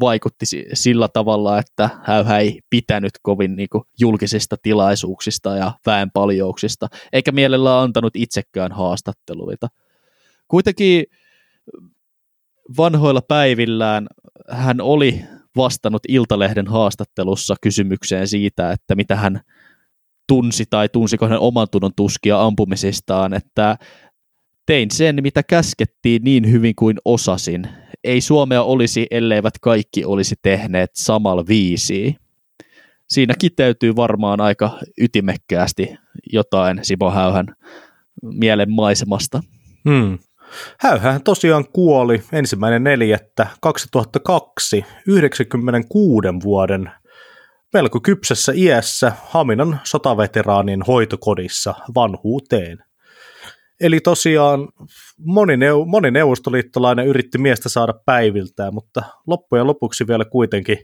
vaikutti 0.00 0.46
sillä 0.72 1.08
tavalla, 1.08 1.58
että 1.58 1.90
Häyhä 2.04 2.38
ei 2.38 2.60
pitänyt 2.70 3.12
kovin 3.22 3.56
niin 3.56 3.68
kuin, 3.72 3.84
julkisista 4.00 4.56
tilaisuuksista 4.62 5.56
ja 5.56 5.72
väenpaljouksista, 5.86 6.88
eikä 7.12 7.32
mielellään 7.32 7.82
antanut 7.82 8.16
itsekään 8.16 8.72
haastatteluita. 8.72 9.68
Kuitenkin 10.48 11.04
vanhoilla 12.76 13.22
päivillään 13.22 14.06
hän 14.48 14.80
oli 14.80 15.24
vastannut 15.56 16.02
Iltalehden 16.08 16.66
haastattelussa 16.66 17.54
kysymykseen 17.62 18.28
siitä, 18.28 18.72
että 18.72 18.94
mitä 18.94 19.16
hän 19.16 19.40
tunsi 20.28 20.64
tai 20.70 20.88
tunsiko 20.88 21.28
hän 21.28 21.38
oman 21.38 21.66
tunnon 21.70 21.92
tuskia 21.96 22.42
ampumisistaan, 22.42 23.34
että 23.34 23.76
tein 24.66 24.90
sen, 24.90 25.18
mitä 25.22 25.42
käskettiin 25.42 26.22
niin 26.24 26.50
hyvin 26.50 26.74
kuin 26.74 26.96
osasin, 27.04 27.68
ei 28.04 28.20
Suomea 28.20 28.62
olisi, 28.62 29.06
elleivät 29.10 29.54
kaikki 29.60 30.04
olisi 30.04 30.34
tehneet 30.42 30.90
samalla 30.94 31.44
viisi. 31.48 32.16
Siinä 33.08 33.34
kiteytyy 33.38 33.96
varmaan 33.96 34.40
aika 34.40 34.78
ytimekkäästi 35.00 35.94
jotain 36.32 36.78
Simo 36.82 37.10
Häyhän 37.10 37.46
mielen 38.22 38.70
maisemasta. 38.70 39.40
Hmm. 39.88 40.18
Häyhän 40.78 41.22
tosiaan 41.22 41.64
kuoli 41.72 42.22
ensimmäinen 42.32 42.84
neljättä 42.84 43.46
2002 43.60 44.84
96 45.06 46.28
vuoden 46.44 46.90
melko 47.72 48.00
kypsessä 48.00 48.52
iässä 48.56 49.12
Haminan 49.24 49.80
sotaveteraanin 49.84 50.82
hoitokodissa 50.82 51.74
vanhuuteen. 51.94 52.78
Eli 53.80 54.00
tosiaan 54.00 54.68
moni, 55.18 55.56
neu- 55.56 55.86
moni 55.86 56.10
neuvostoliittolainen 56.10 57.06
yritti 57.06 57.38
miestä 57.38 57.68
saada 57.68 57.94
päiviltään, 58.06 58.74
mutta 58.74 59.02
loppujen 59.26 59.66
lopuksi 59.66 60.06
vielä 60.06 60.24
kuitenkin 60.24 60.78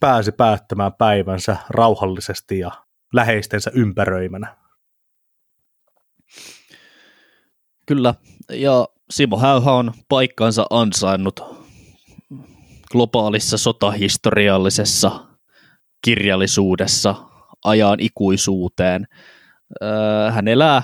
pääsi 0.00 0.32
päättämään 0.32 0.92
päivänsä 0.98 1.56
rauhallisesti 1.70 2.58
ja 2.58 2.70
läheistensä 3.12 3.70
ympäröimänä. 3.74 4.56
Kyllä, 7.86 8.14
ja 8.50 8.88
Simo 9.10 9.38
Häyhä 9.38 9.72
on 9.72 9.92
paikkansa 10.08 10.66
ansainnut 10.70 11.40
globaalissa 12.92 13.58
sotahistoriallisessa 13.58 15.10
kirjallisuudessa 16.04 17.14
ajan 17.64 18.00
ikuisuuteen. 18.00 19.06
Hän 20.30 20.48
elää 20.48 20.82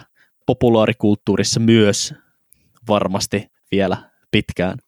populaarikulttuurissa 0.51 1.61
myös 1.61 2.15
varmasti 2.89 3.47
vielä 3.73 3.97
pitkään. 4.31 4.79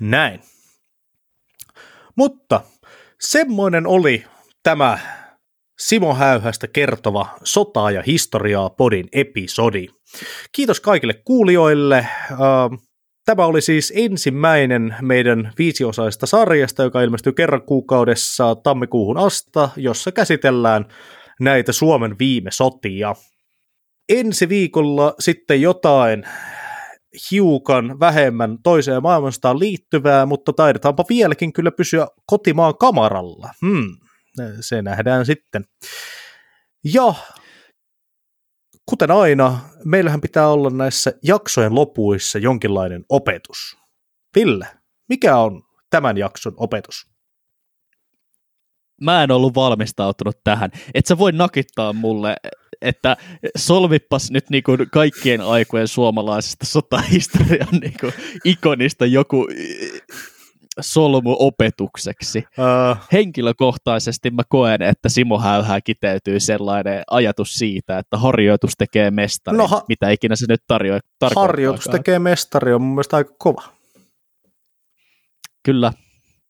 Näin. 0.00 0.40
Mutta 2.16 2.60
semmoinen 3.20 3.86
oli 3.86 4.24
tämä 4.62 4.98
Simo 5.78 6.14
Häyhästä 6.14 6.66
kertova 6.66 7.26
sotaa 7.44 7.90
ja 7.90 8.02
historiaa 8.06 8.70
podin 8.70 9.08
episodi. 9.12 9.86
Kiitos 10.52 10.80
kaikille 10.80 11.14
kuulijoille. 11.14 12.06
Tämä 13.24 13.46
oli 13.46 13.60
siis 13.60 13.92
ensimmäinen 13.96 14.96
meidän 15.02 15.52
viisiosaista 15.58 16.26
sarjasta, 16.26 16.82
joka 16.82 17.02
ilmestyy 17.02 17.32
kerran 17.32 17.62
kuukaudessa 17.62 18.54
tammikuuhun 18.54 19.18
asta, 19.18 19.68
jossa 19.76 20.12
käsitellään 20.12 20.84
näitä 21.40 21.72
Suomen 21.72 22.18
viime 22.18 22.50
sotia. 22.50 23.14
Ensi 24.08 24.48
viikolla 24.48 25.14
sitten 25.18 25.62
jotain 25.62 26.24
hiukan 27.30 28.00
vähemmän 28.00 28.58
toiseen 28.62 29.02
maailmanstaan 29.02 29.58
liittyvää, 29.58 30.26
mutta 30.26 30.52
taidetaanpa 30.52 31.04
vieläkin 31.08 31.52
kyllä 31.52 31.70
pysyä 31.70 32.06
kotimaan 32.26 32.78
kamaralla. 32.78 33.50
Hmm, 33.66 33.96
se 34.60 34.82
nähdään 34.82 35.26
sitten. 35.26 35.64
Ja 36.84 37.14
kuten 38.90 39.10
aina, 39.10 39.58
meillähän 39.84 40.20
pitää 40.20 40.48
olla 40.48 40.70
näissä 40.70 41.12
jaksojen 41.22 41.74
lopuissa 41.74 42.38
jonkinlainen 42.38 43.04
opetus. 43.08 43.76
Ville, 44.36 44.66
mikä 45.08 45.36
on 45.36 45.62
tämän 45.90 46.16
jakson 46.16 46.54
opetus? 46.56 47.13
Mä 49.04 49.22
en 49.22 49.30
ollut 49.30 49.54
valmistautunut 49.54 50.36
tähän. 50.44 50.70
Et 50.94 51.06
sä 51.06 51.18
voi 51.18 51.32
nakittaa 51.32 51.92
mulle, 51.92 52.36
että 52.82 53.16
solvippas 53.56 54.30
nyt 54.30 54.50
niinku 54.50 54.72
kaikkien 54.92 55.40
aikojen 55.40 55.88
suomalaisesta 55.88 56.66
sotahistorian 56.66 57.68
niinku 57.80 58.12
ikonista 58.44 59.06
joku 59.06 59.46
solmuopetukseksi. 60.80 62.38
Uh. 62.38 62.96
Henkilökohtaisesti 63.12 64.30
mä 64.30 64.42
koen, 64.48 64.82
että 64.82 65.08
Simo 65.08 65.38
Häyhää 65.38 65.80
kiteytyy 65.80 66.40
sellainen 66.40 67.02
ajatus 67.10 67.54
siitä, 67.54 67.98
että 67.98 68.16
harjoitus 68.16 68.72
tekee 68.78 69.10
mestari, 69.10 69.56
no, 69.56 69.68
ha- 69.68 69.84
mitä 69.88 70.10
ikinä 70.10 70.36
se 70.36 70.46
nyt 70.48 70.62
tarjoaa. 70.66 71.00
Harjoitus 71.36 71.84
tekee 71.84 72.18
mestari 72.18 72.74
on 72.74 72.82
mun 72.82 72.94
mielestä 72.94 73.16
aika 73.16 73.34
kova. 73.38 73.62
Kyllä, 75.62 75.92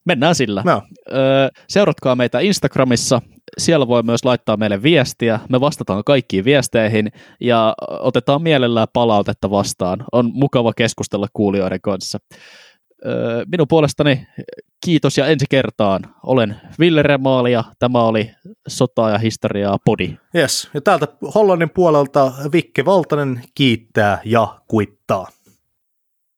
mennään 0.05 0.35
sillä. 0.35 0.61
No. 0.65 0.81
Öö, 1.11 1.49
seuratkaa 1.69 2.15
meitä 2.15 2.39
Instagramissa, 2.39 3.21
siellä 3.57 3.87
voi 3.87 4.03
myös 4.03 4.25
laittaa 4.25 4.57
meille 4.57 4.83
viestiä. 4.83 5.39
Me 5.49 5.61
vastataan 5.61 6.03
kaikkiin 6.03 6.45
viesteihin 6.45 7.11
ja 7.41 7.73
otetaan 7.99 8.41
mielellään 8.41 8.87
palautetta 8.93 9.49
vastaan. 9.49 10.05
On 10.11 10.31
mukava 10.33 10.73
keskustella 10.73 11.27
kuulijoiden 11.33 11.81
kanssa 11.81 12.19
minun 13.51 13.67
puolestani 13.67 14.27
kiitos 14.85 15.17
ja 15.17 15.27
ensi 15.27 15.45
kertaan. 15.49 16.01
Olen 16.23 16.55
Ville 16.79 17.03
Remaali 17.03 17.51
ja 17.51 17.63
tämä 17.79 18.03
oli 18.03 18.31
Sotaa 18.67 19.09
ja 19.09 19.17
historiaa 19.17 19.77
podi. 19.85 20.17
Yes. 20.35 20.69
Ja 20.73 20.81
täältä 20.81 21.07
Hollannin 21.35 21.69
puolelta 21.69 22.31
Vikke 22.53 22.85
Valtanen 22.85 23.41
kiittää 23.55 24.21
ja 24.25 24.59
kuittaa. 24.67 25.27